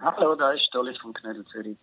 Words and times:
Hallo, 0.00 0.34
da 0.34 0.52
ist 0.52 0.68
Dolly 0.72 0.94
von 1.00 1.12
Knödel 1.12 1.44
Zürich. 1.46 1.76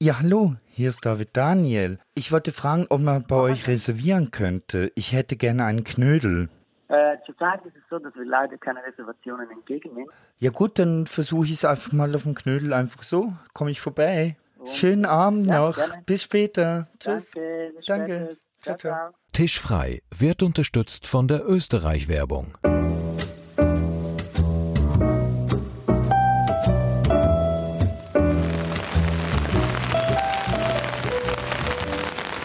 Ja, 0.00 0.18
hallo, 0.20 0.56
hier 0.70 0.90
ist 0.90 1.04
David 1.04 1.30
Daniel. 1.36 1.98
Ich 2.14 2.32
wollte 2.32 2.52
fragen, 2.52 2.86
ob 2.90 3.00
man 3.00 3.24
bei 3.26 3.36
euch 3.36 3.66
reservieren 3.68 4.30
könnte. 4.30 4.90
Ich 4.94 5.12
hätte 5.12 5.36
gerne 5.36 5.64
einen 5.64 5.84
Knödel. 5.84 6.48
Äh, 6.88 7.16
zurzeit 7.24 7.64
ist 7.64 7.76
es 7.76 7.82
so, 7.88 7.98
dass 7.98 8.14
wir 8.14 8.24
leider 8.24 8.58
keine 8.58 8.80
Reservationen 8.84 9.50
entgegennehmen. 9.50 10.10
Ja 10.38 10.50
gut, 10.50 10.78
dann 10.78 11.06
versuche 11.06 11.46
ich 11.46 11.52
es 11.52 11.64
einfach 11.64 11.92
mal 11.92 12.14
auf 12.14 12.24
dem 12.24 12.34
Knödel 12.34 12.72
einfach 12.72 13.02
so. 13.02 13.32
Komme 13.54 13.70
ich 13.70 13.80
vorbei. 13.80 14.36
Schönen 14.66 15.06
Abend 15.06 15.46
Ja, 15.46 15.60
noch. 15.66 15.76
gerne. 15.76 16.02
Bis 16.04 16.22
später. 16.24 16.88
Tschüss. 16.98 17.30
Danke, 17.32 17.72
bis 17.76 17.86
Danke. 17.86 18.36
ciao. 18.60 18.76
ciao. 18.76 19.10
Tisch 19.32 19.58
frei 19.58 20.02
wird 20.14 20.42
unterstützt 20.42 21.06
von 21.06 21.26
der 21.28 21.48
Österreich-Werbung. 21.48 22.52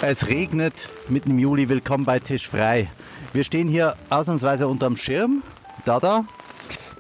Es 0.10 0.28
regnet 0.28 0.90
mitten 1.10 1.32
im 1.32 1.40
Juli. 1.40 1.68
Willkommen 1.68 2.06
bei 2.06 2.20
Tisch 2.20 2.48
frei. 2.48 2.90
Wir 3.34 3.44
stehen 3.44 3.68
hier 3.68 3.98
ausnahmsweise 4.10 4.66
unterm 4.70 4.96
Schirm. 4.96 5.44
Dada. 5.84 6.24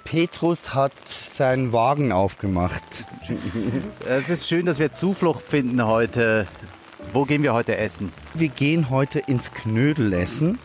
Petrus 0.03 0.75
hat 0.75 0.91
seinen 1.07 1.71
Wagen 1.71 2.11
aufgemacht. 2.11 3.05
Es 4.05 4.27
ist 4.27 4.49
schön, 4.49 4.65
dass 4.65 4.77
wir 4.77 4.91
Zuflucht 4.91 5.45
finden 5.45 5.85
heute. 5.85 6.47
Wo 7.13 7.23
gehen 7.23 7.43
wir 7.43 7.53
heute 7.53 7.77
essen? 7.77 8.11
Wir 8.33 8.49
gehen 8.49 8.89
heute 8.89 9.19
ins 9.19 9.53
Knödel 9.53 10.11
essen. 10.11 10.59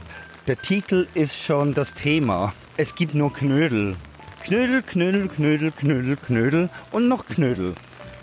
Der 0.49 0.61
Titel 0.61 1.07
ist 1.15 1.45
schon 1.45 1.75
das 1.75 1.95
Thema. 1.95 2.53
Es 2.77 2.97
gibt 2.97 3.15
nur 3.15 3.33
Knödel. 3.33 3.95
Knödel, 4.43 4.83
Knödel, 4.83 5.29
Knödel, 5.29 5.71
Knödel, 5.71 6.17
Knödel 6.17 6.71
und 6.91 7.07
noch 7.07 7.25
Knödel. 7.25 7.77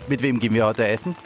Mit 0.08 0.20
wem 0.20 0.40
gehen 0.40 0.52
wir 0.52 0.66
heute 0.66 0.86
essen? 0.86 1.16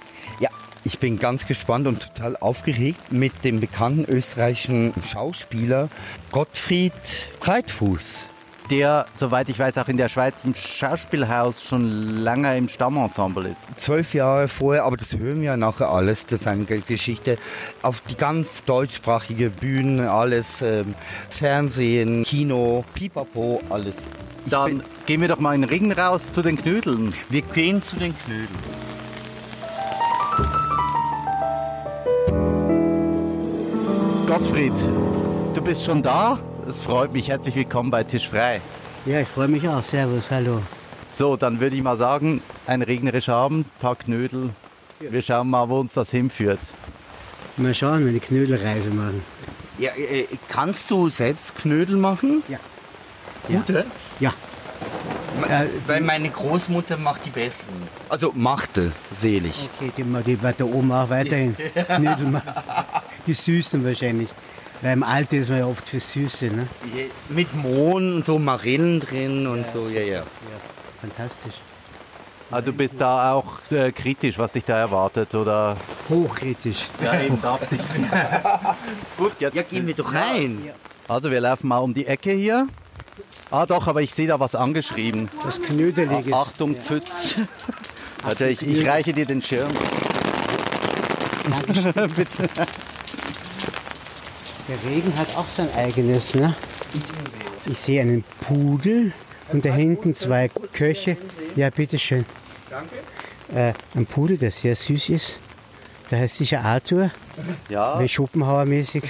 Ich 0.85 0.99
bin 0.99 1.19
ganz 1.19 1.47
gespannt 1.47 1.87
und 1.87 2.01
total 2.01 2.37
aufgeregt 2.37 3.11
mit 3.11 3.45
dem 3.45 3.59
bekannten 3.61 4.05
österreichischen 4.05 4.93
Schauspieler 5.11 5.89
Gottfried 6.31 6.93
Breitfuß. 7.41 8.27
Der, 8.71 9.05
soweit 9.13 9.51
ich 9.51 9.59
weiß, 9.59 9.77
auch 9.77 9.89
in 9.89 9.99
der 9.99 10.09
Schweiz 10.09 10.37
im 10.45 10.55
Schauspielhaus 10.55 11.63
schon 11.63 12.17
lange 12.17 12.57
im 12.57 12.69
Stammensemble 12.69 13.51
ist. 13.51 13.61
Zwölf 13.79 14.15
Jahre 14.15 14.49
vorher, 14.49 14.85
aber 14.85 14.97
das 14.97 15.13
hören 15.15 15.41
wir 15.41 15.49
ja 15.49 15.57
nachher 15.59 15.91
alles, 15.91 16.25
das 16.27 16.43
ist 16.43 16.47
eine 16.47 16.65
Ge- 16.65 16.81
Geschichte, 16.87 17.37
auf 17.83 18.01
die 18.03 18.15
ganz 18.17 18.65
deutschsprachige 18.65 19.51
Bühnen, 19.51 20.01
alles, 20.01 20.63
ähm, 20.63 20.95
Fernsehen, 21.29 22.25
Kino, 22.25 22.85
Pipapo, 22.95 23.61
alles. 23.69 23.97
Ich 24.47 24.51
Dann 24.51 24.83
gehen 25.05 25.21
wir 25.21 25.29
doch 25.29 25.41
mal 25.41 25.55
in 25.55 25.61
den 25.61 25.71
Ring 25.71 25.93
raus 25.93 26.33
zu 26.33 26.41
den 26.41 26.57
Knödeln. 26.57 27.13
wir 27.29 27.43
gehen 27.43 27.83
zu 27.83 27.97
den 27.97 28.15
Knödeln. 28.19 28.49
Gottfried, 34.37 34.73
du 35.55 35.63
bist 35.63 35.85
schon 35.85 36.03
da? 36.03 36.41
Es 36.69 36.81
freut 36.81 37.13
mich. 37.13 37.29
Herzlich 37.29 37.55
willkommen 37.55 37.93
bei 37.93 38.03
Tisch 38.03 38.29
frei. 38.29 38.61
Ja, 39.07 39.21
ich 39.21 39.29
freue 39.29 39.47
mich 39.47 39.69
auch. 39.69 39.85
Servus, 39.85 40.29
hallo. 40.33 40.61
So, 41.17 41.37
dann 41.37 41.61
würde 41.61 41.77
ich 41.77 41.83
mal 41.85 41.97
sagen, 41.97 42.43
ein 42.67 42.83
regnerischer 42.83 43.35
Abend, 43.37 43.69
paar 43.79 43.95
Knödel. 43.95 44.51
Wir 44.99 45.23
schauen 45.23 45.51
mal, 45.51 45.69
wo 45.69 45.79
uns 45.79 45.93
das 45.93 46.11
hinführt. 46.11 46.59
Mal 47.57 47.77
schauen, 47.77 48.05
wenn 48.05 48.15
die 48.15 48.19
Knödelreise 48.19 48.91
machen. 48.91 49.23
Ja, 49.79 49.93
äh, 49.93 50.27
kannst 50.49 50.91
du 50.91 51.09
selbst 51.09 51.55
Knödel 51.55 51.97
machen? 51.97 52.43
Ja. 52.49 52.59
Gute? 53.47 53.87
Ja. 54.19 54.35
Äh, 55.49 55.67
Weil 55.87 56.01
meine 56.01 56.29
Großmutter 56.29 56.97
macht 56.97 57.25
die 57.25 57.31
besten. 57.31 57.73
Also 58.09 58.33
machte, 58.35 58.91
selig. 59.13 59.69
okay, 59.79 59.93
die, 59.97 60.03
die 60.03 60.43
wird 60.43 60.61
da 60.61 60.65
oben 60.65 60.91
auch 60.91 61.09
weiterhin 61.09 61.55
Knödel 61.87 62.27
machen. 62.27 62.53
Die 63.27 63.35
Süßen 63.35 63.85
wahrscheinlich. 63.85 64.29
Weil 64.83 64.93
im 64.93 65.03
Alter 65.03 65.37
ist 65.37 65.49
man 65.49 65.61
ja 65.61 65.67
oft 65.67 65.89
für 65.89 66.01
Süße, 66.01 66.47
ne? 66.47 66.67
Mit 67.31 67.55
Mohn 67.55 68.17
und 68.17 68.25
so 68.25 68.39
Marillen 68.39 69.01
drin 69.01 69.47
und 69.47 69.67
so, 69.67 69.89
ja, 69.89 70.01
ja. 70.01 70.19
Ja, 70.19 70.25
fantastisch. 71.01 71.55
Ah, 72.51 72.61
du 72.61 72.73
bist 72.73 73.01
da 73.01 73.33
auch 73.33 73.47
äh, 73.71 73.91
kritisch, 73.91 74.39
was 74.39 74.53
dich 74.53 74.65
da 74.65 74.77
erwartet, 74.79 75.35
oder? 75.35 75.77
Hochkritisch. 76.09 76.85
Ja, 77.03 77.19
eben 77.21 77.41
dachte 77.41 77.75
ich. 77.75 77.81
Gut, 79.17 79.33
jetzt. 79.41 79.57
Ja, 79.57 79.63
gehen 79.63 79.87
wir 79.87 79.95
doch 79.95 80.13
rein. 80.13 80.71
Also, 81.09 81.31
wir 81.31 81.41
laufen 81.41 81.69
mal 81.69 81.79
um 81.79 81.95
die 81.95 82.07
Ecke 82.07 82.33
hier. 82.33 82.69
Ah, 83.51 83.67
doch, 83.67 83.87
aber 83.87 84.03
ich 84.03 84.13
sehe 84.13 84.27
da 84.27 84.39
was 84.39 84.55
angeschrieben. 84.55 85.29
Das 85.43 85.61
Knödelige. 85.61 86.35
Ah, 86.35 86.43
Achtung, 86.43 86.75
Pfütz. 86.75 87.37
Warte, 88.23 88.47
ich, 88.47 88.63
ich 88.63 88.87
reiche 88.87 89.13
dir 89.13 89.27
den 89.27 89.41
Schirm. 89.41 89.71
Bitte. 92.17 92.49
Der 94.69 94.91
Regen 94.91 95.17
hat 95.19 95.37
auch 95.37 95.49
sein 95.49 95.69
eigenes, 95.77 96.35
ne? 96.35 96.55
Ich 97.67 97.79
sehe 97.79 98.01
einen 98.01 98.25
Pudel 98.41 99.13
und 99.53 99.65
da 99.65 99.73
hinten 99.75 100.15
zwei 100.15 100.49
Köche. 100.73 101.17
Ja, 101.57 101.71
bitteschön. 101.71 102.25
Danke. 102.71 102.97
Äh, 103.55 103.75
ein 103.95 104.07
Pudel, 104.07 104.39
der 104.39 104.51
sehr 104.51 104.75
süß 104.77 105.11
ist. 105.11 105.39
Der 106.11 106.19
heißt 106.21 106.37
sicher 106.37 106.63
Arthur, 106.65 107.11
Ja, 107.69 107.99
wie 108.01 108.09
Schopenhauer-mäßig. 108.09 109.03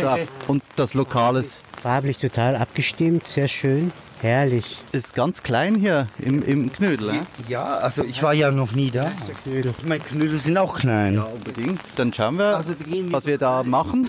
so. 0.00 0.16
und 0.46 0.62
das 0.76 0.94
Lokales 0.94 1.60
Farblich 1.82 2.18
total 2.18 2.56
abgestimmt, 2.56 3.28
sehr 3.28 3.46
schön, 3.48 3.92
herrlich. 4.20 4.78
ist 4.92 5.14
ganz 5.14 5.42
klein 5.42 5.74
hier 5.76 6.06
im, 6.18 6.42
im 6.42 6.72
Knödel. 6.72 7.12
Ne? 7.12 7.26
Ja, 7.48 7.64
also 7.74 8.02
ich 8.02 8.22
war 8.22 8.32
ja 8.32 8.50
noch 8.50 8.72
nie 8.72 8.90
da. 8.90 9.10
Knödel. 9.44 9.72
Meine 9.84 10.02
Knödel 10.02 10.38
sind 10.40 10.56
auch 10.56 10.78
klein. 10.78 11.14
Ja, 11.14 11.24
unbedingt. 11.24 11.80
Dann 11.96 12.12
schauen 12.12 12.38
wir, 12.38 12.56
Also, 12.56 12.74
wir- 12.86 13.12
was 13.12 13.26
wir 13.26 13.38
da 13.38 13.62
machen. 13.62 14.08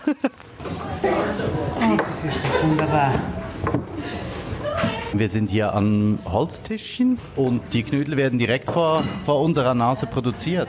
Das 1.01 2.23
ist 2.23 2.43
doch 2.43 2.63
wunderbar. 2.63 3.13
Wir 5.13 5.29
sind 5.29 5.49
hier 5.49 5.73
am 5.73 6.19
Holztischchen 6.25 7.17
und 7.35 7.61
die 7.73 7.83
Knödel 7.83 8.17
werden 8.17 8.37
direkt 8.37 8.69
vor, 8.69 9.03
vor 9.25 9.41
unserer 9.41 9.73
Nase 9.73 10.05
produziert. 10.05 10.67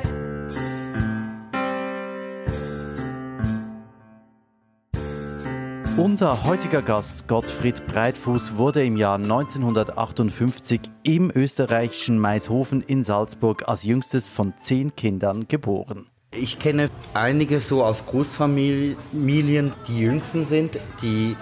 Unser 5.99 6.45
heutiger 6.45 6.81
Gast 6.81 7.27
Gottfried 7.27 7.85
Breitfuß 7.89 8.57
wurde 8.57 8.85
im 8.85 8.97
Jahr 8.97 9.17
1958 9.17 10.81
im 11.03 11.33
österreichischen 11.35 12.21
Maishofen 12.21 12.83
in 12.83 13.03
Salzburg 13.03 13.69
als 13.69 13.83
jüngstes 13.83 14.29
von 14.29 14.55
zehn 14.57 14.95
Kindern 14.95 15.49
geboren. 15.49 16.07
Ich 16.37 16.59
kenne 16.59 16.91
einige 17.15 17.59
so 17.61 17.83
aus 17.83 18.05
Großfamilien, 18.05 19.73
die 19.89 19.99
jüngsten 19.99 20.45
sind, 20.45 20.79
die 21.01 21.37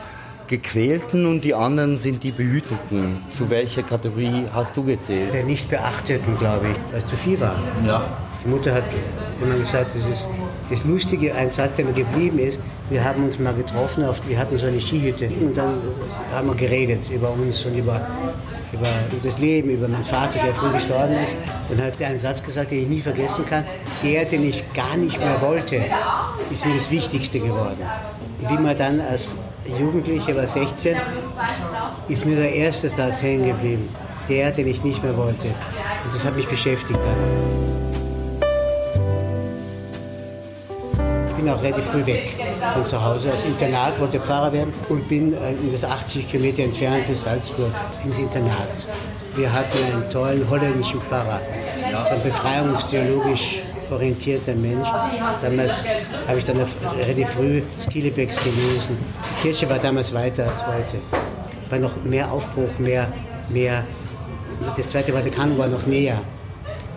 Gequälten 0.47 1.27
und 1.27 1.43
die 1.43 1.55
anderen 1.55 1.99
sind 1.99 2.23
die 2.23 2.31
Behüteten. 2.31 3.21
Zu 3.29 3.51
welcher 3.51 3.83
Kategorie 3.83 4.45
hast 4.55 4.77
du 4.77 4.85
gezählt? 4.85 5.35
Der 5.35 5.43
Nichtbeachteten, 5.43 6.39
glaube 6.39 6.69
ich, 6.69 6.77
weil 6.93 6.99
es 6.99 7.07
zu 7.07 7.17
viel 7.17 7.41
war. 7.41 7.57
Ja. 7.85 8.05
Die 8.45 8.49
Mutter 8.49 8.73
hat 8.73 8.85
immer 9.43 9.57
gesagt, 9.57 9.93
das 9.93 10.07
ist 10.07 10.29
das 10.71 10.85
Lustige, 10.85 11.35
ein 11.35 11.51
Satz, 11.51 11.75
der 11.75 11.85
mir 11.85 11.93
geblieben 11.93 12.39
ist. 12.39 12.61
Wir 12.89 13.03
haben 13.03 13.25
uns 13.25 13.41
mal 13.41 13.55
getroffen, 13.55 14.05
auf, 14.05 14.21
wir 14.29 14.39
hatten 14.39 14.57
so 14.57 14.67
eine 14.67 14.81
Skihütte 14.81 15.29
und 15.41 15.57
dann 15.57 15.75
haben 16.33 16.47
wir 16.47 16.55
geredet 16.55 17.01
über 17.11 17.31
uns 17.31 17.65
und 17.65 17.77
über, 17.77 18.07
über 18.72 18.88
das 19.22 19.38
Leben, 19.38 19.71
über 19.71 19.88
meinen 19.88 20.04
Vater, 20.04 20.41
der 20.43 20.54
früh 20.54 20.72
gestorben 20.72 21.15
ist. 21.15 21.37
Dann 21.69 21.82
hat 21.82 22.00
er 22.00 22.09
einen 22.09 22.19
Satz 22.19 22.43
gesagt, 22.43 22.71
den 22.71 22.82
ich 22.82 22.88
nie 22.88 23.00
vergessen 23.00 23.44
kann. 23.49 23.65
Der, 24.03 24.25
den 24.25 24.49
ich 24.49 24.65
gar 24.75 24.97
nicht 24.97 25.19
mehr 25.19 25.41
wollte, 25.41 25.84
ist 26.50 26.66
mir 26.66 26.75
das 26.75 26.91
Wichtigste 26.91 27.41
geworden. 27.41 27.82
Wie 28.49 28.59
man 28.59 28.76
dann 28.76 29.00
als 29.00 29.37
Jugendlicher 29.78 30.37
war 30.37 30.47
16, 30.47 30.97
ist 32.09 32.25
mir 32.25 32.37
der 32.37 32.55
erste 32.55 32.88
Satz 32.88 33.22
hängen 33.22 33.47
geblieben. 33.47 33.88
Der, 34.28 34.50
den 34.50 34.66
ich 34.66 34.82
nicht 34.82 35.03
mehr 35.03 35.16
wollte. 35.16 35.47
Und 35.47 36.12
das 36.12 36.25
hat 36.25 36.34
mich 36.34 36.49
beschäftigt 36.49 36.99
dann. 36.99 37.17
Ich 41.29 41.35
bin 41.35 41.49
auch 41.49 41.62
relativ 41.62 41.85
früh 41.85 42.05
weg 42.06 42.35
von 42.73 42.87
zu 42.87 43.03
Hause. 43.03 43.31
Als 43.31 43.44
Internat 43.44 43.99
wollte 44.00 44.20
Pfarrer 44.20 44.53
werden 44.53 44.73
und 44.88 45.08
bin 45.08 45.35
äh, 45.35 45.53
in 45.53 45.73
das 45.73 45.85
80 45.85 46.31
Kilometer 46.31 46.62
entfernte 46.62 47.14
Salzburg 47.14 47.73
ins 48.05 48.19
Internat. 48.19 48.87
Wir 49.35 49.53
hatten 49.53 49.79
einen 49.93 50.08
tollen 50.11 50.49
holländischen 50.49 51.00
Pfarrer, 51.03 51.41
so 51.91 52.14
ein 52.14 52.23
befreiungstheologisch 52.23 53.58
orientierter 53.91 54.55
Mensch. 54.55 54.88
Damals 55.43 55.85
habe 56.26 56.38
ich 56.38 56.44
dann 56.44 56.56
relativ 56.99 57.29
früh 57.31 57.62
Skilebecks 57.81 58.38
gelesen. 58.38 58.97
Die 59.38 59.43
Kirche 59.43 59.69
war 59.69 59.79
damals 59.79 60.14
weiter 60.14 60.44
als 60.44 60.67
heute. 60.67 60.99
War 61.70 61.79
noch 61.79 62.03
mehr 62.05 62.31
Aufbruch, 62.32 62.79
mehr, 62.79 63.12
mehr. 63.50 63.85
Das 64.76 64.91
Zweite 64.91 65.12
Vatikan 65.12 65.56
war 65.58 65.69
noch 65.69 65.87
näher. 65.87 66.19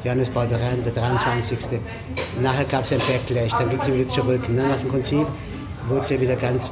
Johannes 0.03 0.29
Paul 0.29 0.47
III, 0.49 0.81
der 0.85 0.93
23. 0.93 1.79
Nachher 2.41 2.63
gab 2.65 2.83
es 2.83 2.93
ein 2.93 2.99
Backlash, 2.99 3.51
dann 3.51 3.69
ging 3.69 3.79
es 3.81 3.93
wieder 3.93 4.07
zurück. 4.07 4.47
Ne? 4.49 4.67
Nach 4.67 4.77
dem 4.77 4.89
Konzil 4.89 5.25
wurde 5.87 6.13
ja 6.13 6.21
wieder 6.21 6.35
ganz 6.37 6.69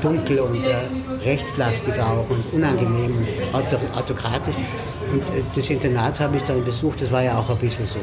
dunkel 0.00 0.38
und 0.38 0.66
äh, 0.66 0.76
rechtslastig 1.24 1.94
auch 2.00 2.28
und 2.28 2.52
unangenehm 2.54 3.16
und 3.18 3.94
autokratisch. 3.94 4.54
Und 5.12 5.20
äh, 5.20 5.42
das 5.54 5.68
Internat 5.68 6.18
habe 6.20 6.38
ich 6.38 6.42
dann 6.44 6.64
besucht, 6.64 7.02
das 7.02 7.12
war 7.12 7.22
ja 7.22 7.36
auch 7.36 7.50
ein 7.50 7.58
bisschen 7.58 7.86
so. 7.86 7.98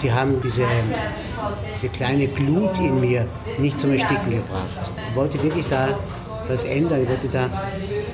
Die 0.00 0.12
haben 0.12 0.40
diese, 0.42 0.64
diese 1.72 1.88
kleine 1.88 2.28
Glut 2.28 2.78
in 2.78 3.00
mir 3.00 3.26
nicht 3.58 3.80
zum 3.80 3.92
Ersticken 3.92 4.30
gebracht. 4.30 4.92
Ich 5.10 5.16
wollte 5.16 5.42
wirklich 5.42 5.66
da 5.68 5.88
was 6.46 6.62
ändern. 6.62 7.02
Ich 7.02 7.08
wollte 7.08 7.28
da 7.28 7.50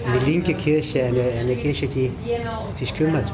eine 0.06 0.24
linke 0.24 0.54
Kirche, 0.54 1.04
eine, 1.04 1.24
eine 1.38 1.56
Kirche, 1.56 1.86
die 1.88 2.10
sich 2.72 2.94
kümmert 2.94 3.30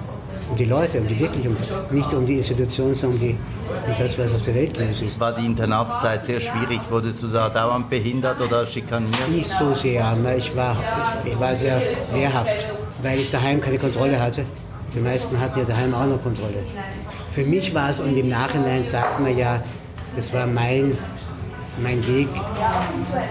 um 0.51 0.57
die 0.57 0.65
Leute, 0.65 1.01
um 1.01 1.07
die 1.07 1.19
wirklich, 1.19 1.47
um, 1.47 1.57
nicht 1.91 2.13
um 2.13 2.27
die 2.27 2.37
Institution, 2.39 2.95
sondern 2.95 3.21
um, 3.21 3.27
die, 3.27 3.39
um 3.87 3.95
das, 3.99 4.19
was 4.19 4.35
auf 4.35 4.43
der 4.43 4.55
Welt 4.55 4.77
los 4.79 5.03
ist. 5.03 5.21
War 5.21 5.33
die 5.33 5.47
Internatszeit 5.47 6.27
sehr 6.27 6.41
schwierig? 6.41 6.81
Wurdest 6.91 7.23
du 7.23 7.29
da 7.29 7.49
dauernd 7.49 7.89
behindert 7.89 8.41
oder 8.41 8.67
schikaniert? 8.67 9.29
Nicht 9.31 9.51
so 9.51 9.73
sehr. 9.75 10.17
Ich 10.37 10.55
war, 10.57 10.77
ich 11.25 11.39
war 11.39 11.55
sehr 11.55 11.81
wehrhaft, 12.13 12.57
weil 13.03 13.19
ich 13.19 13.31
daheim 13.31 13.61
keine 13.61 13.79
Kontrolle 13.79 14.21
hatte. 14.21 14.45
Die 14.95 15.01
meisten 15.01 15.39
hatten 15.39 15.61
ja 15.61 15.65
daheim 15.65 15.95
auch 15.95 16.07
noch 16.07 16.23
Kontrolle. 16.23 16.65
Für 17.31 17.45
mich 17.45 17.73
war 17.75 17.91
es, 17.91 18.01
und 18.01 18.17
im 18.17 18.29
Nachhinein 18.29 18.85
sagt 18.85 19.21
man 19.21 19.37
ja, 19.39 19.63
das 20.17 20.33
war 20.33 20.47
mein 20.49 20.99
mein 21.83 22.07
Weg 22.07 22.29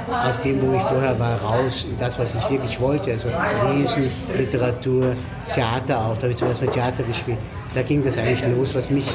aus 0.10 0.40
dem, 0.42 0.62
wo 0.62 0.76
ich 0.76 0.82
vorher 0.82 1.18
war, 1.20 1.42
raus 1.42 1.86
in 1.90 1.98
das, 1.98 2.18
was 2.20 2.36
ich 2.36 2.50
wirklich 2.50 2.80
wollte. 2.80 3.12
Also 3.12 3.30
Lesen, 3.72 4.10
Literatur, 4.38 5.16
Theater 5.54 6.00
auch. 6.00 6.16
Da 6.16 6.24
habe 6.24 6.32
ich 6.32 6.38
zum 6.38 6.48
Beispiel 6.48 6.70
Theater 6.70 7.04
gespielt. 7.04 7.38
Da 7.74 7.82
ging 7.82 8.04
das 8.04 8.18
eigentlich 8.18 8.46
los, 8.56 8.74
was 8.76 8.90
mich 8.90 9.06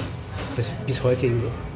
was 0.56 0.70
bis 0.86 1.02
heute 1.02 1.31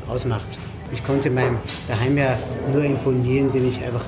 ausmacht. 0.08 0.46
Ich 0.92 1.04
konnte 1.04 1.30
meinem 1.30 1.58
daheim 1.86 2.16
ja 2.16 2.38
nur 2.72 2.84
imponieren, 2.84 3.46
indem 3.48 3.68
ich 3.68 3.84
einfach 3.84 4.04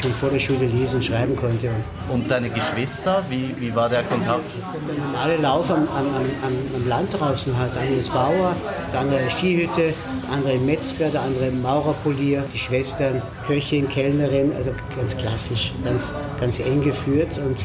schon 0.00 0.12
vor 0.14 0.30
der 0.30 0.38
Schule 0.38 0.66
lesen 0.66 0.96
und 0.96 1.04
schreiben 1.04 1.34
konnte. 1.34 1.70
Und 2.08 2.30
deine 2.30 2.48
Geschwister, 2.50 3.22
wie, 3.28 3.54
wie 3.58 3.74
war 3.74 3.88
der 3.88 4.02
Kontakt? 4.04 4.52
Der 4.88 5.04
normale 5.04 5.36
Lauf 5.38 5.70
am, 5.70 5.88
am, 5.88 6.06
am, 6.06 6.52
am 6.76 6.88
Land 6.88 7.18
draußen 7.18 7.56
hat. 7.58 7.74
Der 7.74 7.82
eine 7.82 7.94
ist 7.94 8.12
Bauer, 8.12 8.54
der 8.92 9.00
andere 9.00 9.30
Skihütte, 9.30 9.94
der 10.26 10.32
andere 10.32 10.58
Metzger, 10.58 11.08
der 11.08 11.22
andere 11.22 11.50
Maurerpolier, 11.50 12.44
die 12.54 12.58
Schwestern, 12.58 13.20
Köchin, 13.46 13.88
Kellnerin, 13.88 14.52
also 14.56 14.70
ganz 14.96 15.16
klassisch, 15.16 15.72
ganz, 15.84 16.14
ganz 16.40 16.60
eng 16.60 16.82
geführt. 16.82 17.38
Und, 17.38 17.58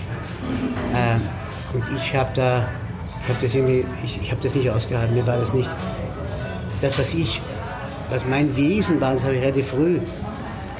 äh, 0.93 1.75
und 1.75 1.83
ich 1.97 2.15
habe 2.15 2.29
da, 2.33 2.67
ich 3.21 3.29
habe 3.29 3.39
das 3.41 3.55
irgendwie, 3.55 3.85
ich, 4.03 4.19
ich 4.21 4.31
habe 4.31 4.41
das 4.41 4.55
nicht 4.55 4.69
ausgehalten, 4.69 5.15
mir 5.15 5.27
war 5.27 5.37
das 5.37 5.53
nicht, 5.53 5.69
das 6.81 6.97
was 6.97 7.13
ich, 7.13 7.41
was 8.09 8.25
mein 8.25 8.55
Wesen 8.57 8.99
war, 8.99 9.13
das 9.13 9.23
habe 9.23 9.35
ich 9.35 9.41
relativ 9.41 9.67
früh 9.67 9.99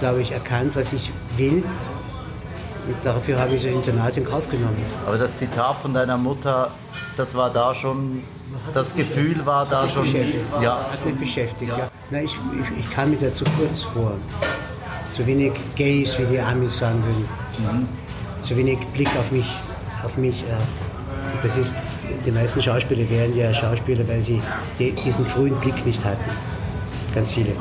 glaube 0.03 0.21
ich, 0.21 0.33
erkannt, 0.33 0.75
was 0.75 0.91
ich 0.91 1.13
will. 1.38 1.63
Und 2.85 2.95
dafür 3.03 3.39
habe 3.39 3.56
ich 3.56 3.63
das 3.63 3.71
Internat 3.71 4.18
in 4.18 4.25
Kauf 4.25 4.50
genommen. 4.50 4.75
Aber 5.06 5.18
das 5.18 5.35
Zitat 5.38 5.77
von 5.81 5.94
deiner 5.94 6.18
Mutter, 6.18 6.71
das 7.15 7.33
war 7.33 7.50
da 7.50 7.74
schon, 7.74 8.24
das 8.74 8.94
Gefühl 8.94 9.45
war 9.45 9.65
da 9.65 9.88
schon. 9.88 10.06
Ja. 10.62 10.89
Hat 10.91 11.06
mich 11.06 11.15
beschäftigt, 11.15 11.71
ja. 11.71 11.77
ja. 11.77 11.91
Na, 12.12 12.21
ich, 12.21 12.35
ich, 12.59 12.80
ich 12.80 12.91
kam 12.91 13.12
mir 13.12 13.18
da 13.18 13.31
zu 13.31 13.45
kurz 13.57 13.81
vor. 13.81 14.13
Zu 15.13 15.25
wenig 15.25 15.53
Gays, 15.75 16.18
wie 16.19 16.25
die 16.25 16.39
Amis 16.39 16.80
sagen 16.80 17.01
würden. 17.03 17.30
Mhm. 17.59 17.88
Zu 18.41 18.57
wenig 18.57 18.80
Blick 18.94 19.09
auf 19.18 19.31
mich. 19.31 19.50
Auf 20.03 20.18
mich 20.18 20.44
das 21.41 21.57
ist, 21.57 21.74
die 22.25 22.31
meisten 22.31 22.62
Schauspieler 22.62 23.09
wären 23.09 23.35
ja 23.35 23.53
Schauspieler, 23.53 24.07
weil 24.07 24.21
sie 24.21 24.41
diesen 24.80 25.25
frühen 25.25 25.56
Blick 25.59 25.85
nicht 25.85 26.03
hatten. 26.03 26.30
Ganz 27.13 27.31
viele. 27.31 27.51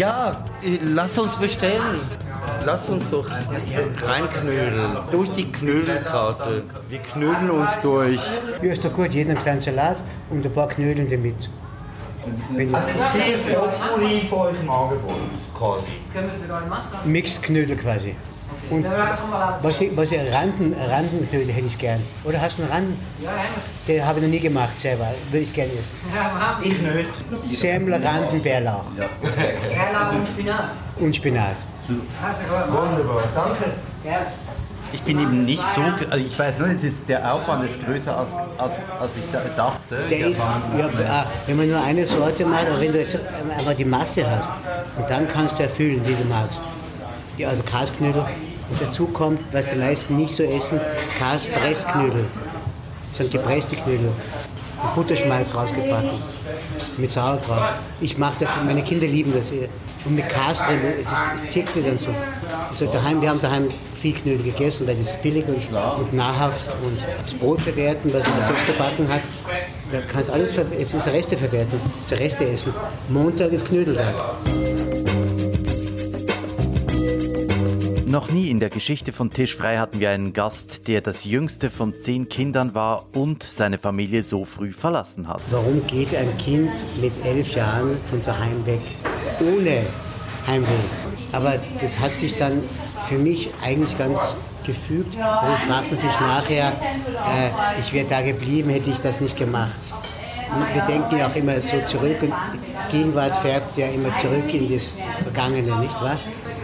Ja, 0.00 0.32
lass 0.82 1.18
uns 1.18 1.36
bestellen. 1.36 2.00
Lass 2.64 2.88
uns 2.88 3.10
doch 3.10 3.28
reinknödeln. 3.30 4.96
Durch 5.10 5.30
die 5.32 5.52
Knödelkarte. 5.52 6.62
Wir 6.88 7.00
knödeln 7.00 7.50
uns 7.50 7.78
durch. 7.82 8.22
Ja, 8.62 8.72
ist 8.72 8.82
doch 8.82 8.94
gut. 8.94 9.12
Jeden 9.12 9.36
kleinen 9.36 9.60
Salat 9.60 9.98
und 10.30 10.42
ein 10.42 10.52
paar 10.54 10.68
Knödeln 10.68 11.10
damit. 11.10 11.50
Wenn 12.56 12.74
also 12.74 12.88
das 12.98 13.14
ist 13.28 13.46
Brotkuri 13.46 14.22
für 14.26 14.36
euch 14.38 14.54
im 14.62 14.70
Angebot, 14.70 15.16
quasi. 15.54 15.86
Können 16.14 16.30
wir 16.30 16.48
für 16.48 16.54
euch 16.54 16.70
machen? 16.70 17.12
Mixed 17.12 17.42
Knödel 17.42 17.76
quasi. 17.76 18.16
Und 18.70 18.84
was 19.62 19.80
ich, 19.80 19.96
was 19.96 20.12
ich 20.12 20.20
Randen, 20.32 20.74
Randenknödel 20.74 21.52
hätte 21.52 21.66
ich 21.66 21.78
gern. 21.78 22.00
Oder 22.24 22.40
hast 22.40 22.58
du 22.58 22.62
einen 22.62 22.72
Randen? 22.72 22.98
Ja, 23.22 23.30
Den 23.88 24.06
habe 24.06 24.18
ich 24.20 24.24
noch 24.24 24.30
nie 24.30 24.40
gemacht 24.40 24.78
selber. 24.78 25.08
Würde 25.30 25.44
ich 25.44 25.52
gerne 25.52 25.72
essen. 25.72 25.96
Ich 26.62 26.80
nicht. 26.80 27.60
Semmel, 27.60 27.94
Randen, 27.94 28.42
Bärlauch. 28.42 28.84
Ja. 28.98 29.06
Bärlauch 29.22 30.14
und 30.14 30.28
Spinat. 30.28 30.64
Und 30.98 31.16
Spinat. 31.16 31.56
Wunderbar, 31.88 33.24
danke. 33.34 33.64
Ja. 34.04 34.26
Ich 34.92 35.02
bin 35.02 35.20
eben 35.20 35.44
nicht 35.44 35.62
so, 35.72 35.82
also 35.82 36.24
ich 36.24 36.36
weiß 36.36 36.58
nur, 36.58 36.68
ist, 36.68 36.82
der 37.06 37.32
Aufwand 37.32 37.70
ist 37.70 37.84
größer 37.84 38.16
als, 38.16 38.28
als, 38.58 38.72
als 39.00 39.10
ich 39.16 39.56
dachte. 39.56 39.96
Der 40.10 40.26
ist, 40.26 40.40
ja, 40.40 40.90
ah, 41.08 41.26
wenn 41.46 41.56
man 41.56 41.68
nur 41.68 41.80
eine 41.80 42.04
Sorte 42.04 42.44
macht, 42.44 42.66
aber 42.66 42.80
wenn 42.80 42.92
du 42.92 42.98
jetzt 42.98 43.16
einfach 43.56 43.74
die 43.74 43.84
Masse 43.84 44.28
hast, 44.28 44.50
und 44.96 45.08
dann 45.08 45.28
kannst 45.28 45.58
du 45.58 45.62
erfüllen, 45.62 46.00
wie 46.04 46.14
du 46.14 46.24
magst. 46.28 46.60
Ja, 47.36 47.50
also 47.50 47.62
Kasknödel, 47.62 48.24
und 48.70 48.80
dazu 48.80 49.06
kommt, 49.06 49.40
was 49.52 49.68
die 49.68 49.76
meisten 49.76 50.16
nicht 50.16 50.34
so 50.34 50.42
essen, 50.42 50.80
Kaspressknödel. 51.18 52.24
Das 53.08 53.18
sind 53.18 53.30
gepresste 53.30 53.76
Knödel. 53.76 54.10
Mit 54.82 54.94
Butterschmalz 54.94 55.54
rausgebacken. 55.54 56.10
Mit 56.96 57.10
Sauerkraut. 57.10 57.74
Ich 58.00 58.16
mache 58.16 58.34
das, 58.40 58.50
meine 58.64 58.82
Kinder 58.82 59.06
lieben 59.06 59.32
das. 59.34 59.52
Und 60.04 60.14
mit 60.14 60.28
Kas 60.30 60.58
drin, 60.58 60.80
es 61.44 61.50
zirkt 61.50 61.72
sie 61.72 61.82
dann 61.82 61.98
so. 61.98 62.08
Also 62.70 62.86
daheim, 62.86 63.20
wir 63.20 63.28
haben 63.28 63.40
daheim 63.40 63.68
viel 64.00 64.14
Knödel 64.14 64.44
gegessen, 64.44 64.86
weil 64.86 64.96
das 64.96 65.08
ist 65.08 65.22
billig 65.22 65.44
und, 65.46 65.56
und 65.98 66.12
nahrhaft. 66.14 66.64
Und 66.82 66.98
das 67.22 67.34
Brot 67.34 67.60
verwerten, 67.60 68.12
was 68.14 68.26
man 68.26 68.46
selbst 68.46 68.66
gebacken 68.66 69.08
hat, 69.08 69.20
da 69.92 69.98
kannst 70.10 70.30
alles, 70.30 70.54
es 70.78 70.94
ist 70.94 71.06
Reste 71.08 71.36
verwerten, 71.36 71.78
Reste 72.10 72.48
essen. 72.48 72.72
Montag 73.08 73.52
ist 73.52 73.66
Knödeltag. 73.66 74.14
Noch 78.10 78.28
nie 78.28 78.50
in 78.50 78.58
der 78.58 78.70
Geschichte 78.70 79.12
von 79.12 79.30
Tischfrei 79.30 79.78
hatten 79.78 80.00
wir 80.00 80.10
einen 80.10 80.32
Gast, 80.32 80.88
der 80.88 81.00
das 81.00 81.24
jüngste 81.24 81.70
von 81.70 81.94
zehn 81.94 82.28
Kindern 82.28 82.74
war 82.74 83.04
und 83.12 83.44
seine 83.44 83.78
Familie 83.78 84.24
so 84.24 84.44
früh 84.44 84.72
verlassen 84.72 85.28
hat. 85.28 85.40
Warum 85.50 85.86
geht 85.86 86.12
ein 86.16 86.36
Kind 86.36 86.72
mit 87.00 87.12
elf 87.24 87.54
Jahren 87.54 87.96
von 88.10 88.20
zu 88.20 88.36
Heim 88.36 88.66
weg 88.66 88.80
ohne 89.40 89.86
Heimweh? 90.44 90.66
Aber 91.30 91.54
das 91.80 92.00
hat 92.00 92.18
sich 92.18 92.36
dann 92.36 92.64
für 93.08 93.16
mich 93.16 93.48
eigentlich 93.62 93.96
ganz 93.96 94.36
gefügt. 94.66 95.14
Und 95.14 95.20
dann 95.20 95.58
fragt 95.58 95.92
man 95.92 96.00
sich 96.00 96.20
nachher, 96.20 96.72
äh, 96.72 97.80
ich 97.80 97.92
wäre 97.92 98.08
da 98.08 98.22
geblieben, 98.22 98.70
hätte 98.70 98.90
ich 98.90 98.98
das 98.98 99.20
nicht 99.20 99.38
gemacht. 99.38 99.78
Und 100.52 100.74
wir 100.74 100.82
denken 100.82 101.16
ja 101.16 101.28
auch 101.28 101.36
immer 101.36 101.60
so 101.60 101.80
zurück 101.86 102.16
und 102.22 102.32
Gegenwart 102.90 103.36
färbt 103.36 103.76
ja 103.76 103.86
immer 103.86 104.12
zurück 104.16 104.52
in 104.52 104.72
das 104.72 104.94
Vergangene, 105.22 105.78
nicht 105.78 105.94
wahr? 106.02 106.18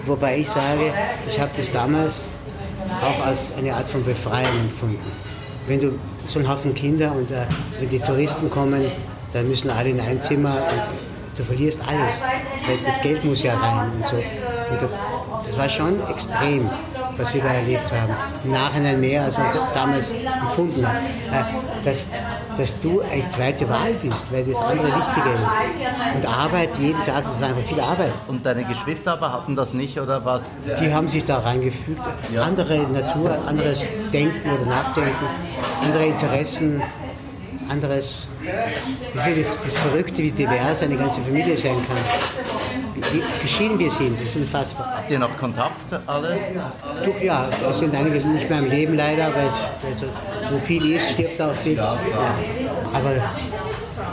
Wobei 0.07 0.39
ich 0.39 0.49
sage, 0.49 0.93
ich 1.29 1.39
habe 1.41 1.51
das 1.57 1.71
damals 1.73 2.25
auch 3.03 3.27
als 3.27 3.53
eine 3.59 3.75
Art 3.75 3.89
von 3.89 4.05
Befreiung 4.05 4.59
empfunden. 4.61 5.13
Wenn 5.67 5.81
du 5.81 5.99
so 6.27 6.39
einen 6.39 6.49
Haufen 6.49 6.75
Kinder 6.75 7.13
und 7.13 7.31
äh, 7.31 7.43
wenn 7.81 7.91
die 7.91 7.99
Touristen 7.99 8.49
kommen, 8.49 8.91
dann 9.33 9.49
müssen 9.49 9.69
alle 9.71 9.91
in 9.91 10.01
ein 10.01 10.21
Zimmer 10.21 10.55
und 10.55 11.39
du 11.39 11.45
verlierst 11.45 11.81
alles. 11.87 12.21
Weil 12.67 12.79
das 12.87 13.01
Geld 13.01 13.25
muss 13.25 13.43
ja 13.43 13.55
rein 13.55 13.91
und 13.91 14.05
so. 14.07 14.17
Und 14.17 14.83
du, 14.83 14.89
das 15.45 15.59
war 15.59 15.69
schon 15.69 16.01
extrem 16.09 16.71
was 17.19 17.33
wir 17.35 17.43
da 17.43 17.53
erlebt 17.55 17.91
haben. 17.93 18.15
Im 18.45 18.53
Nachhinein 18.53 19.01
mehr, 19.01 19.25
als 19.25 19.37
man 19.39 19.47
es 19.47 19.59
damals 19.75 20.13
empfunden 20.13 20.87
hat. 20.87 20.97
Äh, 20.97 21.76
dass, 21.87 22.01
dass 22.59 22.81
du 22.81 23.01
eigentlich 23.01 23.31
zweite 23.31 23.69
Wahl 23.69 23.93
bist, 24.03 24.27
weil 24.33 24.45
das 24.45 24.61
andere 24.61 24.89
wichtiger 24.89 25.35
ist. 25.35 26.17
Und 26.17 26.27
Arbeit 26.27 26.71
jeden 26.79 27.01
Tag, 27.05 27.25
das 27.25 27.41
war 27.41 27.49
einfach 27.49 27.63
viel 27.63 27.81
Arbeit. 27.81 28.13
Und 28.27 28.45
deine 28.45 28.65
Geschwister 28.65 29.13
aber 29.13 29.33
hatten 29.33 29.55
das 29.55 29.73
nicht 29.73 29.99
oder 30.01 30.25
was? 30.25 30.43
Die 30.81 30.93
haben 30.93 31.07
sich 31.07 31.25
da 31.25 31.39
reingefügt. 31.39 32.01
Ja. 32.35 32.43
Andere 32.43 32.79
Natur, 32.79 33.39
anderes 33.47 33.85
Denken 34.13 34.51
oder 34.51 34.67
Nachdenken, 34.67 35.27
andere 35.85 36.07
Interessen, 36.07 36.83
anderes. 37.69 38.27
Das 39.15 39.27
ist 39.29 39.39
das, 39.39 39.65
das 39.65 39.79
Verrückte, 39.79 40.23
wie 40.23 40.33
divers 40.33 40.83
eine 40.83 40.97
ganze 40.97 41.21
Familie 41.21 41.57
sein 41.57 41.77
kann 41.87 42.66
wie 43.17 43.39
verschieden 43.39 43.79
wir 43.79 43.91
sind. 43.91 44.19
Das 44.19 44.29
ist 44.29 44.37
unfassbar. 44.37 44.97
Habt 44.99 45.11
ihr 45.11 45.19
noch 45.19 45.37
Kontakt 45.37 45.93
alle? 46.07 46.39
Doch, 47.05 47.21
ja, 47.21 47.49
es 47.69 47.79
sind 47.79 47.95
einige 47.95 48.17
nicht 48.17 48.49
mehr 48.49 48.59
im 48.59 48.71
Leben 48.71 48.97
leider, 48.97 49.35
weil 49.35 49.49
also, 49.91 50.07
wo 50.51 50.59
viel 50.59 50.93
ist, 50.93 51.13
stirbt 51.13 51.41
auch 51.41 51.55
viel. 51.55 51.77
Ja. 51.77 51.97
Aber 52.93 53.13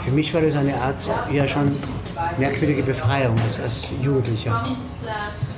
für 0.00 0.10
mich 0.10 0.32
war 0.32 0.40
das 0.40 0.56
eine 0.56 0.74
Art, 0.74 1.08
ja 1.32 1.48
schon 1.48 1.76
merkwürdige 2.38 2.82
Befreiung 2.82 3.38
als, 3.42 3.60
als 3.60 3.88
Jugendlicher. 4.02 4.62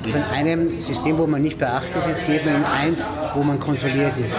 Von 0.03 0.23
einem 0.33 0.81
System, 0.81 1.19
wo 1.19 1.27
man 1.27 1.43
nicht 1.43 1.59
beachtet 1.59 2.07
wird, 2.07 2.25
geht 2.27 2.45
man 2.45 2.57
in 2.57 2.65
eins, 2.65 3.09
wo 3.35 3.43
man 3.43 3.59
kontrolliert 3.59 4.17
ist. 4.17 4.33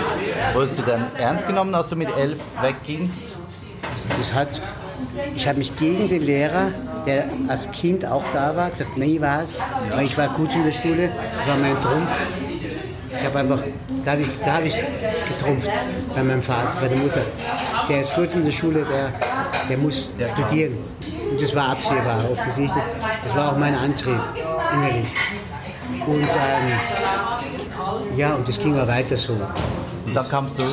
Wurdest 0.54 0.78
du 0.78 0.82
dann 0.84 1.08
ernst 1.18 1.46
genommen, 1.46 1.76
als 1.76 1.90
du 1.90 1.96
mit 1.96 2.10
elf 2.16 2.40
weggingst? 2.62 3.38
Das 4.18 4.34
hat 4.34 4.62
Ich 5.36 5.48
habe 5.48 5.60
mich 5.60 5.76
gegen 5.76 6.08
den 6.08 6.22
Lehrer, 6.22 6.72
der 7.06 7.26
als 7.48 7.70
Kind 7.72 8.06
auch 8.06 8.24
da 8.34 8.56
war, 8.56 8.70
gesagt, 8.70 8.98
nee, 8.98 9.20
war 9.22 9.44
weil 9.90 10.06
ich 10.06 10.18
war 10.18 10.30
gut 10.30 10.54
in 10.54 10.64
der 10.64 10.72
Schule, 10.72 11.12
das 11.38 11.48
war 11.48 11.58
mein 11.58 11.80
Trumpf. 11.82 12.12
Ich 13.18 13.26
habe 13.26 13.40
einfach, 13.40 13.60
da 14.06 14.12
habe 14.12 14.22
ich, 14.22 14.28
da 14.46 14.54
hab 14.54 14.66
ich 14.66 14.84
getrumpft 15.28 15.70
bei 16.14 16.24
meinem 16.24 16.44
Vater, 16.44 16.78
bei 16.82 16.88
der 16.88 16.98
Mutter. 16.98 17.22
Der 17.90 18.02
ist 18.02 18.14
gut 18.14 18.34
in 18.34 18.46
der 18.46 18.52
Schule, 18.52 18.86
der, 18.86 19.14
der 19.70 19.78
muss 19.78 20.10
studieren. 20.34 20.74
Und 21.32 21.42
das 21.42 21.56
war 21.56 21.70
absehbar, 21.70 22.24
offensichtlich. 22.32 22.84
Das 23.24 23.36
war 23.36 23.52
auch 23.52 23.58
mein 23.58 23.76
Antrieb 23.76 24.20
innerlich. 24.74 25.08
Und 26.06 26.22
ähm, 26.22 26.72
ja, 28.18 28.36
und 28.36 28.48
das 28.48 28.60
ging 28.60 28.78
auch 28.78 28.88
weiter 28.88 29.18
so. 29.18 29.34
Und 30.06 30.14
dann 30.14 30.30
kamst 30.30 30.58
du 30.60 30.64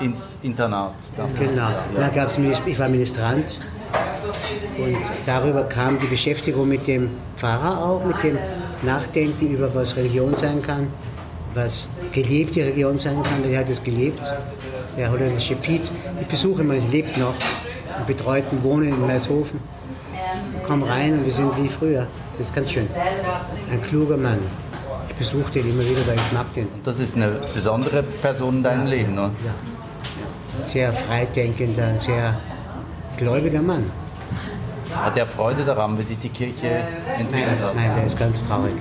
ins 0.00 0.20
Internat. 0.42 0.94
Genau. 1.38 1.68
Da 1.98 2.08
gab's 2.08 2.38
ich 2.66 2.78
war 2.78 2.88
Ministrant 2.88 3.56
und 4.78 4.96
darüber 5.26 5.64
kam 5.64 5.98
die 5.98 6.06
Beschäftigung 6.06 6.68
mit 6.68 6.86
dem 6.86 7.10
Pfarrer 7.36 7.84
auch, 7.84 8.04
mit 8.04 8.22
dem 8.22 8.38
Nachdenken 8.82 9.50
über 9.50 9.74
was 9.74 9.96
Religion 9.96 10.34
sein 10.36 10.62
kann, 10.62 10.88
was 11.54 11.86
gelebte 12.12 12.60
Religion 12.60 12.98
sein 12.98 13.22
kann, 13.22 13.42
der 13.48 13.60
hat 13.60 13.68
es 13.68 13.82
gelebt. 13.82 14.20
Der 14.96 15.10
holländische 15.10 15.56
Piet, 15.56 15.82
ich 16.20 16.26
besuche 16.26 16.62
ihn, 16.62 16.90
lebt 16.90 17.16
noch, 17.16 17.34
im 17.98 18.06
betreuten 18.06 18.62
Wohnen 18.62 18.88
in 18.88 19.00
Meishofen. 19.00 19.60
Komm 20.66 20.82
rein 20.82 21.18
und 21.18 21.26
wir 21.26 21.32
sind 21.32 21.56
wie 21.56 21.68
früher. 21.68 22.06
Das 22.30 22.40
ist 22.40 22.54
ganz 22.54 22.70
schön. 22.70 22.88
Ein 23.70 23.82
kluger 23.82 24.16
Mann. 24.16 24.38
Ich 25.08 25.14
besuche 25.14 25.52
den 25.52 25.70
immer 25.70 25.82
wieder, 25.82 26.06
weil 26.06 26.16
ich 26.16 26.32
mag 26.32 26.52
den. 26.54 26.68
Das 26.84 26.98
ist 26.98 27.14
eine 27.14 27.40
besondere 27.52 28.02
Person 28.02 28.56
in 28.56 28.62
deinem 28.62 28.86
Leben, 28.86 29.12
oder? 29.12 29.32
Ja 29.44 29.54
sehr 30.66 30.92
freidenkender, 30.92 31.98
sehr 31.98 32.38
gläubiger 33.16 33.62
Mann. 33.62 33.90
Hat 34.94 35.16
er 35.16 35.26
Freude 35.26 35.64
daran, 35.64 35.98
wie 35.98 36.02
sich 36.02 36.18
die 36.18 36.28
Kirche 36.28 36.66
entwickelt 37.18 37.32
nein, 37.32 37.60
hat? 37.60 37.74
Nein, 37.74 37.92
der 37.96 38.06
ist 38.06 38.18
ganz 38.18 38.46
traurig. 38.46 38.74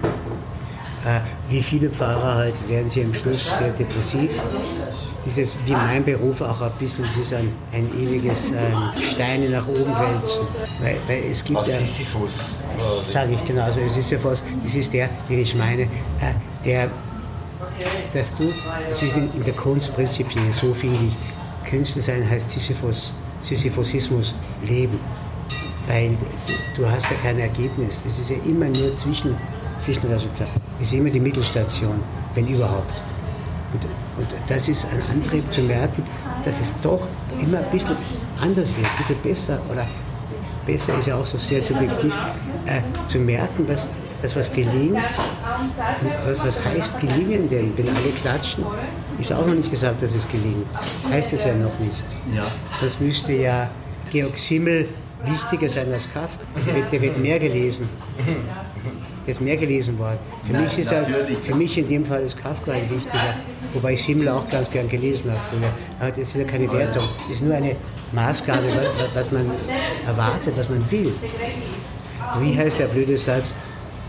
Äh, 1.05 1.19
wie 1.49 1.61
viele 1.61 1.89
Pfarrer 1.89 2.35
halt 2.35 2.69
werden 2.69 2.89
sie 2.89 3.03
am 3.03 3.13
Schluss 3.13 3.45
sehr 3.57 3.71
depressiv. 3.71 4.31
Dieses, 5.25 5.53
wie 5.65 5.71
mein 5.71 6.03
Beruf 6.03 6.41
auch 6.41 6.61
ein 6.61 6.71
bisschen, 6.79 7.03
das 7.05 7.17
ist 7.17 7.33
ein, 7.33 7.51
ein 7.73 7.89
ewiges 7.97 8.51
ähm, 8.51 8.91
Steine 9.01 9.49
nach 9.49 9.67
oben 9.67 9.93
wälzen. 9.97 10.45
Weil, 10.81 10.97
weil 11.07 11.23
es 11.29 11.43
gibt 11.43 11.59
Was 11.59 11.69
ja, 11.69 11.79
Sisyphus. 11.79 12.55
Sage 13.09 13.33
ich 13.33 13.45
genau, 13.45 13.63
also 13.63 13.79
Sisyphus, 13.87 14.43
das 14.63 14.75
ist 14.75 14.93
der, 14.93 15.09
den 15.29 15.39
ich 15.39 15.55
meine, 15.55 15.83
äh, 15.83 15.87
der, 16.65 16.89
dass 18.13 18.33
du, 18.35 18.43
das 18.43 19.01
ist 19.01 19.17
in, 19.17 19.29
in 19.33 19.43
der 19.43 19.53
Kunst 19.53 19.93
prinzipiell, 19.93 20.51
so 20.51 20.73
finde 20.73 21.05
ich, 21.05 21.69
Künstler 21.69 22.01
sein 22.01 22.29
heißt 22.29 22.51
Sisyphus, 22.51 23.13
Sisyphosismus 23.41 24.35
leben. 24.61 24.99
Weil 25.87 26.17
du 26.75 26.89
hast 26.89 27.03
ja 27.03 27.17
kein 27.21 27.39
Ergebnis. 27.39 28.01
Das 28.03 28.17
ist 28.19 28.29
ja 28.29 28.37
immer 28.45 28.65
nur 28.65 28.95
Zwischen, 28.95 29.35
Zwischenresultat. 29.83 30.47
Das 30.79 30.87
ist 30.87 30.93
immer 30.93 31.09
die 31.09 31.19
Mittelstation, 31.19 31.99
wenn 32.35 32.47
überhaupt. 32.47 32.93
Und, 33.73 33.83
und 34.21 34.27
das 34.47 34.67
ist 34.67 34.85
ein 34.85 35.01
Antrieb 35.11 35.51
zu 35.51 35.61
merken, 35.61 36.03
dass 36.45 36.61
es 36.61 36.75
doch 36.81 37.07
immer 37.41 37.59
ein 37.59 37.71
bisschen 37.71 37.97
anders 38.41 38.69
wird, 38.75 38.85
ein 38.85 38.97
bisschen 38.97 39.21
besser 39.23 39.59
oder 39.71 39.85
besser 40.65 40.97
ist 40.97 41.07
ja 41.07 41.15
auch 41.15 41.25
so 41.25 41.37
sehr 41.37 41.61
subjektiv, 41.61 42.13
äh, 42.65 42.81
zu 43.07 43.19
merken, 43.19 43.67
was, 43.67 43.87
dass 44.21 44.35
was 44.35 44.51
gelingt. 44.51 44.95
Und 44.95 46.45
was 46.45 46.63
heißt 46.63 46.99
gelingen 46.99 47.49
denn, 47.49 47.77
wenn 47.77 47.87
alle 47.89 48.09
klatschen? 48.21 48.63
Ist 49.19 49.33
auch 49.33 49.45
noch 49.45 49.53
nicht 49.53 49.69
gesagt, 49.69 50.01
dass 50.01 50.15
es 50.15 50.27
gelingt. 50.27 50.65
Heißt 51.09 51.33
es 51.33 51.43
ja 51.43 51.53
noch 51.53 51.77
nicht. 51.79 52.03
Ja. 52.33 52.43
Das 52.81 52.99
müsste 52.99 53.33
ja 53.33 53.69
Georg 54.11 54.37
Simmel 54.37 54.87
wichtiger 55.25 55.69
sein 55.69 55.91
als 55.93 56.11
Kafka. 56.11 56.43
Der 56.67 56.75
wird, 56.75 56.91
der 56.91 57.01
wird 57.01 57.17
mehr 57.17 57.39
gelesen. 57.39 57.87
Der 59.25 59.33
ist 59.33 59.41
mehr 59.41 59.57
gelesen 59.57 59.97
worden. 59.97 60.19
Für, 60.45 60.53
mich 60.53 60.77
ist 60.77 60.91
er, 60.91 61.05
für 61.43 61.55
mich 61.55 61.77
in 61.77 61.87
dem 61.87 62.05
Fall 62.05 62.21
ist 62.21 62.37
Kafka 62.37 62.73
ein 62.73 62.89
wichtiger. 62.89 63.35
Wobei 63.73 63.93
ich 63.93 64.03
Simmel 64.03 64.29
auch 64.29 64.47
ganz 64.49 64.69
gern 64.69 64.87
gelesen 64.87 65.31
habe 65.31 65.39
früher. 65.49 65.69
Aber 65.99 66.11
das 66.11 66.29
ist 66.29 66.35
ja 66.35 66.43
keine 66.43 66.71
Wertung. 66.71 67.03
Das 67.15 67.29
ist 67.29 67.41
nur 67.41 67.55
eine 67.55 67.75
Maßgabe, 68.11 68.67
was 69.13 69.31
man 69.31 69.49
erwartet, 70.05 70.53
was 70.57 70.69
man 70.69 70.89
will. 70.91 71.13
Wie 72.39 72.57
heißt 72.57 72.79
der 72.79 72.87
blöde 72.87 73.17
Satz? 73.17 73.55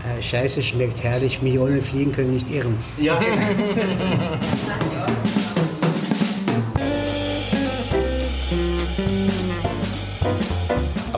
Äh, 0.05 0.21
Scheiße 0.21 0.61
schmeckt 0.61 1.01
herrlich, 1.03 1.41
Millionen 1.41 1.81
Fliegen 1.81 2.11
können 2.11 2.33
nicht 2.33 2.49
irren. 2.51 2.77
Ja. 2.97 3.19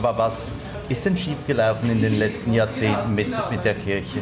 Aber 0.08 0.30
was 0.30 0.36
ist 0.88 1.04
denn 1.04 1.18
schiefgelaufen 1.18 1.90
in 1.90 2.00
den 2.00 2.18
letzten 2.18 2.54
Jahrzehnten 2.54 3.14
mit, 3.14 3.28
mit 3.50 3.62
der 3.62 3.74
Kirche? 3.74 4.20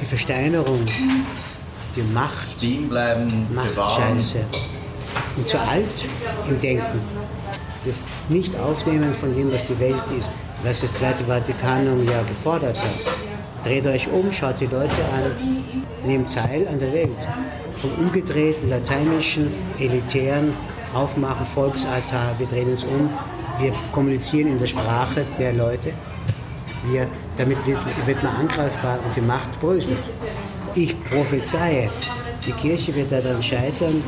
Die 0.00 0.04
Versteinerung, 0.04 0.84
die 1.94 2.02
Macht. 2.12 2.50
Stehen 2.56 2.88
bleiben, 2.88 3.46
Machtscheiße. 3.54 4.44
Und 5.36 5.48
zu 5.48 5.60
alt 5.60 5.84
im 6.48 6.58
Denken. 6.60 7.00
Das 7.84 8.02
Nicht-Aufnehmen 8.28 9.14
von 9.14 9.32
dem, 9.32 9.52
was 9.52 9.62
die 9.62 9.78
Welt 9.78 10.02
ist, 10.18 10.28
was 10.64 10.80
das 10.80 10.94
Zweite 10.94 11.22
Vatikanum 11.22 12.04
ja 12.04 12.22
gefordert 12.22 12.76
hat. 12.76 13.64
Dreht 13.64 13.86
euch 13.86 14.08
um, 14.08 14.32
schaut 14.32 14.58
die 14.58 14.66
Leute 14.66 15.04
an, 15.14 15.62
nehmt 16.04 16.34
teil 16.34 16.66
an 16.66 16.80
der 16.80 16.92
Welt. 16.92 17.10
Vom 17.80 17.92
umgedrehten, 18.04 18.70
lateinischen, 18.70 19.52
elitären 19.78 20.52
Aufmachen, 20.94 21.46
Volksaltar, 21.46 22.34
wir 22.38 22.46
drehen 22.48 22.70
uns 22.70 22.82
um, 22.82 23.08
wir 23.58 23.72
kommunizieren 23.92 24.48
in 24.48 24.58
der 24.58 24.66
Sprache 24.66 25.24
der 25.38 25.52
Leute. 25.52 25.92
Wir, 26.90 27.08
damit 27.36 27.64
wird, 27.66 27.78
wird 28.06 28.22
man 28.22 28.36
angreifbar 28.36 28.98
und 29.04 29.16
die 29.16 29.20
Macht 29.20 29.60
bröselt. 29.60 29.98
Ich 30.74 30.94
prophezeie, 31.04 31.90
die 32.46 32.52
Kirche 32.52 32.94
wird 32.94 33.10
daran 33.10 33.42
scheitern, 33.42 34.02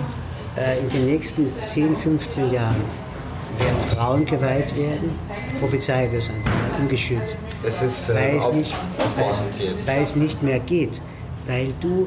äh, 0.56 0.78
in 0.80 0.88
den 0.90 1.06
nächsten 1.06 1.52
10, 1.64 1.96
15 1.96 2.52
Jahren 2.52 2.84
werden 3.58 3.96
Frauen 3.96 4.24
geweiht 4.24 4.76
werden. 4.76 5.18
Ich 5.52 5.60
prophezeie 5.60 6.08
das 6.10 6.28
einfach 6.28 6.78
ungeschützt. 6.78 7.36
Es 7.64 7.82
ist 7.82 8.10
äh, 8.10 8.14
weil, 8.14 8.36
es 8.36 8.44
auf, 8.46 8.54
nicht, 8.54 8.74
weil, 9.86 10.02
es 10.02 10.16
nicht 10.16 10.42
mehr 10.42 10.60
geht. 10.60 11.00
Weil 11.46 11.72
du, 11.80 12.06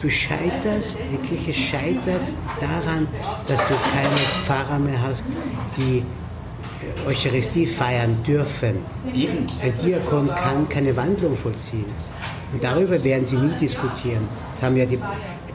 du 0.00 0.10
scheiterst, 0.10 0.98
die 1.10 1.16
Kirche 1.26 1.54
scheitert 1.54 2.32
daran, 2.60 3.08
dass 3.48 3.58
du 3.68 3.74
keine 3.92 4.18
Pfarrer 4.44 4.78
mehr 4.78 5.00
hast, 5.02 5.24
die 5.78 6.04
Eucharistie 7.06 7.66
feiern 7.66 8.22
dürfen. 8.26 8.78
Ein 9.04 9.72
Diakon 9.84 10.28
kann 10.28 10.68
keine 10.68 10.96
Wandlung 10.96 11.36
vollziehen. 11.36 11.86
Und 12.52 12.62
darüber 12.62 13.02
werden 13.02 13.26
sie 13.26 13.36
nie 13.36 13.54
diskutieren. 13.56 14.26
Das 14.52 14.62
haben 14.62 14.76
ja 14.76 14.86
die, 14.86 14.98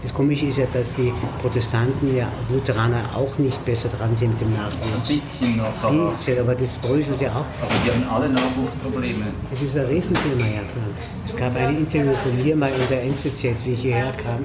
das 0.02 0.14
Komische 0.14 0.48
ist 0.48 0.58
ja, 0.58 0.66
dass 0.74 0.94
die 0.96 1.14
Protestanten 1.42 2.16
ja 2.16 2.30
Lutheraner 2.50 3.02
auch 3.16 3.38
nicht 3.38 3.64
besser 3.66 3.90
dran 3.90 4.16
sind 4.16 4.32
mit 4.32 4.42
dem 4.42 4.54
Nachwuchs. 4.54 4.86
Ein 4.94 5.02
bisschen 5.02 5.58
noch. 5.58 5.84
Ein 5.84 6.06
bisschen, 6.06 6.40
aber 6.40 6.56
das 6.56 6.78
bröselt 6.78 7.22
ja 7.22 7.30
auch. 7.32 7.46
Aber 7.62 7.74
die 7.86 7.92
haben 7.92 8.10
alle 8.10 8.30
Nachwuchsprobleme. 8.30 9.26
Das 9.50 9.62
ist 9.62 9.78
ein 9.78 9.86
Riesenthema, 9.86 10.46
ja 10.46 10.62
klar. 10.62 10.90
Es 11.26 11.36
gab 11.36 11.56
ein 11.56 11.78
Interview 11.78 12.14
von 12.14 12.44
mir 12.44 12.56
mal 12.56 12.70
in 12.70 12.90
der 12.90 13.04
NZZ, 13.04 13.44
wie 13.64 13.74
ich 13.74 13.82
hierher 13.82 14.12
kam. 14.14 14.44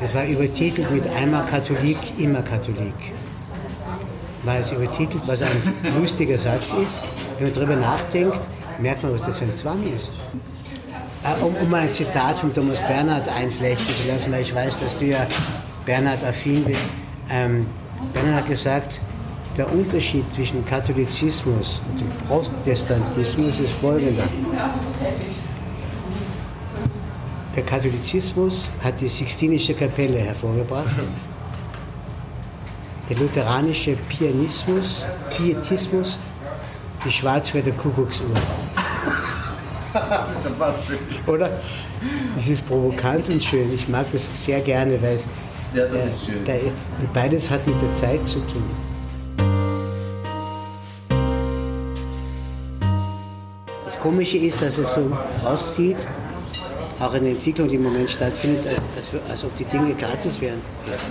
Das 0.00 0.14
war 0.14 0.26
übertitelt 0.26 0.90
mit 0.90 1.06
einmal 1.06 1.46
Katholik, 1.46 1.96
immer 2.18 2.42
Katholik. 2.42 2.92
War 4.46 4.60
es 4.60 4.70
übertitelt, 4.70 5.22
was 5.26 5.42
ein 5.42 5.74
lustiger 5.98 6.38
Satz 6.38 6.72
ist. 6.72 7.02
Wenn 7.36 7.48
man 7.48 7.52
darüber 7.52 7.76
nachdenkt, 7.76 8.48
merkt 8.78 9.02
man, 9.02 9.12
was 9.12 9.22
das 9.22 9.38
für 9.38 9.44
ein 9.44 9.54
Zwang 9.54 9.82
ist. 9.96 10.08
Äh, 11.24 11.42
um, 11.42 11.52
um 11.56 11.74
ein 11.74 11.90
Zitat 11.90 12.38
von 12.38 12.54
Thomas 12.54 12.78
Bernhard 12.86 13.28
einflechten 13.28 13.88
zu 13.88 14.08
lassen, 14.08 14.30
weil 14.30 14.42
ich 14.42 14.54
weiß, 14.54 14.78
dass 14.78 14.96
du 14.96 15.06
ja 15.06 15.26
Bernhard 15.84 16.22
affin 16.22 16.62
bist. 16.62 16.78
Ähm, 17.28 17.66
Bernhard 18.12 18.44
hat 18.44 18.48
gesagt, 18.48 19.00
der 19.56 19.72
Unterschied 19.72 20.30
zwischen 20.30 20.64
Katholizismus 20.64 21.80
und 21.90 21.98
dem 21.98 22.08
Protestantismus 22.28 23.58
ist 23.58 23.72
folgender. 23.72 24.28
Der 27.56 27.64
Katholizismus 27.64 28.68
hat 28.84 29.00
die 29.00 29.08
Sixtinische 29.08 29.74
Kapelle 29.74 30.20
hervorgebracht. 30.20 30.86
Der 33.08 33.16
lutheranische 33.18 33.96
Pianismus, 34.08 35.04
Pietismus, 35.30 36.18
die 37.04 37.12
Schwarzwälder 37.12 37.70
Kuckucksuhr. 37.72 38.26
Oder? 41.26 41.50
Es 42.36 42.48
ist 42.48 42.66
provokant 42.66 43.28
und 43.28 43.42
schön. 43.42 43.72
Ich 43.72 43.88
mag 43.88 44.06
das 44.12 44.28
sehr 44.44 44.60
gerne, 44.60 45.00
weil 45.00 45.14
es. 45.14 45.28
Ja, 45.72 45.86
das 45.86 46.06
ist 46.06 46.26
schön. 46.26 46.44
Da, 46.44 46.52
und 46.52 47.12
beides 47.12 47.50
hat 47.50 47.66
mit 47.66 47.80
der 47.80 47.92
Zeit 47.92 48.26
zu 48.26 48.40
tun. 48.40 48.64
Das 53.84 54.00
Komische 54.00 54.38
ist, 54.38 54.60
dass 54.60 54.78
es 54.78 54.94
so 54.94 55.16
aussieht, 55.44 56.08
auch 57.00 57.12
eine 57.12 57.28
Entwicklung, 57.30 57.68
die 57.68 57.74
im 57.76 57.82
Moment 57.82 58.10
stattfindet, 58.10 58.66
als, 58.66 58.80
als, 58.96 59.30
als 59.30 59.44
ob 59.44 59.56
die 59.56 59.64
Dinge 59.64 59.94
gratis 59.94 60.40
wären. 60.40 60.60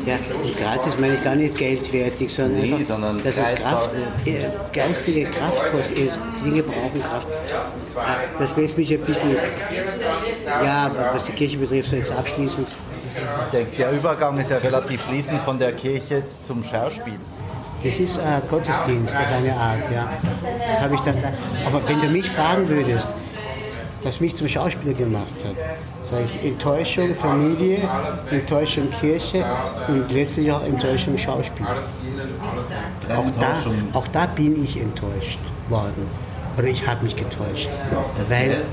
Ja, 0.06 0.16
und 0.44 0.58
gratis 0.58 0.94
meine 1.00 1.14
ich 1.16 1.24
gar 1.24 1.36
nicht 1.36 1.56
geldwertig, 1.58 2.34
sondern 2.34 2.62
Nee, 2.62 2.74
einfach, 2.74 2.88
sondern 2.88 3.24
dass 3.24 3.38
es 3.38 3.56
Kraft, 3.56 3.90
äh, 4.26 4.34
geistige 4.74 5.26
Kraft 5.26 5.62
kostet. 5.72 5.98
Die 5.98 6.50
Dinge 6.50 6.64
brauchen 6.64 7.02
Kraft. 7.02 7.28
Äh, 7.28 8.40
Das 8.40 8.58
lässt 8.58 8.78
mich 8.78 8.92
ein 8.94 9.02
bisschen, 9.02 9.32
ja, 10.64 10.92
was 11.14 11.24
die 11.26 11.32
Kirche 11.34 11.58
betrifft, 11.58 11.92
jetzt 11.92 12.12
abschließend, 12.12 12.68
Der, 13.54 13.64
der 13.64 13.92
Übergang 13.92 14.38
ist 14.40 14.50
ja 14.50 14.58
relativ 14.58 15.02
fließend 15.04 15.42
von 15.44 15.60
der 15.60 15.74
Kirche 15.74 16.24
zum 16.40 16.64
Schauspiel. 16.64 17.18
Das 17.84 18.00
ist 18.00 18.18
äh, 18.18 18.22
Gottesdienst 18.50 19.16
auf 19.16 19.28
eine 19.28 19.54
Art, 19.54 19.92
ja. 19.94 20.12
Das 20.68 20.82
habe 20.82 20.96
ich 20.96 21.02
dann 21.02 21.22
da. 21.22 21.32
Aber 21.68 21.88
wenn 21.88 22.02
du 22.02 22.08
mich 22.08 22.28
fragen 22.30 22.68
würdest, 22.68 23.08
was 24.06 24.20
mich 24.20 24.36
zum 24.36 24.48
Schauspieler 24.48 24.94
gemacht 24.94 25.34
hat, 25.44 25.56
sage 26.06 26.26
ich 26.26 26.52
Enttäuschung 26.52 27.16
Familie, 27.16 27.80
Enttäuschung 28.30 28.88
Kirche 28.92 29.44
und 29.88 30.12
letztlich 30.12 30.52
auch 30.52 30.64
Enttäuschung 30.64 31.18
Schauspiel. 31.18 31.66
Auch 31.66 33.32
da, 33.40 33.98
auch 33.98 34.08
da 34.08 34.28
bin 34.28 34.64
ich 34.64 34.80
enttäuscht 34.80 35.40
worden. 35.70 36.08
Oder 36.56 36.68
ich 36.68 36.86
habe 36.88 37.04
mich 37.04 37.16
getäuscht. 37.16 37.70
Weil, 38.30 38.64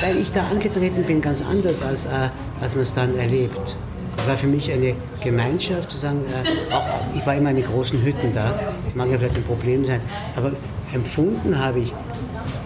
weil 0.00 0.16
ich 0.16 0.32
da 0.32 0.44
angetreten 0.44 1.04
bin, 1.04 1.20
ganz 1.20 1.42
anders, 1.42 1.82
als, 1.82 2.06
äh, 2.06 2.30
als 2.62 2.74
man 2.74 2.82
es 2.82 2.94
dann 2.94 3.16
erlebt. 3.16 3.76
Es 4.16 4.26
war 4.26 4.36
für 4.36 4.46
mich 4.46 4.72
eine 4.72 4.94
Gemeinschaft 5.22 5.90
zu 5.90 5.98
sagen, 5.98 6.22
äh, 6.26 6.74
auch, 6.74 6.82
ich 7.14 7.26
war 7.26 7.34
immer 7.34 7.50
in 7.50 7.56
den 7.56 7.64
großen 7.66 8.02
Hütten 8.02 8.32
da, 8.32 8.58
das 8.84 8.94
mag 8.94 9.10
ja 9.10 9.18
vielleicht 9.18 9.36
ein 9.36 9.44
Problem 9.44 9.84
sein, 9.84 10.00
aber 10.34 10.52
empfunden 10.92 11.58
habe 11.58 11.80
ich 11.80 11.92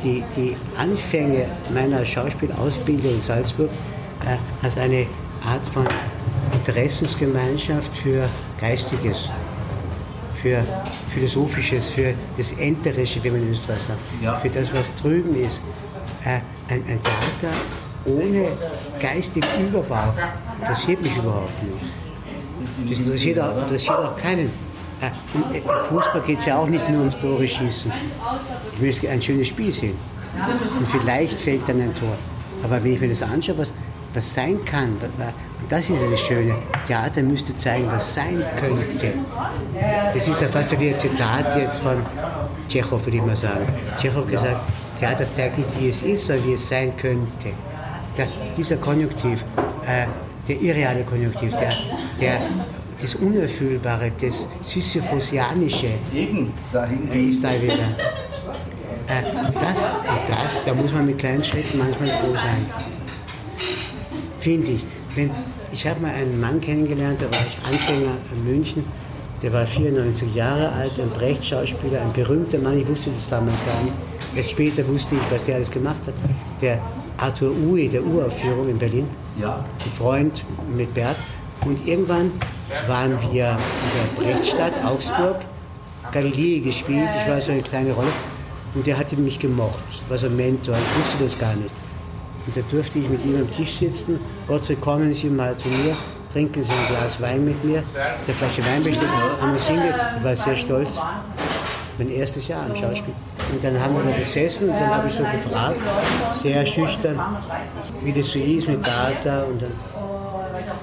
die, 0.07 0.23
die 0.37 0.57
Anfänge 0.79 1.47
meiner 1.75 2.07
Schauspielausbildung 2.07 3.15
in 3.15 3.21
Salzburg 3.21 3.71
äh, 4.25 4.37
als 4.65 4.79
eine 4.79 5.07
Art 5.45 5.67
von 5.67 5.87
Interessensgemeinschaft 6.53 7.95
für 7.95 8.29
Geistiges, 8.61 9.31
für 10.35 10.63
Philosophisches, 11.09 11.91
für 11.91 12.15
das 12.37 12.53
Enterische, 12.53 13.23
wie 13.25 13.31
man 13.31 13.43
in 13.43 13.51
Österreich 13.51 13.81
sagt, 13.81 14.41
für 14.41 14.51
das, 14.51 14.73
was 14.73 14.95
drüben 14.95 15.35
ist. 15.35 15.61
Äh, 16.25 16.41
ein, 16.73 16.83
ein 16.89 17.01
Theater 17.03 17.55
ohne 18.05 18.57
geistigen 19.01 19.49
Überbau 19.69 20.15
interessiert 20.61 21.03
mich 21.03 21.17
überhaupt 21.17 21.63
nicht. 21.63 22.91
Das 22.91 22.99
interessiert 22.99 23.41
auch, 23.41 23.63
interessiert 23.63 23.99
auch 23.99 24.17
keinen. 24.17 24.51
Äh, 25.00 25.59
Im 25.59 25.62
Fußball 25.85 26.23
geht 26.23 26.38
es 26.38 26.47
ja 26.47 26.59
auch 26.59 26.69
nicht 26.69 26.88
nur 26.88 27.00
ums 27.00 27.19
Tore 27.19 27.47
schießen. 27.47 27.93
Ich 28.75 28.81
möchte 28.81 29.09
ein 29.11 29.21
schönes 29.21 29.49
Spiel 29.49 29.73
sehen. 29.73 29.97
Und 30.79 30.88
vielleicht 30.88 31.38
fällt 31.41 31.69
dann 31.69 31.81
ein 31.81 31.95
Tor. 31.95 32.17
Aber 32.62 32.83
wenn 32.83 32.93
ich 32.95 33.00
mir 33.00 33.09
das 33.09 33.23
anschaue, 33.23 33.59
was, 33.59 33.73
was 34.15 34.35
sein 34.35 34.65
kann, 34.65 34.91
und 34.93 35.73
das 35.73 35.91
ist 35.91 35.99
das 36.11 36.21
Schöne, 36.21 36.55
Theater 36.87 37.23
müsste 37.23 37.57
zeigen, 37.57 37.87
was 37.91 38.15
sein 38.15 38.43
könnte. 38.57 39.12
Das 40.15 40.29
ist 40.29 40.41
ja 40.41 40.49
fast 40.49 40.79
wie 40.79 40.88
ein 40.88 40.97
Zitat 40.97 41.57
jetzt 41.59 41.79
von 41.79 42.05
Tschechow, 42.69 43.05
würde 43.05 43.19
ich 43.19 43.25
mal 43.25 43.37
sagen. 43.37 43.67
Tschechow 43.99 44.23
hat 44.23 44.29
gesagt, 44.29 44.61
Theater 44.99 45.31
zeigt 45.31 45.59
nicht, 45.59 45.81
wie 45.81 45.88
es 45.88 46.03
ist, 46.03 46.26
sondern 46.26 46.47
wie 46.47 46.55
es 46.55 46.69
sein 46.69 46.97
könnte. 46.97 47.50
Der, 48.17 48.26
dieser 48.57 48.76
Konjunktiv, 48.76 49.45
äh, 49.87 50.07
der 50.49 50.61
irreale 50.61 51.05
Konjunktiv, 51.05 51.53
der, 51.53 51.71
der, 52.21 52.41
das 53.00 53.15
Unerfüllbare, 53.17 54.12
das 54.21 54.47
Sisyphosianische, 54.62 55.88
Eben, 56.15 56.53
dahin 56.73 57.09
ist 57.31 57.43
da 57.45 57.50
wieder. 57.61 57.75
Äh, 59.09 59.23
das, 59.55 59.81
das, 60.26 60.38
da 60.65 60.75
muss 60.75 60.93
man 60.93 61.07
mit 61.07 61.19
kleinen 61.19 61.45
Schritten 61.45 61.79
manchmal 61.79 62.09
froh 62.11 62.35
sein. 62.35 62.67
Finde 64.41 64.69
ich. 64.69 64.85
Wenn, 65.15 65.31
ich 65.73 65.87
habe 65.87 66.00
mal 66.00 66.12
einen 66.12 66.41
Mann 66.41 66.61
kennengelernt, 66.61 67.21
da 67.21 67.26
war 67.26 67.45
ich 67.47 67.57
Anfänger 67.67 68.12
in 68.35 68.45
München, 68.45 68.85
der 69.43 69.53
war 69.53 69.67
94 69.67 70.35
Jahre 70.35 70.73
alt, 70.73 70.99
ein 70.99 71.11
Brecht-Schauspieler, 71.11 72.00
ein 72.03 72.12
berühmter 72.12 72.59
Mann, 72.59 72.79
ich 72.79 72.87
wusste 72.88 73.11
das 73.11 73.29
damals 73.29 73.59
gar 73.65 73.83
nicht. 73.83 73.95
Erst 74.35 74.50
später 74.50 74.87
wusste 74.88 75.15
ich, 75.15 75.21
was 75.31 75.43
der 75.45 75.57
alles 75.57 75.71
gemacht 75.71 76.00
hat. 76.07 76.15
Der 76.61 76.81
Arthur 77.19 77.50
Uwe, 77.50 77.88
der 77.88 78.05
Uraufführung 78.05 78.69
in 78.69 78.79
Berlin, 78.79 79.09
Ja. 79.41 79.65
ein 79.85 79.91
Freund 79.91 80.45
mit 80.75 80.93
Bert. 80.95 81.17
Und 81.65 81.87
irgendwann 81.87 82.31
waren 82.87 83.21
wir 83.33 83.57
in 83.57 84.21
der 84.21 84.23
Brechtstadt, 84.23 84.73
Augsburg, 84.85 85.41
Galilei 86.13 86.61
gespielt, 86.61 87.09
ich 87.23 87.31
war 87.31 87.41
so 87.41 87.52
eine 87.52 87.63
kleine 87.63 87.93
Rolle. 87.93 88.13
Und 88.75 88.87
der 88.87 88.99
hatte 88.99 89.17
mich 89.17 89.39
gemocht, 89.39 89.79
war 90.09 90.19
so 90.19 90.26
ein 90.26 90.37
Mentor, 90.37 90.75
ich 90.75 90.99
wusste 90.99 91.25
das 91.25 91.39
gar 91.39 91.55
nicht. 91.55 91.71
Und 92.47 92.57
da 92.57 92.61
durfte 92.71 92.99
ich 92.99 93.09
mit 93.09 93.25
ihm 93.25 93.37
am 93.37 93.52
Tisch 93.52 93.79
sitzen. 93.79 94.21
Gottfried, 94.47 94.81
kommen 94.81 95.13
Sie 95.13 95.29
mal 95.29 95.57
zu 95.57 95.69
mir, 95.69 95.97
trinken 96.33 96.65
Sie 96.65 96.71
ein 96.71 96.87
Glas 96.89 97.21
Wein 97.21 97.45
mit 97.45 97.65
mir. 97.65 97.83
Der 98.26 98.35
Flasche 98.35 98.65
Wein 98.67 98.85
bestellt, 98.85 99.11
haben 99.41 99.52
wir 99.52 99.61
singe. 99.61 99.95
Ich 100.19 100.25
war 100.25 100.37
sehr 100.37 100.57
stolz. 100.57 100.91
Mein 101.99 102.11
erstes 102.11 102.47
Jahr 102.47 102.67
am 102.67 102.76
Schauspiel. 102.76 103.15
Und 103.52 103.65
dann 103.65 103.81
haben 103.81 103.95
wir 103.97 104.13
da 104.13 104.19
gesessen 104.19 104.69
und 104.69 104.79
dann 104.79 104.95
habe 104.95 105.09
ich 105.09 105.15
so 105.15 105.23
gefragt, 105.23 105.81
sehr 106.43 106.67
schüchtern, 106.67 107.19
wie 108.02 108.13
das 108.13 108.26
so 108.26 108.39
ist 108.39 108.69
mit 108.69 108.83
Theater. 108.85 109.47
Und 109.47 109.63
dann 109.63 109.73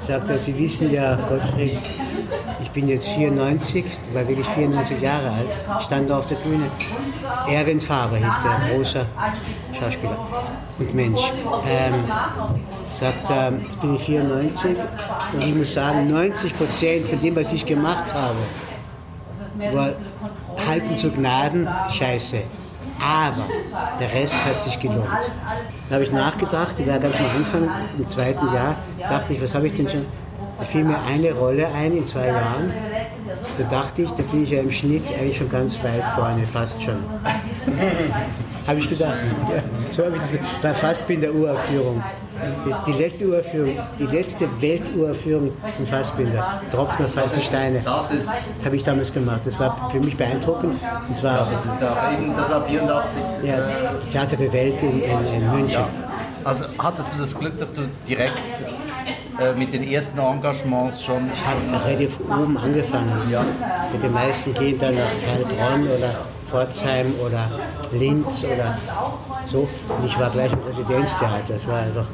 sagt 0.06 0.30
er, 0.30 0.40
Sie 0.40 0.58
wissen 0.58 0.92
ja, 0.92 1.16
Gottfried, 1.16 1.80
ich 2.62 2.72
bin 2.72 2.88
jetzt 2.88 3.08
94, 3.10 3.86
war 4.14 4.28
wirklich 4.28 4.48
94 4.48 5.02
Jahre 5.02 5.32
alt, 5.32 5.84
stand 5.84 6.12
auf 6.12 6.28
der 6.28 6.36
Bühne. 6.36 6.66
Erwin 7.50 7.80
Faber 7.80 8.18
hieß 8.18 8.36
der, 8.44 8.76
großer 8.76 9.06
Schauspieler 9.80 10.18
und 10.80 10.94
Mensch. 10.94 11.22
Ähm, 11.68 11.94
sagt 13.00 13.30
er, 13.30 13.52
jetzt 13.52 13.82
bin 13.82 13.96
ich 13.96 14.04
94 14.04 14.76
und 15.34 15.44
ich 15.44 15.56
muss 15.56 15.74
sagen, 15.74 16.12
90 16.12 16.58
Prozent 16.58 17.08
von 17.08 17.22
dem, 17.22 17.36
was 17.36 17.54
ich 17.54 17.66
gemacht 17.66 18.14
habe, 18.14 19.76
war 19.76 19.90
halten 20.68 20.98
zu 20.98 21.12
Gnaden, 21.12 21.68
scheiße. 21.90 22.42
Aber 23.02 23.46
der 24.00 24.14
Rest 24.14 24.36
hat 24.46 24.62
sich 24.62 24.80
gelohnt. 24.80 25.08
Da 25.90 25.96
habe 25.96 26.04
ich 26.04 26.12
nachgedacht, 26.12 26.76
ich 26.78 26.88
war 26.88 27.00
ganz 27.00 27.18
am 27.20 27.26
Anfang, 27.38 27.70
im 27.98 28.08
zweiten 28.08 28.54
Jahr, 28.54 28.76
dachte 29.00 29.34
ich, 29.34 29.42
was 29.42 29.54
habe 29.56 29.68
ich 29.68 29.74
denn 29.74 29.90
schon? 29.90 30.06
Da 30.58 30.66
fiel 30.66 30.84
mir 30.84 30.98
eine 31.12 31.34
Rolle 31.34 31.68
ein 31.74 31.98
in 31.98 32.06
zwei 32.06 32.28
Jahren. 32.28 32.72
Da 33.58 33.64
dachte 33.66 34.04
ich, 34.04 34.12
da 34.12 34.24
bin 34.24 34.44
ich 34.44 34.52
ja 34.52 34.62
im 34.62 34.72
Schnitt 34.72 35.12
eigentlich 35.20 35.38
schon 35.38 35.50
ganz 35.50 35.76
weit 35.84 36.04
vorne, 36.16 36.48
fast 36.52 36.82
schon. 36.82 36.98
habe 38.68 38.80
ich 38.80 38.90
gedacht. 38.90 39.16
Ja, 39.54 39.64
so 39.92 40.06
habe 40.06 40.16
ich 40.16 40.22
das 40.22 40.62
bei 40.62 40.74
Fassbinder 40.74 41.32
Uraufführung. 41.34 42.04
Die, 42.66 42.92
die 42.92 42.98
letzte 43.02 43.28
Uraufführung, 43.28 43.78
die 44.00 44.06
letzte 44.06 44.50
Welturaufführung 44.60 45.52
von 45.72 45.86
Fassbinder, 45.86 46.62
Tropfen 46.72 47.06
auf 47.06 47.16
heiße 47.16 47.42
Steine, 47.42 47.82
Das 47.84 48.12
ist, 48.12 48.28
habe 48.66 48.76
ich 48.76 48.84
damals 48.84 49.14
gemacht. 49.14 49.42
Das 49.46 49.60
war 49.60 49.90
für 49.90 50.00
mich 50.00 50.18
beeindruckend. 50.18 50.76
Das 51.10 51.24
war 51.24 51.48
das 51.50 51.64
ist 51.64 51.84
auch 51.84 52.12
eben, 52.12 52.36
das 52.36 52.50
war 52.50 52.64
84. 52.64 53.22
ja, 53.44 53.58
Theater 54.12 54.36
der 54.36 54.52
Welt 54.52 54.82
in, 54.82 55.02
in, 55.02 55.34
in 55.36 55.52
München. 55.52 55.84
Also 56.44 56.66
hattest 56.78 57.14
du 57.14 57.20
das 57.20 57.38
Glück, 57.38 57.58
dass 57.60 57.74
du 57.74 57.88
direkt 58.08 58.42
äh, 59.40 59.54
mit 59.54 59.74
den 59.74 59.84
ersten 59.84 60.18
Engagements 60.18 61.04
schon 61.04 61.30
Ich 61.34 61.46
habe 61.46 61.86
relativ 61.86 62.20
oben 62.22 62.58
angefangen. 62.58 63.12
Ja. 63.32 63.44
Mit 63.92 64.04
den 64.04 64.14
meisten 64.14 64.54
gehen 64.54 64.80
dann 64.80 64.96
nach 64.96 65.04
Heilbronn 65.28 65.88
oder 65.88 66.16
Pforzheim 66.46 67.14
oder 67.26 67.50
Linz 67.92 68.44
oder 68.44 68.78
so. 69.46 69.68
Und 69.90 70.06
ich 70.06 70.18
war 70.20 70.30
gleich 70.30 70.52
im 70.52 70.60
Residenztheater. 70.60 71.44
Das 71.54 71.68
war 71.68 71.80
einfach 71.80 72.06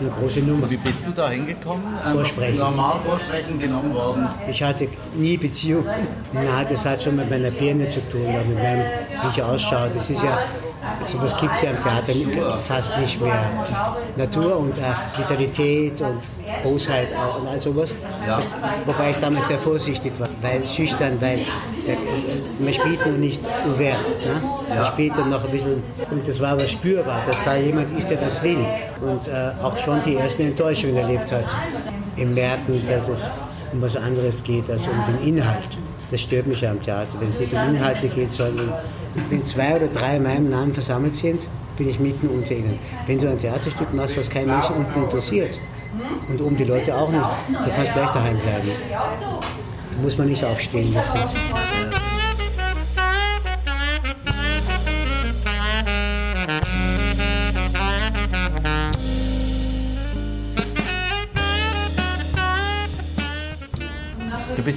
eine 0.00 0.10
große 0.10 0.40
Nummer. 0.40 0.68
Wie 0.70 0.76
bist 0.76 1.02
du 1.06 1.10
da 1.10 1.30
hingekommen? 1.30 1.84
Einfach 1.96 2.12
Vorsprechen. 2.12 2.58
Normal 2.58 3.00
vorsprechen 3.06 3.58
genommen 3.58 3.94
worden. 3.94 4.28
Ich 4.48 4.62
hatte 4.62 4.88
nie 5.14 5.36
Beziehung. 5.36 5.84
Na, 6.32 6.64
das 6.64 6.84
hat 6.84 7.02
schon 7.02 7.16
mit 7.16 7.28
meiner 7.30 7.50
Birne 7.50 7.86
zu 7.88 8.00
tun, 8.08 8.26
mit 8.26 8.56
meinem, 8.56 8.84
wie 9.22 9.28
ich 9.32 9.42
ausschaue. 9.42 9.90
Das 9.92 10.08
ist 10.08 10.22
ja, 10.22 10.38
sowas 11.04 11.36
gibt 11.36 11.54
es 11.54 11.62
ja 11.62 11.70
im 11.70 11.80
Theater 11.80 12.58
fast 12.66 12.96
nicht 12.98 13.20
mehr. 13.20 13.66
Natur 14.16 14.58
und 14.58 14.76
äh, 14.78 14.82
Vitalität 15.16 16.00
und 16.00 16.20
Bosheit 16.62 17.08
auch 17.16 17.40
und 17.40 17.46
all 17.46 17.60
sowas. 17.60 17.94
Wobei 18.84 19.10
ich 19.10 19.16
damals 19.16 19.48
sehr 19.48 19.58
vorsichtig 19.58 20.12
war, 20.18 20.28
weil 20.42 20.66
schüchtern, 20.66 21.20
weil 21.20 21.38
äh, 21.38 21.92
äh, 21.92 21.96
man 22.58 22.72
spielt 22.72 23.06
noch 23.06 23.16
nicht 23.16 23.42
ouvert. 23.66 23.98
Ne? 24.24 24.42
Man 24.68 24.86
spielt 24.86 25.18
dann 25.18 25.30
noch 25.30 25.44
ein 25.44 25.50
bisschen, 25.50 25.82
und 26.10 26.26
das 26.26 26.40
war 26.40 26.50
aber 26.50 26.68
spürbar, 26.68 27.22
dass 27.26 27.42
da 27.44 27.56
jemand 27.56 27.98
ist, 27.98 28.08
der 28.08 28.18
das 28.18 28.42
will. 28.42 28.64
Und 29.00 29.28
äh, 29.28 29.52
auch 29.62 29.76
schon 29.78 30.02
die 30.02 30.16
ersten 30.16 30.42
Enttäuschungen 30.42 30.96
erlebt 30.96 31.30
hat. 31.32 31.46
Im 32.16 32.34
Merken, 32.34 32.82
dass 32.88 33.08
es 33.08 33.30
um 33.72 33.80
was 33.82 33.96
anderes 33.96 34.42
geht 34.42 34.68
als 34.70 34.82
um 34.82 35.04
den 35.06 35.36
Inhalt. 35.36 35.78
Das 36.10 36.22
stört 36.22 36.46
mich 36.46 36.60
ja 36.60 36.72
am 36.72 36.82
Theater, 36.82 37.20
wenn 37.20 37.30
es 37.30 37.38
nicht 37.38 37.52
um 37.52 37.60
Inhalte 37.60 38.08
geht, 38.08 38.32
sondern 38.32 38.72
wenn 39.28 39.44
zwei 39.44 39.76
oder 39.76 39.88
drei 39.88 40.16
in 40.16 40.22
meinem 40.22 40.50
Namen 40.50 40.72
versammelt 40.72 41.14
sind, 41.14 41.40
bin 41.76 41.88
ich 41.88 41.98
mitten 41.98 42.28
unter 42.28 42.52
ihnen. 42.52 42.78
Wenn 43.06 43.18
du 43.18 43.28
ein 43.28 43.38
Theaterstück 43.38 43.92
machst, 43.94 44.16
was 44.16 44.28
kein 44.30 44.46
Mensch 44.46 44.70
unten 44.70 45.02
interessiert 45.02 45.58
und 46.28 46.40
um 46.40 46.56
die 46.56 46.64
Leute 46.64 46.94
auch 46.94 47.10
nicht, 47.10 47.22
dann 47.52 47.72
kannst 47.74 47.90
du 47.90 47.94
gleich 47.94 48.10
daheim 48.10 48.38
bleiben. 48.38 48.70
Da 48.90 50.02
muss 50.02 50.18
man 50.18 50.28
nicht 50.28 50.44
aufstehen 50.44 50.94
dafür. 50.94 51.79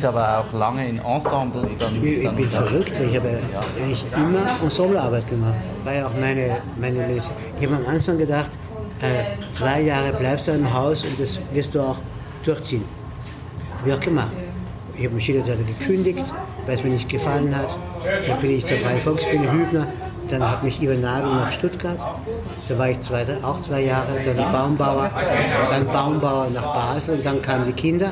Bist 0.03 0.15
aber 0.15 0.39
auch 0.39 0.59
lange 0.59 0.87
in 0.87 0.99
Ensembles 0.99 1.77
dann. 1.77 1.95
Ich, 2.03 2.23
ich 2.23 2.29
bin 2.31 2.49
verrückt, 2.49 2.99
weil 2.99 3.09
ich 3.09 3.15
habe 3.15 3.29
eigentlich 3.77 4.05
immer 4.13 4.61
Ensemblearbeit 4.61 5.29
gemacht. 5.29 5.55
War 5.83 5.93
ja 5.93 6.07
auch 6.07 6.13
meine, 6.19 6.57
meine 6.77 7.07
Lese. 7.07 7.31
Ich 7.59 7.65
habe 7.65 7.77
am 7.77 7.87
Anfang 7.87 8.17
gedacht, 8.17 8.51
äh, 8.99 9.41
zwei 9.53 9.81
Jahre 9.81 10.11
bleibst 10.13 10.47
du 10.47 10.51
im 10.51 10.73
Haus 10.73 11.03
und 11.03 11.19
das 11.19 11.39
wirst 11.53 11.73
du 11.73 11.81
auch 11.81 11.97
durchziehen. 12.43 12.83
Habe 13.79 13.89
ich 13.89 13.95
auch 13.95 13.99
gemacht. 13.99 14.31
Ich 14.95 15.05
habe 15.05 15.15
mich 15.15 15.27
jeder 15.27 15.45
Tag 15.45 15.57
gekündigt, 15.65 16.25
weil 16.65 16.75
es 16.75 16.83
mir 16.83 16.89
nicht 16.89 17.07
gefallen 17.07 17.55
hat. 17.55 17.77
Dann 18.27 18.41
bin 18.41 18.51
ich 18.51 18.65
zur 18.65 18.77
Freien 18.79 19.01
Volksbühne 19.01 19.51
Hübner. 19.51 19.87
Dann 20.27 20.49
hat 20.49 20.63
mich 20.63 20.81
Ivan 20.81 21.01
Nagel 21.01 21.31
nach 21.31 21.51
Stuttgart. 21.51 21.99
Da 22.67 22.77
war 22.77 22.89
ich 22.89 22.99
zwei, 23.01 23.25
auch 23.41 23.59
zwei 23.61 23.81
Jahre. 23.81 24.19
Dann 24.25 24.51
Baumbauer. 24.51 25.11
Dann 25.71 25.87
Baumbauer 25.87 26.47
nach 26.53 26.73
Basel. 26.73 27.15
Und 27.15 27.25
dann 27.25 27.41
kamen 27.41 27.65
die 27.67 27.73
Kinder. 27.73 28.11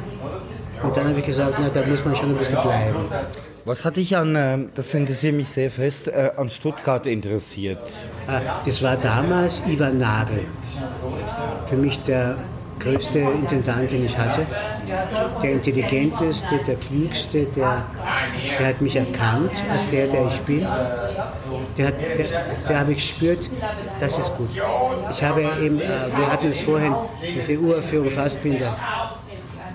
Und 0.84 0.98
dann 0.98 1.08
habe 1.10 1.20
ich 1.20 1.26
gesagt, 1.26 1.56
na, 1.60 1.70
da 1.70 1.86
muss 1.86 2.04
man 2.04 2.15
schon 2.15 2.30
ein 2.30 2.38
bisschen 2.38 2.62
bleiben. 2.62 3.06
Was 3.63 3.86
hat 3.86 3.98
dich 3.98 4.17
an, 4.17 4.36
äh, 4.36 4.58
das 4.74 4.94
interessiert 4.96 5.36
mich 5.36 5.50
sehr 5.50 5.70
fest, 5.70 6.08
äh, 6.08 6.32
an 6.36 6.50
Stuttgart 6.50 7.06
interessiert? 7.06 7.84
Äh, 8.28 8.39
das 8.65 8.82
war 8.82 8.98
damals 8.98 9.62
Ivan 9.67 10.00
Nagel. 10.00 10.46
Für 11.65 11.76
mich 11.76 12.00
der 12.04 12.38
größte 12.80 13.20
Intendant, 13.20 13.91
den 13.91 14.06
ich 14.06 14.17
hatte. 14.17 14.48
Der 15.44 15.52
intelligenteste, 15.52 16.58
der 16.65 16.76
klügste, 16.76 17.46
der, 17.46 17.86
der 18.58 18.67
hat 18.67 18.82
mich 18.82 18.96
erkannt 18.96 19.52
als 19.70 19.88
der, 19.91 20.08
der 20.08 20.28
ich 20.28 20.39
bin. 20.41 20.67
Der, 21.78 21.88
hat, 21.88 21.94
der, 22.02 22.26
der 22.67 22.80
habe 22.80 22.91
ich 22.94 22.98
gespürt, 22.98 23.48
das 24.00 24.17
ist 24.17 24.36
gut. 24.36 24.50
Ich 25.12 25.24
habe 25.24 25.41
eben, 25.62 25.80
wir 25.80 26.32
hatten 26.32 26.48
es 26.48 26.62
vorhin, 26.62 26.96
diese 27.22 27.60
Uraufführung 27.60 28.10
Fassbinder 28.10 28.76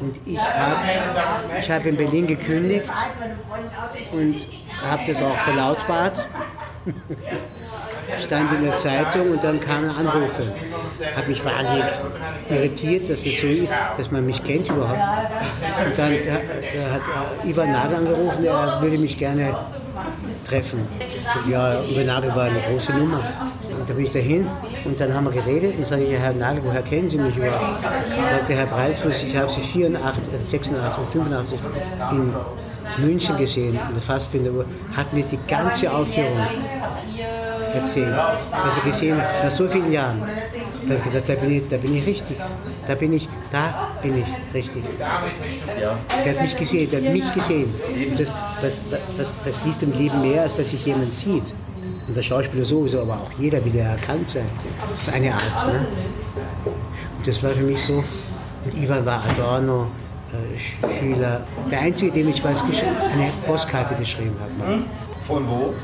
und 0.01 0.21
ich 0.25 0.39
habe 0.39 1.61
ich 1.61 1.71
hab 1.71 1.87
in 1.87 1.97
Berlin 1.97 2.27
gekündigt 2.27 2.85
und 4.13 4.47
habe 4.89 5.03
das 5.07 5.23
auch 5.23 5.37
verlautbart. 5.37 6.27
Stand 8.25 8.53
in 8.53 8.65
der 8.65 8.77
Zeitung 8.77 9.33
und 9.33 9.43
dann 9.43 9.59
kamen 9.59 9.91
Anrufe. 9.91 10.55
Hat 11.17 11.29
mich 11.29 11.45
wahnsinnig 11.45 11.85
irritiert, 12.49 13.11
dass, 13.11 13.27
es 13.27 13.41
so, 13.41 13.49
dass 13.97 14.11
man 14.11 14.25
mich 14.25 14.43
kennt 14.45 14.69
überhaupt. 14.69 15.01
Und 15.85 15.99
dann 15.99 16.13
hat 16.13 17.03
Ivan 17.45 17.73
Nagel 17.73 17.97
angerufen, 17.97 18.45
er 18.45 18.81
würde 18.81 18.99
mich 18.99 19.17
gerne 19.19 19.57
treffen. 20.45 20.87
Ja, 21.49 21.73
Ivan 21.83 22.07
Nagel 22.07 22.35
war 22.35 22.45
eine 22.45 22.61
große 22.61 22.93
Nummer. 22.93 23.21
Und 23.87 23.91
da 23.91 23.95
bin 23.95 24.07
ich 24.07 24.11
dahin 24.11 24.49
und 24.85 24.99
dann 24.99 25.15
haben 25.15 25.27
wir 25.27 25.31
geredet 25.31 25.79
und 25.79 25.87
sage 25.87 26.03
ich, 26.03 26.19
Herr 26.19 26.33
Nagel, 26.33 26.61
woher 26.65 26.83
kennen 26.83 27.09
Sie 27.09 27.19
mich 27.19 27.37
überhaupt? 27.37 27.83
Sagte 27.83 28.55
Herr 28.55 28.67
Breitfuß, 28.67 29.23
ich 29.23 29.37
habe 29.37 29.49
Sie 29.49 29.61
84, 29.61 30.25
86 30.43 30.99
und 30.99 31.13
85 31.13 31.59
in 32.11 32.35
München 33.07 33.37
gesehen, 33.37 33.79
in 33.89 33.95
der 33.95 34.03
Fassbinderuhr, 34.03 34.65
hat 34.93 35.13
mir 35.13 35.23
die 35.23 35.39
ganze 35.47 35.89
Aufführung 35.93 36.49
erzählt, 37.73 38.17
was 38.51 38.77
er 38.77 38.83
gesehen 38.83 39.23
hat, 39.23 39.45
nach 39.45 39.51
so 39.53 39.69
vielen 39.69 39.93
Jahren. 39.93 40.19
Da 40.19 40.95
habe 40.95 40.99
ich 40.99 41.05
gesagt, 41.05 41.29
da 41.29 41.35
bin 41.37 41.53
ich, 41.53 41.69
da 41.69 41.77
bin 41.77 41.97
ich 41.97 42.07
richtig. 42.07 42.37
Da 42.89 42.95
bin 42.97 43.13
ich, 43.13 43.29
da 43.53 43.89
bin 44.03 44.19
ich 44.19 44.27
richtig. 44.53 44.83
Der 46.25 46.35
hat 46.35 46.43
mich 46.43 46.57
gesehen, 46.57 46.91
der 46.91 47.05
hat 47.05 47.13
mich 47.13 47.33
gesehen. 47.33 47.73
Das, 48.19 48.33
was, 48.61 48.81
was, 49.17 49.33
was 49.45 49.65
liest 49.65 49.85
im 49.85 49.93
Leben 49.97 50.21
mehr, 50.23 50.43
als 50.43 50.57
dass 50.57 50.71
sich 50.71 50.85
jemand 50.85 51.13
sieht? 51.13 51.55
Und 52.09 52.17
der 52.17 52.23
Schauspieler 52.23 52.65
sowieso, 52.65 53.03
aber 53.03 53.15
auch 53.15 53.31
jeder 53.39 53.65
will 53.65 53.75
ja 53.75 53.85
erkannt 53.85 54.29
sein. 54.29 54.49
Auf 54.97 55.15
eine 55.15 55.33
Art. 55.33 55.73
Ne? 55.73 55.87
Und 57.17 57.27
das 57.27 57.43
war 57.43 57.51
für 57.51 57.63
mich 57.63 57.83
so. 57.83 58.05
Und 58.65 58.75
Ivan 58.83 59.05
war 59.05 59.23
Adorno, 59.29 59.89
äh, 60.33 60.99
Schüler. 60.99 61.47
Der 61.71 61.81
Einzige, 61.81 62.13
dem 62.13 62.29
ich 62.29 62.43
was 62.45 62.63
eine 62.63 63.31
Postkarte 63.47 63.95
geschrieben 63.97 64.37
habe. 64.41 64.75
Hm? 64.75 64.85
Von 65.27 65.49
wo? 65.49 65.75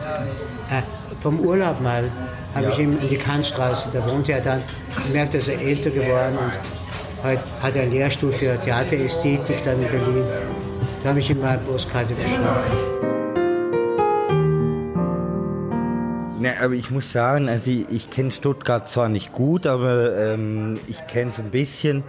Äh, 0.70 0.82
vom 1.20 1.40
Urlaub 1.40 1.80
mal 1.80 2.10
habe 2.54 2.66
ja. 2.66 2.72
ich 2.72 2.78
ihm 2.80 2.98
in 3.00 3.08
die 3.08 3.16
Kantstraße, 3.16 3.88
da 3.92 4.06
wohnt 4.10 4.28
er 4.28 4.40
dann, 4.40 4.62
gemerkt, 5.06 5.34
dass 5.34 5.48
er 5.48 5.60
älter 5.60 5.90
geworden 5.90 6.36
und 6.36 6.58
heute 7.22 7.42
hat 7.62 7.76
er 7.76 7.82
einen 7.82 7.92
Lehrstuhl 7.92 8.32
für 8.32 8.60
Theaterästhetik 8.60 9.64
dann 9.64 9.80
in 9.82 9.88
Berlin. 9.88 10.24
Da 11.02 11.10
habe 11.10 11.20
ich 11.20 11.30
ihm 11.30 11.40
mal 11.40 11.50
eine 11.50 11.58
Postkarte 11.58 12.14
geschrieben. 12.14 13.11
Ne, 16.42 16.60
aber 16.60 16.74
ich 16.74 16.90
muss 16.90 17.12
sagen, 17.12 17.48
also 17.48 17.70
ich, 17.70 17.88
ich 17.88 18.10
kenne 18.10 18.32
Stuttgart 18.32 18.88
zwar 18.88 19.08
nicht 19.08 19.30
gut, 19.30 19.64
aber 19.64 20.18
ähm, 20.18 20.76
ich 20.88 21.06
kenne 21.06 21.30
es 21.30 21.38
ein 21.38 21.52
bisschen. 21.52 22.02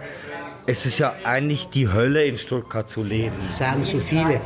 Es 0.66 0.86
ist 0.86 0.98
ja 0.98 1.14
eigentlich 1.22 1.68
die 1.68 1.92
Hölle 1.92 2.24
in 2.24 2.36
Stuttgart 2.36 2.90
zu 2.90 3.04
leben. 3.04 3.36
Sagen 3.50 3.84
so 3.84 3.98
viele. 3.98 4.40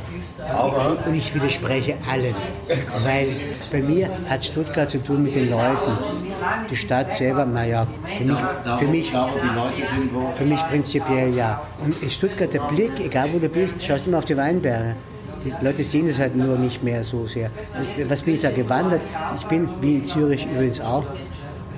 Aber 0.47 0.99
und 1.07 1.15
ich 1.15 1.35
widerspreche 1.35 1.97
allen. 2.11 2.35
Weil 3.03 3.37
bei 3.73 3.81
mir 3.81 4.11
hat 4.29 4.45
Stuttgart 4.45 4.91
zu 4.91 5.03
tun 5.03 5.23
mit 5.23 5.35
den 5.35 5.49
Leuten. 5.49 5.93
Die 6.71 6.77
Stadt 6.77 7.17
selber, 7.17 7.47
naja, 7.47 7.87
für 8.19 8.25
mich, 8.25 8.45
für 8.77 8.87
mich, 8.89 9.13
für 10.35 10.45
mich 10.45 10.61
prinzipiell 10.69 11.35
ja. 11.35 11.63
Und 11.83 12.03
in 12.03 12.11
Stuttgart 12.11 12.53
der 12.53 12.67
Blick, 12.67 13.01
egal 13.01 13.33
wo 13.33 13.39
du 13.39 13.49
bist, 13.49 13.83
schaust 13.83 14.07
immer 14.07 14.19
auf 14.19 14.27
die 14.27 14.37
Weinberge. 14.37 14.97
Die 15.45 15.65
Leute 15.65 15.85
sehen 15.85 16.09
es 16.09 16.19
halt 16.19 16.37
nur 16.37 16.59
nicht 16.59 16.83
mehr 16.83 17.05
so 17.05 17.27
sehr. 17.27 17.51
Was 18.09 18.23
bin 18.23 18.35
ich 18.35 18.41
da 18.41 18.51
gewandert? 18.51 19.03
Ich 19.37 19.45
bin, 19.47 19.69
wie 19.81 19.97
in 19.97 20.07
Zürich 20.07 20.47
übrigens 20.47 20.81
auch, 20.81 21.05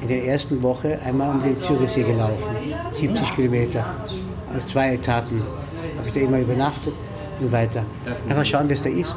in 0.03 0.09
der 0.09 0.25
ersten 0.25 0.63
Woche 0.63 0.99
einmal 1.05 1.31
um 1.31 1.43
den 1.43 1.59
Zürichsee 1.59 2.03
gelaufen. 2.03 2.55
70 2.91 3.35
Kilometer. 3.35 3.95
Auf 4.57 4.65
zwei 4.65 4.95
Etappen. 4.95 5.43
Habe 5.99 6.09
ich 6.09 6.15
da 6.15 6.21
immer 6.21 6.41
übernachtet 6.41 6.95
und 7.41 7.53
weiter. 7.53 7.85
Einfach 8.29 8.45
schauen, 8.45 8.71
es 8.71 8.83
da 8.83 8.89
ist. 8.89 9.15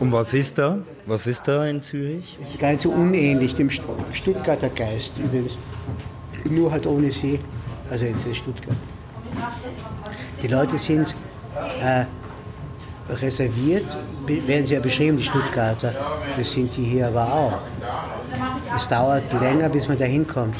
Und 0.00 0.12
was 0.12 0.32
ist 0.32 0.56
da? 0.58 0.78
Was 1.06 1.26
ist 1.26 1.46
da 1.46 1.66
in 1.66 1.82
Zürich? 1.82 2.38
Das 2.40 2.50
ist 2.50 2.60
gar 2.60 2.70
nicht 2.70 2.82
so 2.82 2.90
unähnlich 2.90 3.54
dem 3.54 3.70
Stuttgarter 3.70 4.70
Geist 4.70 5.14
übrigens. 5.18 5.58
Nur 6.48 6.70
halt 6.70 6.86
ohne 6.86 7.10
See. 7.10 7.40
Also 7.90 8.06
jetzt 8.06 8.26
in 8.26 8.34
Stuttgart. 8.34 8.76
Die 10.42 10.46
Leute 10.46 10.78
sind 10.78 11.14
äh, 11.82 12.04
reserviert, 13.20 13.84
werden 14.26 14.66
sie 14.66 14.74
ja 14.74 14.80
beschrieben, 14.80 15.16
die 15.16 15.24
Stuttgarter. 15.24 15.94
Das 16.36 16.52
sind 16.52 16.70
die 16.76 16.84
hier 16.84 17.08
aber 17.08 17.24
auch. 17.24 17.58
Es 18.74 18.86
dauert 18.88 19.32
länger, 19.40 19.68
bis 19.68 19.88
man 19.88 19.98
da 19.98 20.04
hinkommt 20.04 20.54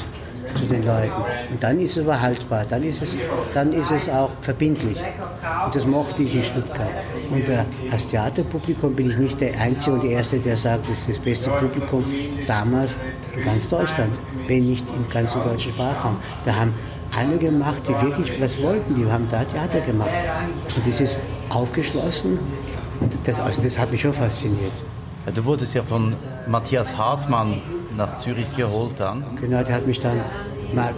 zu 0.55 0.65
den 0.65 0.85
Leuten. 0.85 1.21
Und 1.51 1.63
dann 1.63 1.79
ist 1.79 1.97
es 1.97 2.03
aber 2.03 2.19
haltbar, 2.19 2.65
dann 2.67 2.83
ist 2.83 3.01
es, 3.01 3.15
dann 3.53 3.71
ist 3.73 3.91
es 3.91 4.09
auch 4.09 4.29
verbindlich. 4.41 4.97
Und 5.65 5.75
das 5.75 5.85
mochte 5.85 6.23
ich 6.23 6.35
in 6.35 6.43
Stuttgart. 6.43 6.89
Und 7.29 7.47
äh, 7.49 7.63
als 7.91 8.07
Theaterpublikum 8.07 8.95
bin 8.95 9.11
ich 9.11 9.17
nicht 9.17 9.41
der 9.41 9.57
Einzige 9.59 9.95
und 9.95 10.03
der 10.03 10.11
Erste, 10.11 10.39
der 10.39 10.57
sagt, 10.57 10.89
das 10.89 10.99
ist 10.99 11.09
das 11.09 11.19
beste 11.19 11.49
Publikum 11.49 12.03
damals 12.47 12.97
in 13.35 13.41
ganz 13.41 13.67
Deutschland, 13.67 14.11
wenn 14.47 14.69
nicht 14.69 14.85
im 14.95 15.07
ganzen 15.09 15.41
deutschen 15.43 15.71
Sprachraum. 15.71 16.17
Da 16.43 16.55
haben 16.55 16.73
alle 17.17 17.37
gemacht, 17.37 17.81
die 17.87 18.05
wirklich 18.05 18.41
was 18.41 18.61
wollten, 18.61 18.95
die 18.95 19.09
haben 19.09 19.27
da 19.29 19.43
Theater 19.43 19.81
gemacht. 19.81 20.09
Und 20.75 20.87
das 20.87 20.99
ist 20.99 21.19
aufgeschlossen. 21.55 22.39
Und 22.99 23.13
das, 23.23 23.39
also 23.39 23.61
das 23.61 23.79
hat 23.79 23.91
mich 23.91 24.01
schon 24.01 24.13
fasziniert. 24.13 24.71
Du 25.33 25.45
wurdest 25.45 25.73
ja 25.75 25.83
von 25.83 26.13
Matthias 26.47 26.97
Hartmann 26.97 27.61
nach 27.95 28.17
Zürich 28.17 28.53
geholt 28.55 28.95
dann. 28.97 29.23
Genau, 29.39 29.63
der 29.63 29.75
hat 29.75 29.85
mich 29.85 29.99
dann, 29.99 30.21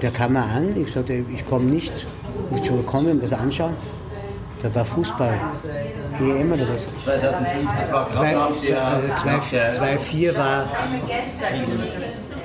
der 0.01 0.11
kam 0.11 0.33
mal 0.33 0.43
an, 0.43 0.75
ich 0.81 0.93
sagte, 0.93 1.13
ich 1.13 1.45
komme 1.45 1.65
nicht, 1.65 1.93
ich 1.93 2.51
muss 2.57 2.65
schon 2.65 2.85
kommen, 2.85 3.21
was 3.21 3.33
anschauen. 3.33 3.73
Da 4.61 4.73
war 4.73 4.85
Fußball, 4.85 5.33
EM 6.21 6.53
oder 6.53 6.65
was? 6.69 6.87
2005, 7.03 7.69
das 7.77 7.91
war 7.91 8.09
2004 8.09 8.81
also 9.65 9.81
war 10.37 10.65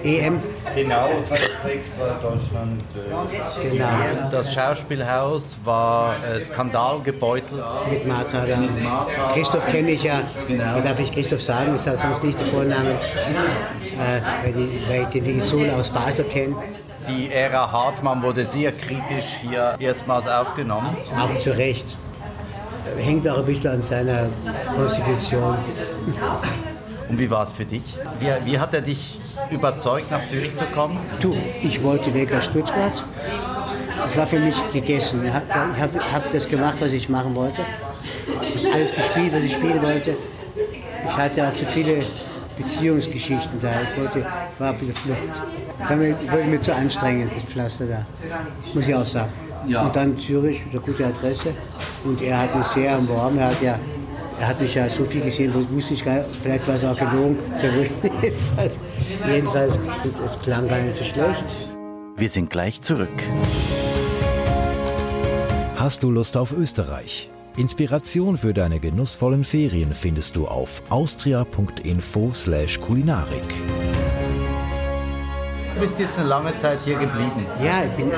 EM. 0.04 0.40
Genau, 0.74 1.08
2006 1.24 1.98
war 2.00 2.20
Deutschland. 2.20 2.82
Äh, 2.94 3.68
genau. 3.70 4.30
Das 4.30 4.52
Schauspielhaus 4.52 5.58
war 5.64 6.16
äh, 6.24 6.40
Skandal 6.40 7.00
gebeutelt. 7.00 7.64
Mit 7.90 8.06
Martha 8.06 8.44
da. 8.46 9.32
Christoph 9.34 9.66
kenne 9.66 9.90
ich 9.90 10.02
ja. 10.02 10.20
Genau. 10.46 10.80
Darf 10.80 11.00
ich 11.00 11.10
Christoph 11.10 11.42
sagen? 11.42 11.74
Ich 11.74 11.82
sage 11.82 11.98
sonst 11.98 12.22
nicht 12.22 12.38
den 12.38 12.46
Vornamen, 12.46 12.96
äh, 12.96 14.20
weil, 14.42 14.52
die, 14.52 14.82
weil 14.88 15.02
ich 15.02 15.08
den 15.08 15.24
Digisul 15.24 15.68
aus 15.70 15.90
Basel 15.90 16.24
kenne. 16.24 16.56
Die 17.08 17.32
Ära 17.32 17.72
Hartmann 17.72 18.22
wurde 18.22 18.44
sehr 18.44 18.70
kritisch 18.72 19.38
hier 19.40 19.76
erstmals 19.78 20.28
aufgenommen. 20.28 20.96
Auch 21.18 21.38
zu 21.38 21.56
Recht. 21.56 21.96
Hängt 22.98 23.28
auch 23.28 23.38
ein 23.38 23.44
bisschen 23.44 23.70
an 23.72 23.82
seiner 23.82 24.28
Konstitution. 24.74 25.56
Und 27.08 27.18
wie 27.18 27.30
war 27.30 27.44
es 27.44 27.52
für 27.52 27.64
dich? 27.64 27.96
Wie, 28.18 28.50
wie 28.50 28.58
hat 28.58 28.74
er 28.74 28.80
dich 28.80 29.18
überzeugt, 29.50 30.10
nach 30.10 30.26
Zürich 30.26 30.56
zu 30.56 30.64
kommen? 30.66 30.98
Du, 31.20 31.34
ich 31.62 31.82
wollte 31.82 32.12
weg 32.12 32.34
aus 32.34 32.44
Stuttgart. 32.46 33.04
Das 34.02 34.16
war 34.16 34.26
für 34.26 34.38
mich 34.38 34.56
gegessen. 34.72 35.24
Ich 35.24 35.32
habe 35.32 36.12
hab 36.12 36.30
das 36.30 36.48
gemacht, 36.48 36.76
was 36.80 36.92
ich 36.92 37.08
machen 37.08 37.34
wollte. 37.34 37.62
Alles 38.72 38.94
gespielt, 38.94 39.32
was 39.32 39.42
ich 39.42 39.52
spielen 39.52 39.82
wollte. 39.82 40.16
Ich 41.04 41.16
hatte 41.16 41.48
auch 41.48 41.56
zu 41.56 41.64
viele 41.64 42.06
Beziehungsgeschichten 42.56 43.60
da. 43.60 43.68
Ich 43.82 44.00
wollte, 44.00 44.26
war 44.58 44.72
auf 44.72 44.76
der 44.80 44.94
Flucht. 44.94 45.42
Das 45.70 45.90
wurde 45.90 46.44
mir 46.44 46.60
zu 46.60 46.74
anstrengend, 46.74 47.32
das 47.34 47.44
Pflaster 47.44 47.86
da. 47.86 48.06
Muss 48.74 48.86
ich 48.86 48.94
auch 48.94 49.06
sagen. 49.06 49.32
Ja. 49.66 49.82
Und 49.82 49.96
dann 49.96 50.16
Zürich, 50.18 50.62
eine 50.70 50.80
gute 50.80 51.06
Adresse. 51.06 51.54
Und 52.04 52.22
er 52.22 52.40
hat 52.40 52.56
mich 52.56 52.66
sehr 52.66 52.94
am 52.94 53.08
Warm. 53.08 53.38
Er 53.38 53.46
hat, 53.46 53.62
ja, 53.62 53.78
er 54.40 54.48
hat 54.48 54.60
mich 54.60 54.74
ja 54.74 54.88
so 54.88 55.04
viel 55.04 55.20
gesehen, 55.20 55.52
das 55.52 55.70
wusste 55.70 55.94
ich 55.94 56.04
gar 56.04 56.14
nicht. 56.14 56.26
Vielleicht 56.42 56.66
war 56.66 56.74
es 56.74 56.84
auch 56.84 56.96
gelogen. 56.96 57.36
jedenfalls, 58.22 58.78
jedenfalls, 59.26 59.78
es 60.24 60.38
klang 60.40 60.68
gar 60.68 60.80
nicht 60.80 60.94
so 60.94 61.04
schlecht. 61.04 61.44
Wir 62.16 62.28
sind 62.28 62.50
gleich 62.50 62.80
zurück. 62.80 63.08
Hast 65.76 66.02
du 66.02 66.10
Lust 66.10 66.36
auf 66.36 66.52
Österreich? 66.52 67.30
Inspiration 67.56 68.36
für 68.36 68.52
deine 68.54 68.80
genussvollen 68.80 69.44
Ferien 69.44 69.94
findest 69.94 70.36
du 70.36 70.46
auf 70.46 70.82
austria.info/kulinarik. 70.90 73.42
Du 75.74 75.80
bist 75.80 75.98
jetzt 75.98 76.18
eine 76.18 76.28
lange 76.28 76.56
Zeit 76.58 76.78
hier 76.84 76.98
geblieben. 76.98 77.46
Ja, 77.62 77.84
ich 77.84 77.90
bin 77.92 78.10
äh, 78.10 78.14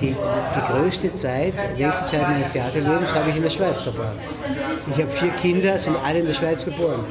die, 0.00 0.14
die 0.14 0.72
größte 0.72 1.14
Zeit, 1.14 1.54
die 1.76 1.84
nächste 1.84 2.04
Zeit 2.04 2.22
meines 2.22 2.52
Theaterlebens 2.52 3.14
habe 3.14 3.30
ich 3.30 3.36
in 3.36 3.42
der 3.42 3.50
Schweiz 3.50 3.82
verbracht. 3.82 4.16
Ich 4.90 5.02
habe 5.02 5.10
vier 5.10 5.30
Kinder, 5.30 5.78
sind 5.78 5.96
alle 6.04 6.20
in 6.20 6.26
der 6.26 6.34
Schweiz 6.34 6.64
geboren. 6.64 7.04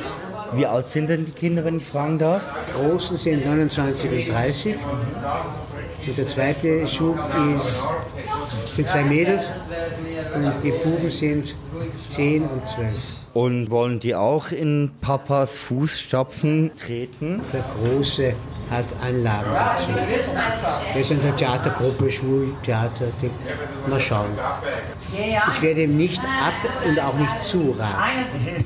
Wie 0.54 0.66
alt 0.66 0.88
sind 0.88 1.10
denn 1.10 1.26
die 1.26 1.32
Kinder, 1.32 1.66
wenn 1.66 1.78
ich 1.78 1.86
fragen 1.86 2.18
darf? 2.18 2.44
Die 2.70 2.74
Großen 2.74 3.18
sind 3.18 3.46
29 3.46 4.12
und 4.12 4.34
30. 4.34 4.76
Und 6.08 6.18
der 6.18 6.26
zweite 6.26 6.88
Schub 6.88 7.18
ist 7.58 7.90
sind 8.76 8.88
zwei 8.88 9.04
Mädels 9.04 9.52
und 10.36 10.54
die 10.62 10.72
Buben 10.72 11.10
sind 11.10 11.56
zehn 12.08 12.44
und 12.44 12.66
zwölf. 12.66 12.94
Und 13.34 13.70
wollen 13.70 14.00
die 14.00 14.16
auch 14.16 14.52
in 14.52 14.92
Papas 15.02 15.58
Fußstapfen 15.58 16.72
treten? 16.82 17.42
Der 17.54 17.64
Große 17.64 18.34
hat 18.70 18.86
Anlagen 19.06 19.52
dazu. 19.54 21.00
Ist 21.00 21.12
in 21.12 21.22
der 21.22 21.36
Theatergruppe, 21.36 22.12
Schultheater. 22.12 23.06
Mal 23.88 24.00
schauen. 24.00 24.32
Ich 25.54 25.62
werde 25.62 25.84
ihm 25.84 25.98
nicht 25.98 26.22
ab 26.22 26.54
und 26.86 27.00
auch 27.00 27.14
nicht 27.16 27.42
zu 27.42 27.76
raten. 27.78 28.66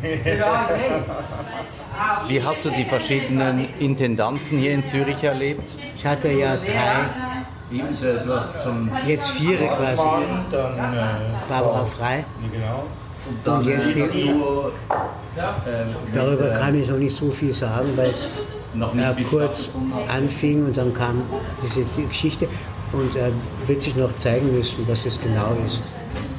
Wie 2.27 2.41
hast 2.41 2.65
du 2.65 2.69
die 2.69 2.85
verschiedenen 2.85 3.67
Intendanten 3.79 4.57
hier 4.57 4.73
in 4.73 4.87
Zürich 4.87 5.21
erlebt? 5.23 5.75
Ich 5.95 6.05
hatte 6.05 6.29
ja 6.29 6.55
drei 6.55 7.09
Du 7.71 8.33
hast 8.33 8.63
schon 8.63 8.89
jetzt 9.05 9.29
vier 9.29 9.57
quasi. 9.57 10.01
Dann, 10.49 10.93
äh, 10.93 11.07
Barbara 11.47 11.85
Frei. 11.85 12.25
Genau. 12.51 12.85
Und, 13.27 13.37
dann 13.45 13.57
und 13.57 13.67
jetzt 13.67 14.13
die, 14.13 14.31
nur, 14.31 14.71
äh, 15.37 15.41
darüber 16.11 16.49
kann 16.49 16.73
ich 16.73 16.89
noch 16.89 16.97
nicht 16.97 17.15
so 17.15 17.29
viel 17.29 17.53
sagen, 17.53 17.89
weil 17.95 18.09
es 18.09 18.27
äh, 18.75 19.23
kurz 19.23 19.69
anfing 20.07 20.65
und 20.65 20.77
dann 20.77 20.93
kam 20.93 21.21
diese 21.63 21.85
die 21.97 22.05
Geschichte 22.07 22.47
und 22.91 23.15
äh, 23.15 23.31
wird 23.67 23.81
sich 23.81 23.95
noch 23.95 24.15
zeigen 24.17 24.55
müssen, 24.55 24.87
was 24.87 25.03
das 25.03 25.19
genau 25.19 25.55
ist. 25.65 25.81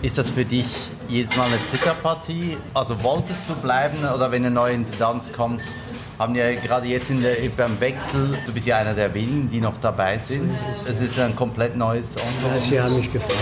Ist 0.02 0.16
das 0.16 0.30
für 0.30 0.44
dich 0.44 0.66
jedes 1.08 1.36
Mal 1.36 1.46
eine 1.46 1.58
Zitterpartie? 1.70 2.56
Also 2.74 3.02
wolltest 3.02 3.44
du 3.48 3.54
bleiben 3.54 3.98
oder 4.14 4.30
wenn 4.30 4.44
eine 4.44 4.54
neue 4.54 4.74
Intendanz 4.74 5.30
kommt, 5.30 5.62
haben 6.18 6.34
ja 6.34 6.52
gerade 6.54 6.86
jetzt 6.86 7.10
in 7.10 7.22
der, 7.22 7.36
beim 7.56 7.80
Wechsel, 7.80 8.36
du 8.44 8.52
bist 8.52 8.66
ja 8.66 8.76
einer 8.76 8.94
der 8.94 9.12
wenigen, 9.14 9.50
die 9.50 9.60
noch 9.60 9.76
dabei 9.78 10.18
sind. 10.18 10.50
Es 10.86 11.00
ist 11.00 11.18
ein 11.18 11.34
komplett 11.34 11.76
neues 11.76 12.08
Ensemble. 12.10 12.54
Ja, 12.54 12.60
Sie 12.60 12.80
haben 12.80 12.96
mich 12.96 13.12
gefragt, 13.12 13.34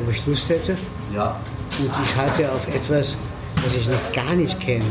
ob 0.00 0.10
ich 0.10 0.26
Lust 0.26 0.48
hätte. 0.48 0.76
Ja. 1.14 1.36
Und 1.78 1.90
ich 2.02 2.16
hatte 2.16 2.52
auf 2.52 2.66
etwas, 2.74 3.16
was 3.64 3.74
ich 3.74 3.88
noch 3.88 4.12
gar 4.12 4.34
nicht 4.34 4.58
kenne, 4.60 4.84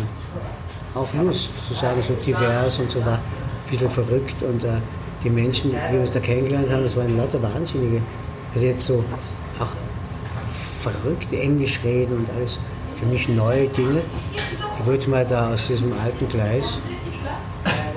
auch 0.95 1.07
Lust. 1.13 1.51
Zu 1.67 1.73
sagen, 1.73 2.01
so 2.07 2.13
divers 2.25 2.79
und 2.79 2.89
so 2.89 3.05
war 3.05 3.15
ein 3.15 3.71
bisschen 3.71 3.89
verrückt. 3.89 4.41
Und 4.41 4.63
äh, 4.63 4.79
die 5.23 5.29
Menschen, 5.29 5.71
die 5.71 5.93
wir 5.93 6.01
uns 6.01 6.13
da 6.13 6.19
kennengelernt 6.19 6.71
haben, 6.71 6.83
das 6.83 6.95
waren 6.95 7.17
lauter 7.17 7.41
Wahnsinnige. 7.41 8.01
Also 8.53 8.65
jetzt 8.65 8.85
so 8.85 9.03
auch 9.59 9.75
verrückt 10.81 11.31
Englisch 11.33 11.79
reden 11.83 12.17
und 12.17 12.29
alles 12.35 12.59
für 12.95 13.05
mich 13.05 13.27
neue 13.27 13.67
Dinge. 13.67 14.01
Ich 14.79 14.85
wollte 14.85 15.09
mal 15.09 15.25
da 15.25 15.53
aus 15.53 15.67
diesem 15.67 15.93
alten 16.03 16.27
Gleis 16.27 16.77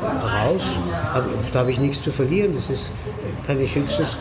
raus. 0.02 0.62
Aber 1.14 1.26
da 1.52 1.60
habe 1.60 1.70
ich 1.70 1.78
nichts 1.78 2.02
zu 2.02 2.10
verlieren. 2.10 2.54
Das 2.54 2.68
ist, 2.70 2.90
kann 3.46 3.60
ich 3.60 3.74
höchstens 3.74 4.16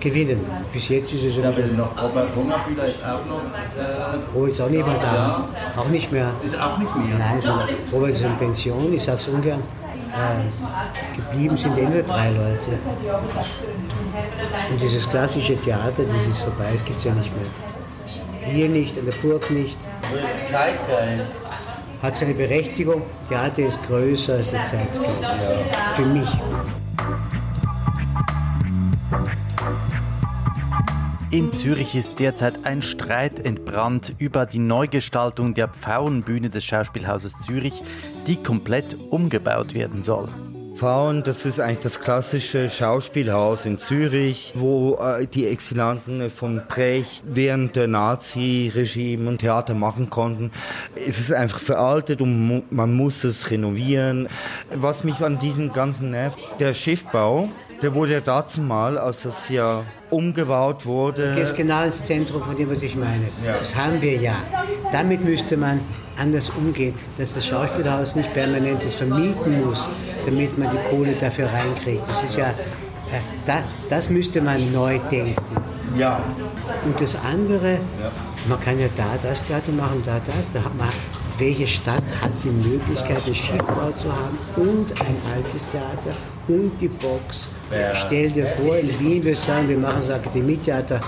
gewinnen. 0.00 0.44
Bis 0.72 0.88
jetzt 0.88 1.12
ist 1.12 1.24
es 1.24 1.34
so. 1.34 1.40
noch 1.40 2.02
Robert 2.02 2.34
Hungerfühler 2.34 2.84
ist 2.86 3.04
auch 3.04 3.24
noch. 3.26 3.42
Äh, 3.42 4.18
oh, 4.34 4.44
ist 4.44 4.60
auch 4.60 4.68
nicht 4.68 4.86
mehr 4.86 4.98
da. 4.98 5.14
Ja. 5.14 5.48
Auch 5.76 5.88
nicht 5.88 6.12
mehr. 6.12 6.30
Ist 6.42 6.60
auch 6.60 6.78
nicht 6.78 6.96
mehr. 6.96 7.18
Nein, 7.18 7.40
Robert 7.92 8.10
ist 8.10 8.22
in 8.22 8.36
Pension, 8.36 8.92
ich 8.92 9.02
sage 9.02 9.18
es 9.18 9.28
ungern. 9.28 9.62
Äh, 10.12 11.16
geblieben 11.16 11.56
sind 11.56 11.76
eh 11.78 11.86
nur 11.86 12.02
drei 12.02 12.30
Leute. 12.30 12.78
Und 14.70 14.82
dieses 14.82 15.08
klassische 15.08 15.56
Theater, 15.60 16.02
das 16.04 16.26
ist 16.28 16.42
vorbei, 16.42 16.70
das 16.72 16.84
gibt 16.84 16.98
es 16.98 17.04
ja 17.04 17.12
nicht 17.12 17.30
mehr. 17.36 18.50
Hier 18.52 18.68
nicht, 18.68 18.96
in 18.96 19.04
der 19.04 19.12
Burg 19.12 19.50
nicht. 19.50 19.76
Zeitgeist 20.44 21.46
hat 22.02 22.16
seine 22.16 22.34
Berechtigung. 22.34 23.02
Theater 23.28 23.62
ist 23.62 23.82
größer 23.86 24.34
als 24.34 24.50
der 24.50 24.64
Zeitgeist. 24.64 25.26
Für 25.94 26.06
mich. 26.06 26.28
In 31.30 31.50
Zürich 31.50 31.94
ist 31.94 32.20
derzeit 32.20 32.64
ein 32.64 32.80
Streit 32.80 33.44
entbrannt 33.44 34.14
über 34.18 34.46
die 34.46 34.58
Neugestaltung 34.58 35.52
der 35.52 35.68
Pfauenbühne 35.68 36.48
des 36.48 36.64
Schauspielhauses 36.64 37.36
Zürich, 37.40 37.82
die 38.26 38.36
komplett 38.36 38.96
umgebaut 39.10 39.74
werden 39.74 40.00
soll. 40.00 40.30
Faun, 40.74 41.22
das 41.24 41.44
ist 41.44 41.60
eigentlich 41.60 41.80
das 41.80 42.00
klassische 42.00 42.70
Schauspielhaus 42.70 43.66
in 43.66 43.76
Zürich, 43.76 44.54
wo 44.54 44.94
äh, 44.94 45.26
die 45.26 45.48
Exilanten 45.48 46.30
von 46.30 46.62
Brecht 46.66 47.24
während 47.26 47.76
der 47.76 47.88
Nazi-Regime 47.88 49.28
und 49.28 49.38
Theater 49.38 49.74
machen 49.74 50.08
konnten. 50.08 50.50
Es 50.94 51.18
ist 51.18 51.32
einfach 51.32 51.58
veraltet 51.58 52.22
und 52.22 52.72
man 52.72 52.94
muss 52.94 53.24
es 53.24 53.50
renovieren. 53.50 54.28
Was 54.74 55.04
mich 55.04 55.22
an 55.22 55.38
diesem 55.38 55.74
ganzen 55.74 56.10
nervt, 56.10 56.38
der 56.58 56.72
Schiffbau, 56.72 57.50
der 57.82 57.94
wurde 57.94 58.14
ja 58.14 58.20
dazu 58.20 58.60
mal, 58.60 58.98
als 58.98 59.22
das 59.22 59.48
ja 59.48 59.84
umgebaut 60.10 60.86
wurde. 60.86 61.30
Du 61.30 61.36
gehst 61.36 61.56
genau 61.56 61.84
ins 61.84 62.04
Zentrum 62.06 62.42
von 62.42 62.56
dem, 62.56 62.70
was 62.70 62.82
ich 62.82 62.96
meine. 62.96 63.28
Ja. 63.44 63.56
Das 63.58 63.74
haben 63.74 64.00
wir 64.00 64.16
ja. 64.16 64.34
Damit 64.92 65.24
müsste 65.24 65.56
man 65.56 65.80
anders 66.16 66.50
umgehen, 66.50 66.94
dass 67.18 67.34
das 67.34 67.46
Schauspielhaus 67.46 68.16
nicht 68.16 68.32
permanent 68.32 68.84
das 68.84 68.94
vermieten 68.94 69.64
muss, 69.64 69.88
damit 70.24 70.58
man 70.58 70.70
die 70.70 70.90
Kohle 70.90 71.12
dafür 71.12 71.46
reinkriegt. 71.46 72.02
Das 72.08 72.22
ist 72.22 72.36
ja, 72.36 72.48
äh, 72.48 73.20
da, 73.46 73.62
das 73.88 74.10
müsste 74.10 74.40
man 74.40 74.72
neu 74.72 74.98
denken. 75.10 75.36
Ja. 75.96 76.20
Und 76.84 77.00
das 77.00 77.16
andere, 77.24 77.72
ja. 77.72 78.10
man 78.48 78.60
kann 78.60 78.78
ja 78.78 78.88
da 78.96 79.16
das 79.22 79.42
Theater 79.42 79.72
machen, 79.72 80.02
da 80.04 80.20
das. 80.26 80.52
Da 80.52 80.64
hat 80.64 80.76
man, 80.76 80.88
welche 81.38 81.68
Stadt 81.68 82.02
hat 82.20 82.32
die 82.42 82.48
Möglichkeit, 82.48 83.24
einen 83.24 83.34
Schiffbau 83.34 83.90
zu 83.92 84.10
haben 84.12 84.38
und 84.56 84.90
ein 85.00 85.16
altes 85.34 85.62
Theater 85.70 86.16
und 86.48 86.72
die 86.80 86.88
Box? 86.88 87.48
Ja. 87.70 87.94
Stell 87.94 88.30
dir 88.30 88.46
vor, 88.46 88.76
in 88.76 88.98
Wien 88.98 89.24
wir 89.24 89.36
sagen, 89.36 89.68
wir 89.68 89.78
machen 89.78 90.00
das 90.00 90.10
Akademietheater 90.10 91.00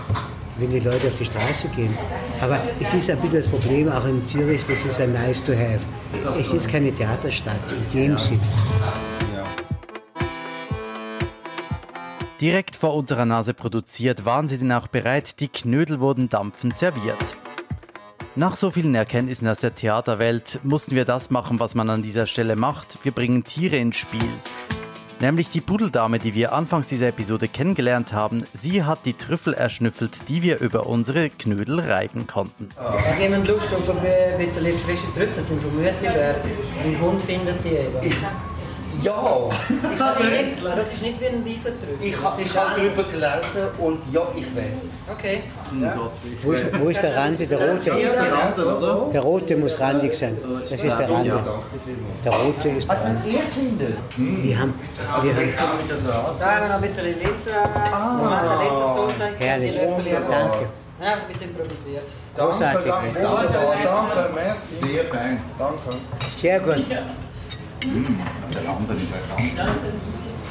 wenn 0.61 0.71
die 0.71 0.81
Leute 0.81 1.09
auf 1.09 1.15
die 1.15 1.25
Straße 1.25 1.69
gehen. 1.69 1.97
Aber 2.41 2.61
es 2.79 2.93
ist 2.93 3.11
ein 3.11 3.19
bisschen 3.19 3.39
das 3.39 3.49
Problem, 3.49 3.91
auch 3.91 4.05
in 4.05 4.25
Zürich, 4.25 4.63
das 4.69 4.85
ist 4.85 5.01
ein 5.01 5.13
nice 5.13 5.43
to 5.43 5.53
have. 5.53 5.81
Es 6.39 6.53
ist 6.53 6.69
keine 6.69 6.93
Theaterstadt 6.93 7.57
in 7.95 8.09
dem 8.09 8.19
Sinn. 8.19 8.41
Direkt 12.41 12.77
vor 12.77 12.95
unserer 12.95 13.27
Nase 13.27 13.53
produziert 13.53 14.25
waren 14.25 14.49
sie 14.49 14.57
denn 14.57 14.73
auch 14.73 14.89
bereit, 14.89 15.41
die 15.41 15.49
Knödel 15.49 16.01
wurden 16.01 16.29
dampfend 16.29 16.77
serviert. 16.77 17.19
Nach 18.35 18.57
so 18.57 18.71
vielen 18.71 18.95
Erkenntnissen 18.95 19.49
aus 19.49 19.61
der 19.61 19.75
Theaterwelt 19.75 20.61
mussten 20.63 20.95
wir 20.95 21.05
das 21.05 21.31
machen, 21.31 21.61
was 21.61 21.75
man 21.75 21.91
an 21.91 22.01
dieser 22.01 22.27
Stelle 22.27 22.57
macht. 22.57 22.99
Wir 23.03 23.13
bringen 23.13 23.45
Tiere 23.45 23.77
ins 23.77 23.97
Spiel. 23.97 24.29
Nämlich 25.21 25.51
die 25.51 25.61
Pudeldame, 25.61 26.19
die 26.19 26.35
wir 26.35 26.55
anfangs 26.55 26.89
dieser 26.89 27.09
Episode 27.09 27.47
kennengelernt 27.47 28.15
haben. 28.15 28.43
Sie 28.55 28.85
hat 28.85 29.01
die 29.05 29.13
Trüffel 29.13 29.53
erschnüffelt, 29.53 30.29
die 30.31 30.43
wir 30.43 30.61
über 30.61 30.87
unsere 30.87 31.29
Knödel 31.29 31.79
reiben 31.81 32.27
konnten. 32.27 32.71
Hat 32.77 33.21
jemand 33.21 33.47
Lust 33.47 33.75
auf 33.75 33.89
ein 33.91 34.39
bisschen 34.39 34.79
frische 34.79 35.13
Trüffel 35.15 35.45
zum 35.45 35.61
Vermutlich? 35.61 35.93
Ein 36.09 37.01
Hund 37.03 37.21
findet 37.21 37.63
die 37.63 37.69
eben. 37.69 38.50
Ja! 39.03 39.49
Das 39.99 40.21
ist, 40.21 40.31
nicht, 40.31 40.77
das 40.77 40.93
ist 40.93 41.03
nicht 41.03 41.21
wie 41.21 41.27
ein 41.27 41.45
weißer 41.45 41.71
Trüffel. 41.79 41.97
Ich 42.01 42.17
habe 42.17 42.37
halt 42.37 42.77
darüber 42.77 43.05
gelesen 43.05 43.69
und 43.79 44.03
ja, 44.13 44.23
ich 44.37 44.47
weiß 44.57 45.17
Okay. 45.17 45.43
Ja. 45.81 46.11
Wo, 46.43 46.53
ist, 46.53 46.81
wo 46.81 46.89
ist 46.89 47.03
der 47.03 47.17
Rande? 47.17 47.47
Der 47.47 47.59
rote? 47.59 47.93
Der 49.13 49.21
rote 49.21 49.57
muss 49.57 49.81
randig 49.81 50.15
sein. 50.15 50.37
Das 50.63 50.73
ist 50.73 50.99
der 50.99 51.11
Rande. 51.11 51.43
Der 52.25 52.33
rote 52.33 52.69
ist 52.69 52.89
der 52.89 53.01
Rande. 53.01 53.21
Wir 54.17 54.59
haben... 54.59 54.75
Wir 55.23 55.35
haben 55.37 55.51
da 56.39 56.47
haben 56.47 56.63
wir 56.63 56.69
noch 56.69 56.75
ein 56.77 56.81
bisschen 56.83 57.05
Linse. 57.07 57.51
Ah. 57.93 58.17
Wir 58.19 58.29
machen 58.29 58.59
Linsensoße. 58.65 59.25
Herrlich. 59.39 59.77
Danke. 59.77 60.67
Ja, 61.01 61.15
ein 61.15 61.33
bisschen 61.33 61.51
improvisiert. 61.51 62.05
Großartig. 62.37 62.93
Danke, 62.93 63.21
danke, 63.23 63.53
danke, 63.85 64.31
merci. 64.35 64.93
Sehr 64.93 65.05
fein. 65.07 65.41
Danke. 65.59 65.97
Sehr 66.35 66.61
gut. 66.61 66.77
Mmh, 66.77 66.85
der 66.89 66.99
andere 66.99 67.15
ist 67.17 67.30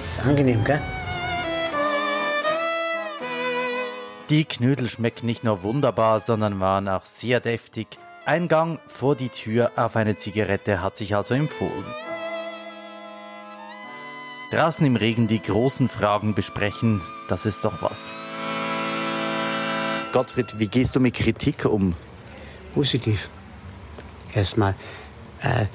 Ist 0.09 0.25
angenehm, 0.25 0.63
gell? 0.63 0.81
Die 4.29 4.45
Knödel 4.45 4.87
schmecken 4.87 5.25
nicht 5.27 5.43
nur 5.43 5.63
wunderbar, 5.63 6.19
sondern 6.19 6.59
waren 6.59 6.87
auch 6.87 7.05
sehr 7.05 7.39
deftig. 7.39 7.87
Ein 8.25 8.47
Gang 8.47 8.79
vor 8.87 9.15
die 9.15 9.29
Tür 9.29 9.71
auf 9.75 9.95
eine 9.95 10.17
Zigarette 10.17 10.81
hat 10.81 10.97
sich 10.97 11.15
also 11.15 11.33
empfohlen. 11.33 11.85
Draußen 14.51 14.85
im 14.85 14.95
Regen 14.95 15.27
die 15.27 15.41
großen 15.41 15.89
Fragen 15.89 16.33
besprechen, 16.33 17.01
das 17.27 17.45
ist 17.45 17.63
doch 17.63 17.81
was. 17.81 18.13
Gottfried, 20.11 20.59
wie 20.59 20.67
gehst 20.67 20.95
du 20.95 20.99
mit 20.99 21.13
Kritik 21.13 21.65
um? 21.65 21.95
Positiv. 22.73 23.29
Erstmal. 24.33 24.73
Äh, 25.41 25.65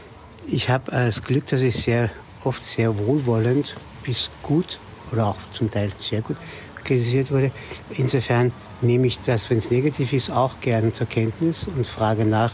ich 0.47 0.69
habe 0.69 0.91
das 0.91 1.23
Glück, 1.23 1.47
dass 1.47 1.61
ich 1.61 1.77
sehr 1.77 2.11
oft 2.45 2.63
sehr 2.63 2.99
wohlwollend 2.99 3.77
bis 4.03 4.31
gut 4.43 4.79
oder 5.13 5.27
auch 5.29 5.37
zum 5.53 5.71
Teil 5.71 5.91
sehr 5.99 6.21
gut 6.21 6.37
kritisiert 6.83 7.31
wurde. 7.31 7.51
Insofern 7.91 8.53
nehme 8.83 9.07
ich 9.07 9.21
das, 9.21 9.49
wenn 9.49 9.59
es 9.59 9.71
negativ 9.71 10.13
ist, 10.13 10.31
auch 10.31 10.61
gerne 10.61 10.93
zur 10.93 11.07
Kenntnis 11.07 11.67
und 11.67 11.87
frage 11.87 12.25
nach, 12.25 12.53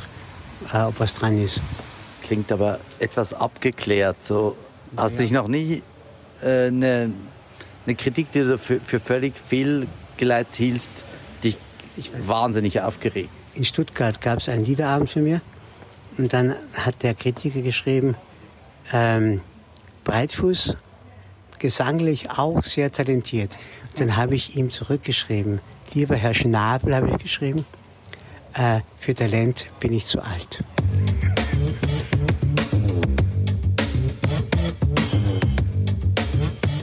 äh, 0.73 0.83
ob 0.83 1.01
was 1.01 1.15
dran 1.15 1.43
ist. 1.43 1.61
Klingt 2.23 2.53
aber 2.53 2.79
etwas 2.99 3.35
abgeklärt. 3.35 4.23
So 4.23 4.57
hast 4.97 5.15
ja. 5.15 5.19
dich 5.19 5.33
noch 5.33 5.49
nie 5.49 5.83
äh, 6.43 6.69
eine, 6.69 7.13
eine, 7.87 7.95
Kritik, 7.97 8.31
die 8.31 8.41
du 8.41 8.59
für, 8.59 8.81
für 8.81 9.01
völlig 9.01 9.35
fehlgeleitet 9.37 10.55
hielst, 10.55 11.05
dich 11.43 11.59
wahnsinnig 12.23 12.81
aufgeregt. 12.81 13.31
In 13.55 13.65
Stuttgart 13.65 14.21
gab 14.21 14.39
es 14.39 14.49
einen 14.49 14.65
Liederabend 14.65 15.11
für 15.11 15.21
mir 15.21 15.41
und 16.19 16.33
dann 16.33 16.55
hat 16.75 17.03
der 17.03 17.15
Kritiker 17.15 17.63
geschrieben, 17.63 18.17
ähm, 18.93 19.41
Breitfuß, 20.05 20.77
gesanglich 21.59 22.31
auch 22.31 22.63
sehr 22.63 22.91
talentiert. 22.91 23.57
Und 23.91 24.01
dann 24.01 24.17
habe 24.17 24.35
ich 24.35 24.57
ihm 24.57 24.71
zurückgeschrieben, 24.71 25.61
lieber 25.95 26.17
Herr 26.17 26.35
Schnabel, 26.35 26.95
habe 26.95 27.11
ich 27.11 27.19
geschrieben, 27.19 27.65
äh, 28.55 28.81
für 28.99 29.15
Talent 29.15 29.67
bin 29.79 29.93
ich 29.93 30.07
zu 30.07 30.21
alt. 30.21 30.65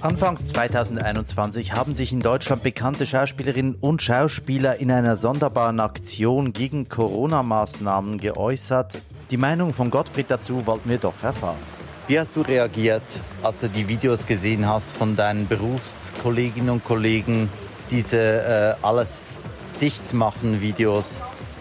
Anfangs 0.02 0.48
2021 0.48 1.74
haben 1.74 1.94
sich 1.94 2.14
in 2.14 2.22
Deutschland 2.22 2.64
bekannte 2.64 3.06
Schauspielerinnen 3.06 3.76
und 3.76 4.02
Schauspieler 4.02 4.80
in 4.80 4.90
einer 4.90 5.18
sonderbaren 5.18 5.82
Aktion 5.82 6.54
gegen 6.54 6.88
Corona-Maßnahmen 6.88 8.18
geäußert. 8.20 9.02
Die 9.30 9.36
Meinung 9.36 9.74
von 9.74 9.92
Gottfried 9.92 10.28
dazu 10.30 10.66
wollten 10.66 10.88
wir 10.88 11.00
doch 11.00 11.22
erfahren. 11.22 11.58
Wie 12.08 12.18
hast 12.18 12.34
du 12.38 12.42
reagiert, 12.42 13.04
als 13.44 13.60
du 13.60 13.68
die 13.68 13.86
Videos 13.86 14.26
gesehen 14.26 14.66
hast 14.66 14.90
von 14.96 15.18
deinen 15.18 15.46
Berufskolleginnen 15.50 16.70
und 16.70 16.86
Kollegen, 16.86 17.50
diese 17.92 18.18
äh, 18.18 18.86
alles 18.86 19.38
dicht 19.82 20.14
machen 20.14 20.62
Videos? 20.62 21.20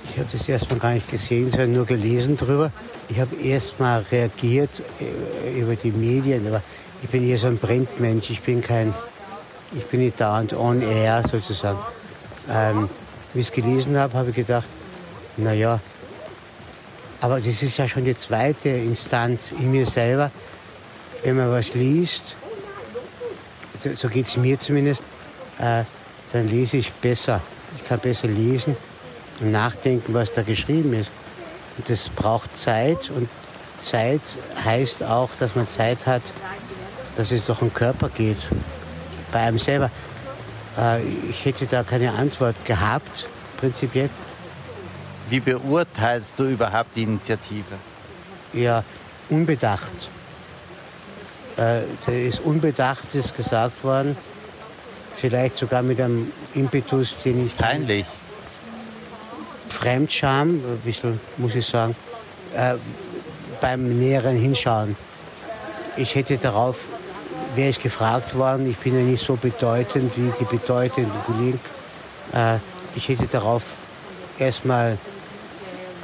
Ich 0.08 0.16
habe 0.16 0.28
das 0.30 0.48
erstmal 0.48 0.78
gar 0.78 0.92
nicht 0.92 1.10
gesehen, 1.10 1.50
sondern 1.50 1.72
nur 1.72 1.86
gelesen 1.86 2.36
drüber. 2.36 2.70
Ich 3.08 3.18
habe 3.18 3.34
erstmal 3.34 4.02
reagiert 4.12 4.70
äh, 5.00 5.60
über 5.60 5.74
die 5.74 5.90
Medien, 5.90 6.46
aber 6.46 6.62
ich 7.02 7.08
bin 7.08 7.28
eher 7.28 7.38
so 7.38 7.48
ein 7.48 7.58
Brandmensch. 7.58 8.30
Ich 8.30 8.42
bin 8.42 8.60
kein, 8.60 8.94
ich 9.76 9.84
bin 9.86 9.98
nicht 10.00 10.20
dauernd 10.20 10.54
on 10.54 10.82
air 10.82 11.24
sozusagen. 11.28 11.80
Ähm, 12.48 12.88
wie 13.34 13.40
ich 13.40 13.46
es 13.46 13.52
gelesen 13.52 13.96
habe, 13.96 14.14
habe 14.14 14.30
ich 14.30 14.36
gedacht, 14.36 14.68
naja, 15.36 15.80
aber 17.20 17.40
das 17.40 17.62
ist 17.62 17.76
ja 17.76 17.88
schon 17.88 18.04
die 18.04 18.16
zweite 18.16 18.68
Instanz 18.68 19.52
in 19.52 19.70
mir 19.70 19.86
selber. 19.86 20.30
Wenn 21.22 21.36
man 21.36 21.50
was 21.50 21.74
liest, 21.74 22.36
so, 23.78 23.94
so 23.94 24.08
geht 24.08 24.26
es 24.26 24.36
mir 24.36 24.58
zumindest, 24.58 25.02
äh, 25.58 25.84
dann 26.32 26.48
lese 26.48 26.78
ich 26.78 26.92
besser. 26.92 27.40
Ich 27.76 27.84
kann 27.84 27.98
besser 28.00 28.28
lesen 28.28 28.76
und 29.40 29.50
nachdenken, 29.50 30.14
was 30.14 30.32
da 30.32 30.42
geschrieben 30.42 30.92
ist. 30.92 31.10
Und 31.76 31.88
das 31.88 32.08
braucht 32.08 32.56
Zeit 32.56 33.10
und 33.10 33.28
Zeit 33.82 34.22
heißt 34.64 35.02
auch, 35.02 35.30
dass 35.38 35.54
man 35.54 35.68
Zeit 35.68 36.06
hat, 36.06 36.22
dass 37.16 37.32
es 37.32 37.44
durch 37.44 37.58
den 37.58 37.72
Körper 37.72 38.08
geht. 38.08 38.38
Bei 39.32 39.40
einem 39.40 39.58
selber. 39.58 39.90
Äh, 40.78 41.02
ich 41.30 41.44
hätte 41.44 41.66
da 41.66 41.82
keine 41.82 42.12
Antwort 42.12 42.56
gehabt, 42.64 43.28
prinzipiell. 43.58 44.10
Wie 45.28 45.40
beurteilst 45.40 46.38
du 46.38 46.44
überhaupt 46.44 46.96
die 46.96 47.02
Initiative? 47.02 47.74
Ja, 48.52 48.84
unbedacht. 49.28 50.10
Äh, 51.56 51.82
da 52.04 52.12
ist 52.12 52.40
Unbedachtes 52.40 53.34
gesagt 53.34 53.82
worden. 53.82 54.16
Vielleicht 55.16 55.56
sogar 55.56 55.82
mit 55.82 56.00
einem 56.00 56.30
Impetus, 56.54 57.16
den 57.24 57.46
ich. 57.46 57.56
Peinlich. 57.56 58.04
Fremdscham, 59.68 60.48
ein 60.48 60.80
bisschen, 60.84 61.20
muss 61.38 61.54
ich 61.54 61.66
sagen, 61.66 61.96
äh, 62.54 62.74
beim 63.60 63.98
näheren 63.98 64.36
Hinschauen. 64.36 64.96
Ich 65.96 66.14
hätte 66.14 66.36
darauf, 66.36 66.84
wäre 67.54 67.70
ich 67.70 67.80
gefragt 67.80 68.34
worden, 68.36 68.70
ich 68.70 68.76
bin 68.76 68.94
ja 68.96 69.02
nicht 69.02 69.24
so 69.24 69.36
bedeutend 69.36 70.12
wie 70.16 70.30
die 70.38 70.44
bedeutenden 70.44 71.12
Kollegen, 71.24 71.60
äh, 72.32 72.58
ich 72.94 73.08
hätte 73.08 73.26
darauf 73.26 73.62
erstmal 74.38 74.98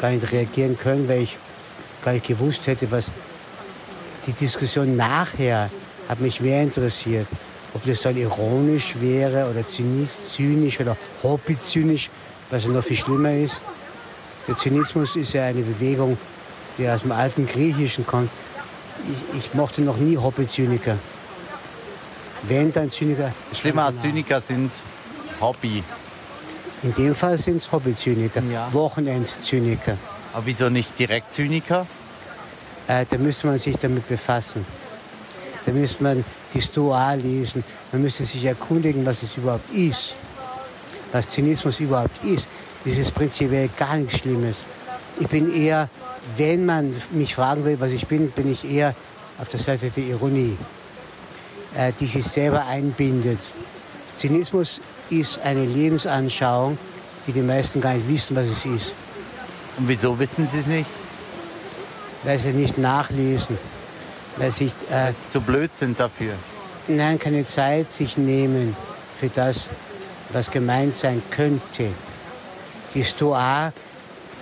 gar 0.03 0.11
nicht 0.11 0.33
reagieren 0.33 0.77
können, 0.77 1.09
weil 1.09 1.23
ich 1.23 1.39
gar 2.05 2.13
nicht 2.13 2.27
gewusst 2.27 2.67
hätte, 2.67 2.91
was 2.91 3.13
die 4.27 4.33
Diskussion 4.33 4.97
nachher 4.97 5.71
hat 6.09 6.21
mich 6.21 6.41
mehr 6.41 6.63
interessiert. 6.63 7.29
Ob 7.73 7.87
das 7.87 8.03
dann 8.03 8.17
ironisch 8.17 8.97
wäre 9.01 9.49
oder 9.49 9.65
zynisch 9.65 10.81
oder 10.81 10.97
hobbyzynisch, 11.23 12.11
was 12.51 12.65
ja 12.65 12.71
noch 12.71 12.85
viel 12.85 12.97
schlimmer 12.97 13.33
ist. 13.33 13.61
Der 14.47 14.57
Zynismus 14.57 15.17
ist 15.17 15.33
ja 15.33 15.45
eine 15.45 15.63
Bewegung, 15.63 16.19
die 16.77 16.89
aus 16.89 17.03
dem 17.03 17.13
alten 17.13 17.47
Griechischen 17.47 18.05
kommt. 18.05 18.31
Ich, 19.33 19.39
ich 19.39 19.55
mochte 19.55 19.83
noch 19.83 19.97
nie 19.97 20.17
Hobbyzyniker. 20.17 20.99
Wenn 22.43 22.73
dann 22.73 22.91
Zyniker. 22.91 23.33
Schlimmer 23.55 23.87
als 23.87 24.01
Zyniker 24.01 24.41
sind 24.41 24.73
Hobby. 25.41 25.83
In 26.83 26.95
dem 26.95 27.15
Fall 27.15 27.39
sind 27.39 27.59
es 27.59 27.71
Hobbyzyniker, 27.71 28.43
ja. 28.43 28.73
Wochenendzyniker. 28.73 29.97
Aber 30.33 30.47
wieso 30.47 30.69
nicht 30.69 30.99
direkt 30.99 31.33
Zyniker? 31.33 31.87
Äh, 32.89 33.07
da 33.09 33.19
müsste 33.19 33.47
man 33.47 33.59
sich 33.59 33.77
damit 33.77 34.09
befassen. 34.09 34.65
Da 35.65 35.73
müsste 35.73 36.03
man 36.03 36.25
die 36.53 36.61
Stoa 36.61 37.15
lesen. 37.15 37.63
Man 37.93 38.03
müsste 38.03 38.25
sich 38.25 38.45
erkundigen, 38.45 39.07
was 39.07 39.23
es 39.23 39.37
überhaupt 39.37 39.73
ist. 39.73 40.15
Was 41.13 41.31
Zynismus 41.31 41.79
überhaupt 41.79 42.25
ist. 42.25 42.49
Das 42.85 42.97
ist 42.97 43.15
prinzipiell 43.15 43.69
gar 43.79 43.97
nichts 43.97 44.19
Schlimmes. 44.19 44.65
Ich 45.21 45.29
bin 45.29 45.55
eher, 45.55 45.89
wenn 46.37 46.67
man 46.67 46.95
mich 47.13 47.37
fragen 47.37 47.65
will, 47.65 47.79
was 47.79 47.93
ich 47.93 48.09
bin, 48.09 48.31
bin 48.33 48.51
ich 48.51 48.69
eher 48.69 48.95
auf 49.39 49.49
der 49.49 49.61
Seite 49.61 49.91
der 49.91 50.05
Ironie, 50.05 50.57
äh, 51.77 51.93
die 52.01 52.07
sich 52.07 52.25
selber 52.25 52.67
einbindet. 52.67 53.39
Zynismus 54.17 54.81
ist 55.21 55.39
eine 55.41 55.65
Lebensanschauung, 55.65 56.79
die 57.27 57.33
die 57.33 57.43
meisten 57.43 57.81
gar 57.81 57.95
nicht 57.95 58.09
wissen, 58.09 58.37
was 58.37 58.49
es 58.49 58.65
ist. 58.65 58.95
Und 59.77 59.89
wieso 59.89 60.19
wissen 60.19 60.47
Sie 60.47 60.59
es 60.59 60.67
nicht? 60.67 60.89
Weil 62.25 62.39
sie 62.39 62.53
nicht 62.53 62.79
nachlesen. 62.79 63.59
Weil 64.37 64.53
sie 64.53 64.67
äh, 64.91 65.13
zu 65.29 65.41
blöd 65.41 65.75
sind 65.77 65.99
dafür. 65.99 66.35
Nein, 66.89 67.19
keine 67.19 67.45
Zeit 67.45 67.91
sich 67.91 68.17
nehmen 68.17 68.77
für 69.19 69.29
das, 69.29 69.71
was 70.31 70.51
gemeint 70.51 70.97
sein 70.97 71.23
könnte. 71.31 71.89
Die 72.95 73.05
Stoa 73.05 73.73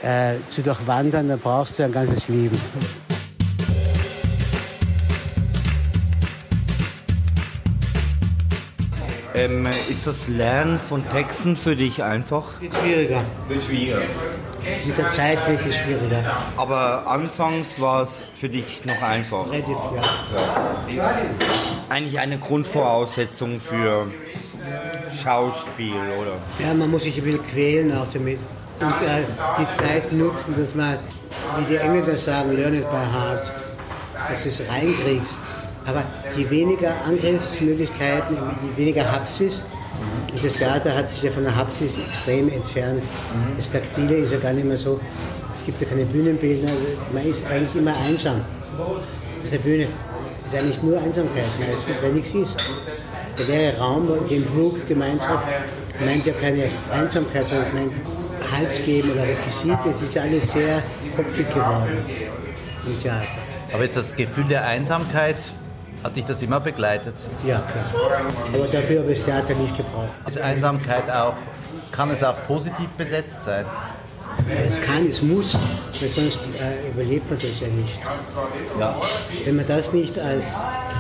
äh, 0.03 0.35
zu 0.51 0.63
durchwandern, 0.63 1.29
da 1.29 1.37
brauchst 1.37 1.79
du 1.79 1.85
ein 1.85 1.93
ganzes 1.93 2.29
Leben. 2.29 2.61
Ähm, 9.41 9.67
ist 9.67 10.07
das 10.07 10.29
Lernen 10.29 10.79
von 10.79 11.03
Texten 11.09 11.57
für 11.57 11.75
dich 11.75 12.03
einfach? 12.03 12.61
Wird 12.61 12.77
schwieriger. 12.77 13.25
Wird 13.49 13.63
schwieriger. 13.63 14.03
Mit 14.87 14.99
der 14.99 15.11
Zeit 15.13 15.39
wird 15.49 15.65
es 15.65 15.77
schwieriger. 15.77 16.37
Aber 16.59 17.07
anfangs 17.07 17.81
war 17.81 18.03
es 18.03 18.23
für 18.35 18.51
dich 18.51 18.85
noch 18.85 19.01
einfach. 19.01 19.51
Relativ, 19.51 19.79
ja. 19.97 20.95
ja. 20.95 21.15
Eigentlich 21.89 22.21
eine 22.21 22.39
Grundvoraussetzung 22.39 23.61
für 23.61 24.09
Schauspiel, 25.23 25.95
oder? 25.95 26.37
Ja, 26.59 26.75
man 26.75 26.91
muss 26.91 27.05
sich 27.05 27.17
ein 27.17 27.25
bisschen 27.25 27.47
quälen 27.47 27.97
auch 27.97 28.09
damit. 28.13 28.39
Und 28.81 29.03
äh, 29.03 29.25
die 29.59 29.71
Zeit 29.71 30.13
nutzen, 30.13 30.55
dass 30.55 30.75
man, 30.75 30.99
wie 31.59 31.65
die 31.65 31.77
Engländer 31.77 32.17
sagen, 32.17 32.53
learn 32.53 32.75
it 32.75 32.91
by 32.91 32.97
heart, 32.97 33.51
dass 34.29 34.43
du 34.43 34.49
es 34.51 34.63
reinkriegst. 34.69 35.39
Aber 35.87 36.05
je 36.37 36.51
weniger 36.51 36.93
Angriffsmöglichkeiten, 37.07 38.37
je 38.37 38.77
weniger 38.77 39.11
Hapsis, 39.11 39.65
und 40.33 40.45
das 40.45 40.55
Theater 40.55 40.95
hat 40.97 41.09
sich 41.09 41.23
ja 41.23 41.31
von 41.31 41.43
der 41.43 41.55
Hapsis 41.55 41.99
extrem 41.99 42.49
entfernt. 42.49 43.03
Das 43.57 43.69
Taktile 43.69 44.15
ist 44.15 44.33
ja 44.33 44.39
gar 44.39 44.53
nicht 44.53 44.67
mehr 44.67 44.79
so. 44.79 45.01
Es 45.57 45.65
gibt 45.65 45.81
ja 45.81 45.89
keine 45.89 46.05
Bühnenbildner. 46.05 46.71
Man 47.13 47.27
ist 47.27 47.45
eigentlich 47.51 47.75
immer 47.75 47.95
einsam 48.09 48.41
auf 48.79 49.51
der 49.51 49.59
Bühne. 49.59 49.87
Es 50.47 50.55
ist 50.55 50.61
eigentlich 50.61 50.83
nur 50.83 51.01
Einsamkeit 51.01 51.45
meistens, 51.59 51.97
weil 52.03 52.13
nichts 52.13 52.35
ist. 52.35 52.57
Der 53.39 53.47
leere 53.47 53.79
Raum, 53.79 54.09
den 54.29 54.45
Brooke 54.45 54.81
gemeint 54.87 55.27
hat, 55.27 55.43
meint 56.05 56.27
ja 56.27 56.33
keine 56.41 56.65
Einsamkeit, 56.93 57.47
sondern 57.47 57.75
meint 57.75 58.01
Halt 58.51 58.85
geben 58.85 59.13
oder 59.13 59.23
Requisit. 59.23 59.79
Es 59.89 60.03
ist 60.03 60.17
alles 60.17 60.51
sehr 60.51 60.83
kopfig 61.15 61.49
geworden 61.51 61.99
im 62.87 63.01
Theater. 63.01 63.27
Aber 63.73 63.85
ist 63.85 63.97
das 63.97 64.17
Gefühl 64.17 64.45
der 64.45 64.65
Einsamkeit, 64.65 65.37
hat 66.03 66.17
dich 66.17 66.25
das 66.25 66.43
immer 66.43 66.61
begleitet? 66.61 67.15
Ja, 67.47 67.59
klar. 67.59 68.23
Aber 68.55 68.67
dafür 68.67 69.01
habe 69.01 69.13
ich 69.13 69.19
das 69.19 69.27
Theater 69.27 69.55
nicht 69.55 69.77
gebraucht. 69.77 70.09
Ist 70.27 70.39
Einsamkeit 70.39 71.11
auch, 71.11 71.35
kann 71.93 72.11
es 72.11 72.23
auch 72.23 72.37
positiv 72.47 72.89
besetzt 72.97 73.45
sein? 73.45 73.67
Es 74.67 74.81
kann, 74.81 75.07
es 75.07 75.23
muss, 75.23 75.55
weil 75.55 76.09
sonst 76.09 76.39
äh, 76.61 76.91
überlebt 76.91 77.29
man 77.29 77.39
das 77.39 77.61
ja 77.61 77.69
nicht. 77.69 77.99
Ja. 78.79 78.97
Wenn 79.45 79.57
man 79.57 79.67
das 79.67 79.93
nicht 79.93 80.19
als 80.19 80.55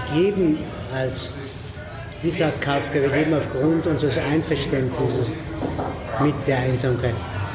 gegeben, 0.08 0.58
als, 0.94 1.30
wie 2.22 2.30
sagt 2.30 2.60
Kafka, 2.60 2.94
wir 2.94 3.08
leben 3.08 3.34
aufgrund 3.34 3.86
unseres 3.86 4.18
Einverständnisses 4.18 5.32
mit 6.20 6.34
der 6.46 6.58
Einsamkeit. 6.58 7.14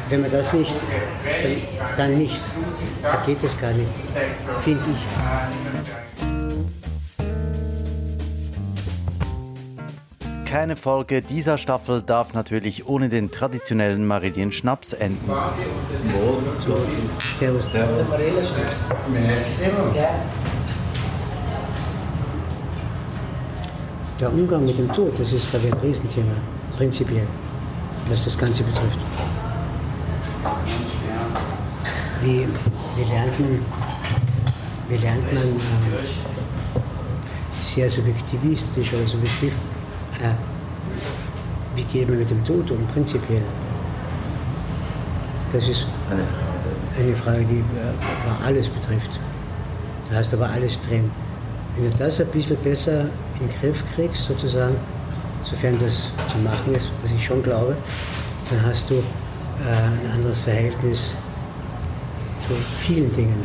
Wenn 0.10 0.22
man 0.22 0.32
das 0.32 0.54
nicht, 0.54 0.74
dann, 1.44 1.58
dann 1.98 2.18
nicht. 2.18 2.40
Da 3.02 3.22
geht 3.26 3.44
es 3.44 3.60
gar 3.60 3.72
nicht, 3.72 3.90
finde 4.64 4.84
ich. 4.92 6.05
Keine 10.56 10.78
Folge 10.78 11.22
dieser 11.22 11.58
Staffel 11.58 12.02
darf 12.02 12.34
natürlich 12.34 12.88
ohne 12.88 13.10
den 13.10 13.30
traditionellen 13.30 14.08
Marillion-Schnaps 14.08 14.94
enden. 14.94 15.30
Servus. 17.38 17.66
Der 24.22 24.32
Umgang 24.32 24.66
mit 24.66 24.78
dem 24.78 24.88
Tod, 24.88 25.20
das 25.20 25.34
ist, 25.34 25.50
glaube 25.50 25.68
ich, 25.68 25.74
ein 25.74 25.80
Riesenthema, 25.80 26.36
prinzipiell, 26.78 27.28
was 28.08 28.24
das 28.24 28.38
Ganze 28.38 28.64
betrifft. 28.64 29.00
Wie, 32.22 32.48
wie 32.96 33.04
lernt 33.12 33.40
man, 33.42 33.60
wie 34.88 34.96
lernt 34.96 35.34
man 35.34 35.44
äh, 35.44 36.06
sehr 37.60 37.90
subjektivistisch 37.92 38.94
oder 38.94 39.06
subjektiv, 39.06 39.54
wie 41.76 41.84
geht 41.84 42.10
man 42.10 42.20
mit 42.20 42.30
dem 42.30 42.44
Tod 42.44 42.72
um, 42.72 42.86
prinzipiell? 42.88 43.42
Das 45.52 45.68
ist 45.68 45.88
eine 46.98 47.16
Frage, 47.16 47.46
die 47.46 47.60
äh, 47.60 48.46
alles 48.46 48.70
betrifft. 48.70 49.20
Da 50.10 50.18
hast 50.18 50.32
du 50.32 50.38
aber 50.38 50.50
alles 50.50 50.80
drin. 50.82 51.10
Wenn 51.76 51.90
du 51.90 51.98
das 51.98 52.22
ein 52.22 52.28
bisschen 52.28 52.58
besser 52.58 53.02
in 53.40 53.48
den 53.48 53.60
Griff 53.60 53.84
kriegst, 53.96 54.26
sozusagen, 54.26 54.76
sofern 55.44 55.78
das 55.80 56.12
zu 56.32 56.38
machen 56.44 56.74
ist, 56.76 56.90
was 57.02 57.12
ich 57.12 57.24
schon 57.24 57.44
glaube, 57.44 57.76
dann 58.50 58.66
hast 58.66 58.90
du 58.90 58.96
äh, 58.96 59.00
ein 59.68 60.12
anderes 60.14 60.42
Verhältnis 60.42 61.16
zu 62.38 62.50
vielen 62.80 63.12
Dingen, 63.12 63.44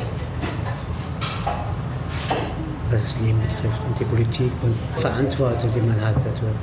was 3.01 3.13
das 3.15 3.23
Leben 3.23 3.41
betrifft 3.41 3.81
und 3.87 3.99
die 3.99 4.05
Politik 4.05 4.53
und 4.63 4.77
Verantwortung, 5.01 5.71
die 5.75 5.81
man 5.81 6.01
hat 6.01 6.17
dadurch, 6.17 6.57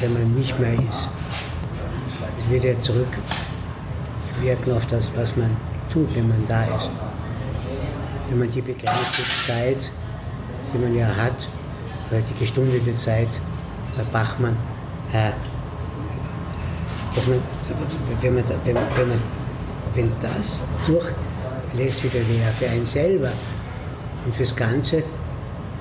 wenn 0.00 0.12
man 0.12 0.32
nicht 0.34 0.58
mehr 0.58 0.74
ist. 0.74 1.08
Das 2.20 2.50
wird 2.50 2.64
ja 2.64 2.78
zurückwirken 2.80 4.72
auf 4.76 4.86
das, 4.86 5.10
was 5.16 5.36
man 5.36 5.56
tut, 5.92 6.14
wenn 6.14 6.28
man 6.28 6.44
da 6.46 6.62
ist. 6.64 6.90
Wenn 8.28 8.38
man 8.38 8.50
die 8.50 8.62
begrenzte 8.62 9.22
Zeit, 9.46 9.90
die 10.72 10.78
man 10.78 10.94
ja 10.94 11.06
hat, 11.06 11.36
die 12.10 12.38
gestundete 12.38 12.94
Zeit 12.94 13.28
bei 13.96 14.02
Bachmann, 14.04 14.56
äh, 15.12 15.32
dass 17.14 17.26
man, 17.26 17.40
wenn, 18.20 18.34
man, 18.34 18.44
wenn, 18.64 18.74
man, 19.08 19.22
wenn 19.94 20.12
das 20.20 20.64
durchlässiger 20.86 22.20
wäre 22.28 22.52
für 22.58 22.68
einen 22.68 22.86
selber 22.86 23.32
und 24.24 24.34
fürs 24.34 24.54
Ganze, 24.54 25.02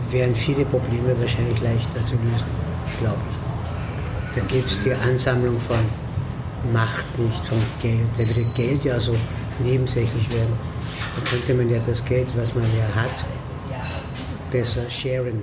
wären 0.10 0.36
viele 0.36 0.66
Probleme 0.66 1.20
wahrscheinlich 1.20 1.62
leichter 1.62 2.04
zu 2.04 2.16
lösen, 2.16 2.46
glaube 3.00 3.18
ich. 3.32 4.36
Da 4.36 4.42
gibt 4.48 4.72
es 4.72 4.84
die 4.84 4.94
Ansammlung 4.94 5.60
von 5.60 5.80
Macht 6.72 7.06
nicht, 7.18 7.46
von 7.46 7.58
Geld. 7.82 8.08
Da 8.18 8.28
würde 8.28 8.44
Geld 8.56 8.84
ja 8.84 9.00
so 9.00 9.16
nebensächlich 9.60 10.30
werden. 10.32 10.54
Da 11.16 11.30
könnte 11.30 11.54
man 11.56 11.70
ja 11.70 11.80
das 11.86 12.04
Geld, 12.06 12.32
was 12.38 12.54
man 12.54 12.64
ja 12.78 13.02
hat, 13.02 13.26
besser 14.52 14.90
sharen. 14.90 15.42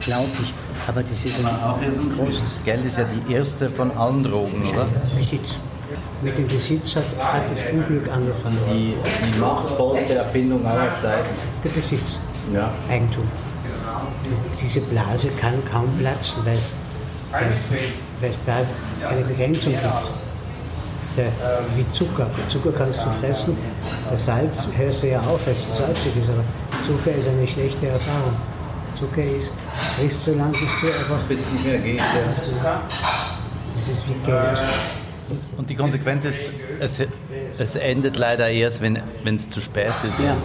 Glaube 0.00 0.28
ich. 0.42 0.52
Aber 0.88 1.02
das 1.02 1.24
ist 1.24 1.44
ein 1.44 2.10
großes 2.16 2.64
Geld 2.64 2.84
ist 2.84 2.96
ja 2.96 3.04
die 3.04 3.32
erste 3.32 3.70
von 3.70 3.90
allen 3.92 4.24
Drogen, 4.24 4.66
oder? 4.66 4.88
Besitz. 5.16 5.58
Mit 6.22 6.36
dem 6.36 6.48
Besitz 6.48 6.96
hat, 6.96 7.04
hat 7.18 7.50
das 7.50 7.64
Unglück 7.72 8.08
angefangen. 8.10 8.58
Die, 8.68 8.94
die 9.24 9.38
machtvollste 9.38 10.14
Erfindung 10.14 10.64
aller 10.66 10.98
Zeiten. 11.00 11.28
Ist 11.52 11.64
der 11.64 11.70
Besitz, 11.70 12.20
Ja. 12.52 12.72
Eigentum. 12.88 13.24
Und 14.24 14.60
diese 14.60 14.80
Blase 14.80 15.28
kann 15.40 15.54
kaum 15.70 15.88
platzen, 15.98 16.44
weil 16.44 16.56
es, 16.56 16.72
da 18.44 18.52
keine 19.06 19.22
Begrenzung 19.22 19.72
gibt. 19.72 19.82
Ja 19.82 20.02
wie 21.76 21.88
Zucker. 21.90 22.30
Zucker 22.48 22.72
kannst 22.72 22.98
du 22.98 23.10
fressen, 23.20 23.56
das 24.10 24.24
Salz 24.24 24.68
hörst 24.76 25.02
du 25.02 25.08
ja 25.08 25.20
auf, 25.20 25.44
weil 25.46 25.54
es 25.54 25.76
salzig 25.76 26.12
ist, 26.16 26.30
aber 26.30 26.44
Zucker 26.86 27.16
ist 27.16 27.28
eine 27.28 27.46
schlechte 27.46 27.86
Erfahrung. 27.88 28.36
Zucker 28.94 29.22
ist, 29.22 29.52
frisst 29.96 30.24
so 30.24 30.34
lange, 30.34 30.52
bis 30.52 30.70
du 30.80 30.86
einfach, 30.86 31.22
Bis 31.28 31.38
nicht 31.52 31.66
mehr 31.66 31.78
geht. 31.78 31.98
Ja. 31.98 32.80
das 33.74 33.88
ist 33.88 34.08
wie 34.08 34.14
Geld. 34.24 34.60
Und 35.56 35.70
die 35.70 35.74
Konsequenz 35.74 36.24
ist, 36.24 36.52
es, 36.80 37.00
es 37.58 37.76
endet 37.76 38.16
leider 38.16 38.48
erst, 38.48 38.80
wenn 38.80 38.98
es 39.24 39.48
zu 39.48 39.60
spät 39.60 39.92
ist. 40.04 40.24
Ja. 40.24 40.36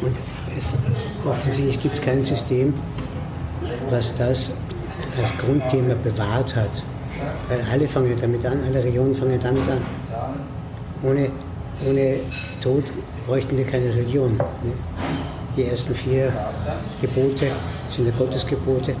Und 0.00 0.16
es, 0.56 0.74
offensichtlich 1.24 1.80
gibt 1.80 1.94
es 1.96 2.00
kein 2.00 2.22
System, 2.22 2.74
was 3.90 4.16
das 4.16 4.52
als 5.20 5.36
Grundthema 5.38 5.94
bewahrt 5.94 6.54
hat. 6.56 6.82
Weil 7.48 7.60
alle 7.72 7.88
fangen 7.88 8.10
ja 8.10 8.16
damit 8.16 8.44
an, 8.44 8.58
alle 8.66 8.84
Regionen 8.84 9.14
fangen 9.14 9.32
ja 9.32 9.38
damit 9.38 9.62
an. 9.68 9.80
Ohne, 11.02 11.30
ohne 11.88 12.16
Tod 12.60 12.84
bräuchten 13.26 13.56
wir 13.56 13.64
keine 13.64 13.94
Religion. 13.94 14.32
Ne? 14.32 14.72
Die 15.56 15.64
ersten 15.64 15.94
vier 15.94 16.30
Gebote 17.00 17.46
sind 17.88 18.06
ja 18.06 18.12
Gottesgebote. 18.18 18.94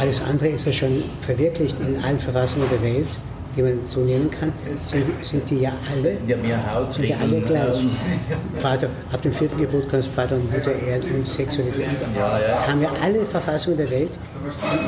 Alles 0.00 0.22
andere 0.22 0.48
ist 0.48 0.64
ja 0.64 0.72
schon 0.72 1.02
verwirklicht 1.20 1.76
in 1.80 2.02
allen 2.02 2.18
Verfassungen 2.18 2.66
der 2.70 2.82
Welt, 2.82 3.08
die 3.54 3.62
man 3.62 3.84
so 3.84 4.00
nehmen 4.00 4.30
kann. 4.30 4.50
Sind, 4.80 5.04
sind 5.22 5.50
die 5.50 5.60
ja 5.60 5.72
alle 5.92 6.16
Ja, 6.26 6.36
mehr 6.38 6.86
sind 6.88 7.08
ja 7.08 7.16
alle 7.20 7.40
gleich. 7.42 7.84
Vater, 8.60 8.88
ab 9.12 9.20
dem 9.20 9.32
vierten 9.32 9.60
Gebot 9.60 9.88
kannst 9.90 10.08
du 10.08 10.12
Vater 10.12 10.36
und 10.36 10.50
Mutter 10.50 10.72
ehren 10.72 11.02
und 11.14 11.26
Sexualität. 11.26 11.86
Das 12.14 12.66
haben 12.66 12.80
ja 12.80 12.90
alle 13.02 13.26
Verfassungen 13.26 13.76
der 13.76 13.90
Welt. 13.90 14.10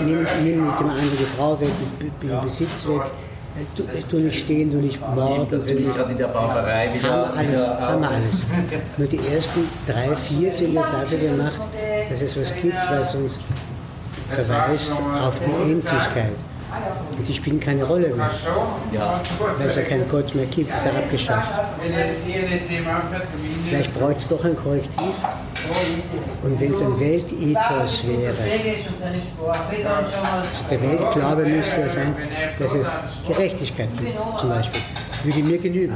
Nimm, 0.06 0.26
nimm 0.44 0.66
mit 0.66 0.80
dem 0.80 0.88
anderen 0.88 1.18
die 1.18 1.36
Frau 1.36 1.60
weg, 1.60 1.68
den 2.22 2.40
Besitz 2.40 2.86
weg. 2.86 3.02
Du, 3.76 3.82
du 4.08 4.16
nicht 4.24 4.38
stehen, 4.40 4.70
du 4.70 4.78
nicht 4.78 5.00
morden. 5.00 5.46
Das 5.50 5.66
will 5.66 5.80
ich 5.80 5.94
gerade 5.94 6.12
in 6.12 6.18
der 6.18 6.28
Barbarei 6.28 6.90
wieder. 6.94 7.08
haben 7.10 7.32
wir 7.32 7.38
alles, 7.38 7.52
wieder 7.52 7.80
haben 7.80 8.00
wir 8.02 8.08
alles. 8.08 8.46
Nur 8.96 9.08
die 9.08 9.18
ersten 9.34 9.68
drei, 9.86 10.16
vier 10.16 10.52
sind 10.52 10.72
ja 10.72 10.82
dafür 10.90 11.18
gemacht, 11.18 11.60
dass 12.08 12.22
es 12.22 12.40
was 12.40 12.54
gibt, 12.54 12.74
was 12.90 13.14
uns 13.16 13.40
verweist 14.30 14.92
auf 14.92 15.40
die 15.40 15.70
Endlichkeit. 15.72 16.32
Und 17.18 17.26
die 17.26 17.34
spielen 17.34 17.58
keine 17.58 17.82
Rolle 17.84 18.14
mehr, 18.14 18.30
Ja. 18.92 19.20
weil 19.58 19.66
es 19.66 19.74
ja 19.76 19.82
keinen 19.82 20.08
Gott 20.08 20.32
mehr 20.36 20.46
gibt, 20.46 20.72
ist 20.72 20.84
ja 20.84 20.92
abgeschafft. 20.92 21.50
Vielleicht 23.68 23.92
bräuchte 23.94 24.20
es 24.20 24.28
doch 24.28 24.44
ein 24.44 24.56
Korrektiv. 24.56 25.14
Und 26.42 26.60
wenn 26.60 26.72
es 26.72 26.82
ein 26.82 26.98
Weltethos 26.98 28.04
wäre, 28.06 28.34
der 30.70 30.82
Weltglaube 30.82 31.44
müsste 31.46 31.80
ja 31.80 31.88
sein, 31.88 32.16
dass 32.58 32.74
es 32.74 32.90
Gerechtigkeit 33.26 33.88
gibt, 33.98 34.38
zum 34.38 34.48
Beispiel. 34.48 34.80
Würde 35.22 35.40
mir 35.40 35.58
genügen. 35.58 35.94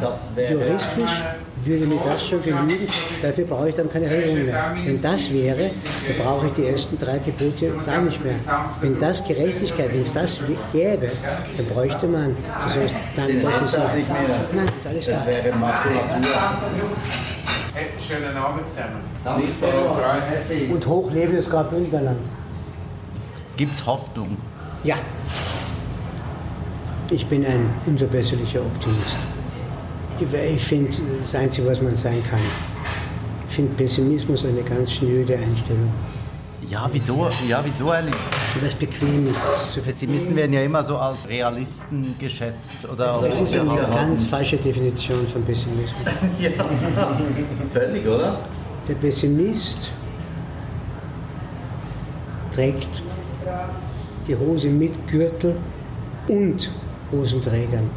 Juristisch 0.51 1.23
würde 1.65 1.87
mir 1.87 1.99
das 2.05 2.27
schon 2.27 2.43
genügen, 2.43 2.87
dafür 3.23 3.47
brauche 3.47 3.69
ich 3.71 3.75
dann 3.75 3.89
keine 3.89 4.11
Religion 4.11 4.47
mehr. 4.47 4.77
Wenn 4.85 5.01
das 5.01 5.33
wäre, 5.33 5.71
dann 6.07 6.17
brauche 6.19 6.47
ich 6.49 6.53
die 6.53 6.67
ersten 6.67 6.99
drei 6.99 7.19
Gebote 7.19 7.73
gar 7.87 8.03
nicht 8.03 8.23
mehr. 8.23 8.35
Wenn 8.81 8.99
das 8.99 9.27
Gerechtigkeit, 9.27 9.93
wenn 9.93 10.03
es 10.03 10.13
das 10.13 10.41
gäbe, 10.73 11.11
dann 11.57 11.67
bräuchte 11.67 12.07
man, 12.07 12.37
das 12.67 12.77
heißt, 12.77 12.95
dann 13.17 13.43
Gottes 13.43 13.73
nicht 13.73 14.09
mehr. 14.09 14.29
Nein, 14.53 14.69
ist 14.77 14.87
alles 14.87 15.07
Das 15.07 15.27
wäre 15.27 15.57
Makulatur. 15.57 16.05
Schönen 17.99 18.37
Abend 18.37 18.63
zusammen. 18.71 19.01
Und 20.73 20.87
hochlebe 20.87 21.37
das 21.37 21.51
Graubünderland. 21.51 22.21
Gibt 23.57 23.75
es 23.75 23.85
Hoffnung? 23.85 24.37
Ja. 24.85 24.97
Ich 27.11 27.27
bin 27.27 27.45
ein 27.45 27.69
unverbesserlicher 27.87 28.61
Optimist. 28.61 29.17
Ich 30.19 30.65
finde, 30.65 30.97
das 31.21 31.35
Einzige, 31.35 31.67
was 31.67 31.83
man 31.83 31.97
sein 31.97 32.23
kann, 32.23 32.39
Ich 33.49 33.55
finde 33.55 33.75
Pessimismus 33.75 34.45
eine 34.45 34.63
ganz 34.63 34.93
schnöde 34.93 35.35
Einstellung. 35.35 35.93
Ja, 36.71 36.89
wieso? 36.93 37.29
Ja, 37.49 37.63
wieso 37.65 37.91
eigentlich? 37.91 38.15
Weil 38.55 38.69
es 38.69 38.75
bequem 38.75 39.29
ist. 39.29 39.77
Ist, 39.77 39.85
Pessimisten 39.85 40.35
werden 40.37 40.53
ja 40.53 40.63
immer 40.63 40.83
so 40.83 40.97
als 40.97 41.29
Realisten 41.29 42.15
geschätzt. 42.19 42.89
Oder 42.91 43.21
das 43.23 43.41
ist 43.41 43.59
eine 43.59 43.75
ganz 43.93 44.25
falsche 44.25 44.57
Definition 44.57 45.27
von 45.27 45.45
Pessimismus. 45.45 46.05
ja, 46.39 46.51
völlig, 47.73 48.07
oder? 48.07 48.39
Der 48.89 48.95
Pessimist 48.95 49.91
trägt 52.53 53.03
die 54.27 54.37
Hose 54.37 54.69
mit 54.69 55.07
Gürtel 55.09 55.57
und 56.29 56.71
Hosenträgern. 57.13 57.91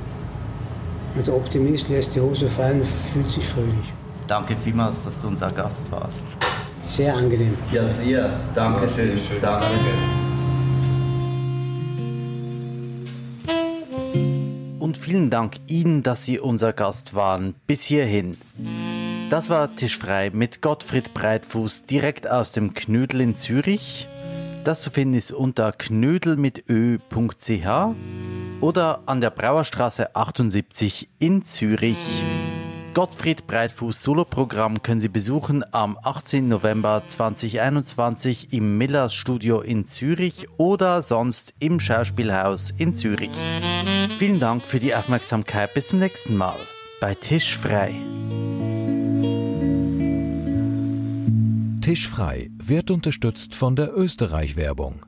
Und 1.15 1.25
der 1.25 1.35
Optimist 1.35 1.89
lässt 1.89 2.15
die 2.15 2.21
Hose 2.21 2.47
fallen 2.47 2.81
und 2.81 2.87
fühlt 2.87 3.29
sich 3.29 3.45
fröhlich. 3.45 3.93
Danke 4.27 4.55
vielmals, 4.57 5.03
dass 5.03 5.19
du 5.19 5.27
unser 5.27 5.51
Gast 5.51 5.89
warst. 5.91 6.46
Sehr 6.87 7.15
angenehm. 7.15 7.57
Ja, 7.71 7.83
sehr. 7.87 8.39
Danke 8.55 8.89
schön. 8.89 9.19
Danke. 9.41 9.65
Und 14.79 14.97
vielen 14.97 15.29
Dank 15.29 15.57
Ihnen, 15.67 16.01
dass 16.01 16.23
Sie 16.23 16.39
unser 16.39 16.71
Gast 16.71 17.13
waren. 17.13 17.55
Bis 17.67 17.83
hierhin. 17.83 18.37
Das 19.29 19.49
war 19.49 19.75
Tischfrei 19.75 20.29
mit 20.29 20.61
Gottfried 20.61 21.13
Breitfuß 21.13 21.83
direkt 21.83 22.29
aus 22.29 22.53
dem 22.53 22.73
Knödel 22.73 23.19
in 23.19 23.35
Zürich. 23.35 24.07
Das 24.63 24.81
zu 24.81 24.89
finden 24.89 25.15
ist 25.15 25.33
unter 25.33 25.73
knödel 25.73 26.37
mit 26.37 26.63
ö.ch 26.69 27.67
oder 28.61 29.01
an 29.05 29.21
der 29.21 29.29
Brauerstraße 29.29 30.15
78 30.15 31.09
in 31.19 31.43
Zürich. 31.43 32.21
Gottfried 32.97 33.45
Breitfuß 33.45 34.01
Soloprogramm 34.01 34.81
können 34.81 35.01
Sie 35.01 35.07
besuchen 35.07 35.63
am 35.71 35.99
18. 36.01 36.47
November 36.47 37.03
2021 37.05 38.53
im 38.53 38.79
Millers 38.79 39.13
Studio 39.13 39.61
in 39.61 39.85
Zürich 39.85 40.47
oder 40.57 41.03
sonst 41.03 41.53
im 41.59 41.79
Schauspielhaus 41.79 42.73
in 42.75 42.95
Zürich. 42.95 43.29
Vielen 44.17 44.39
Dank 44.39 44.63
für 44.63 44.79
die 44.79 44.95
Aufmerksamkeit. 44.95 45.75
Bis 45.75 45.89
zum 45.89 45.99
nächsten 45.99 46.35
Mal 46.35 46.57
bei 46.99 47.13
Tisch 47.13 47.55
frei. 47.55 47.93
Tisch 51.81 52.09
frei 52.09 52.49
wird 52.57 52.89
unterstützt 52.89 53.53
von 53.53 53.75
der 53.75 53.95
Österreich-Werbung. 53.95 55.06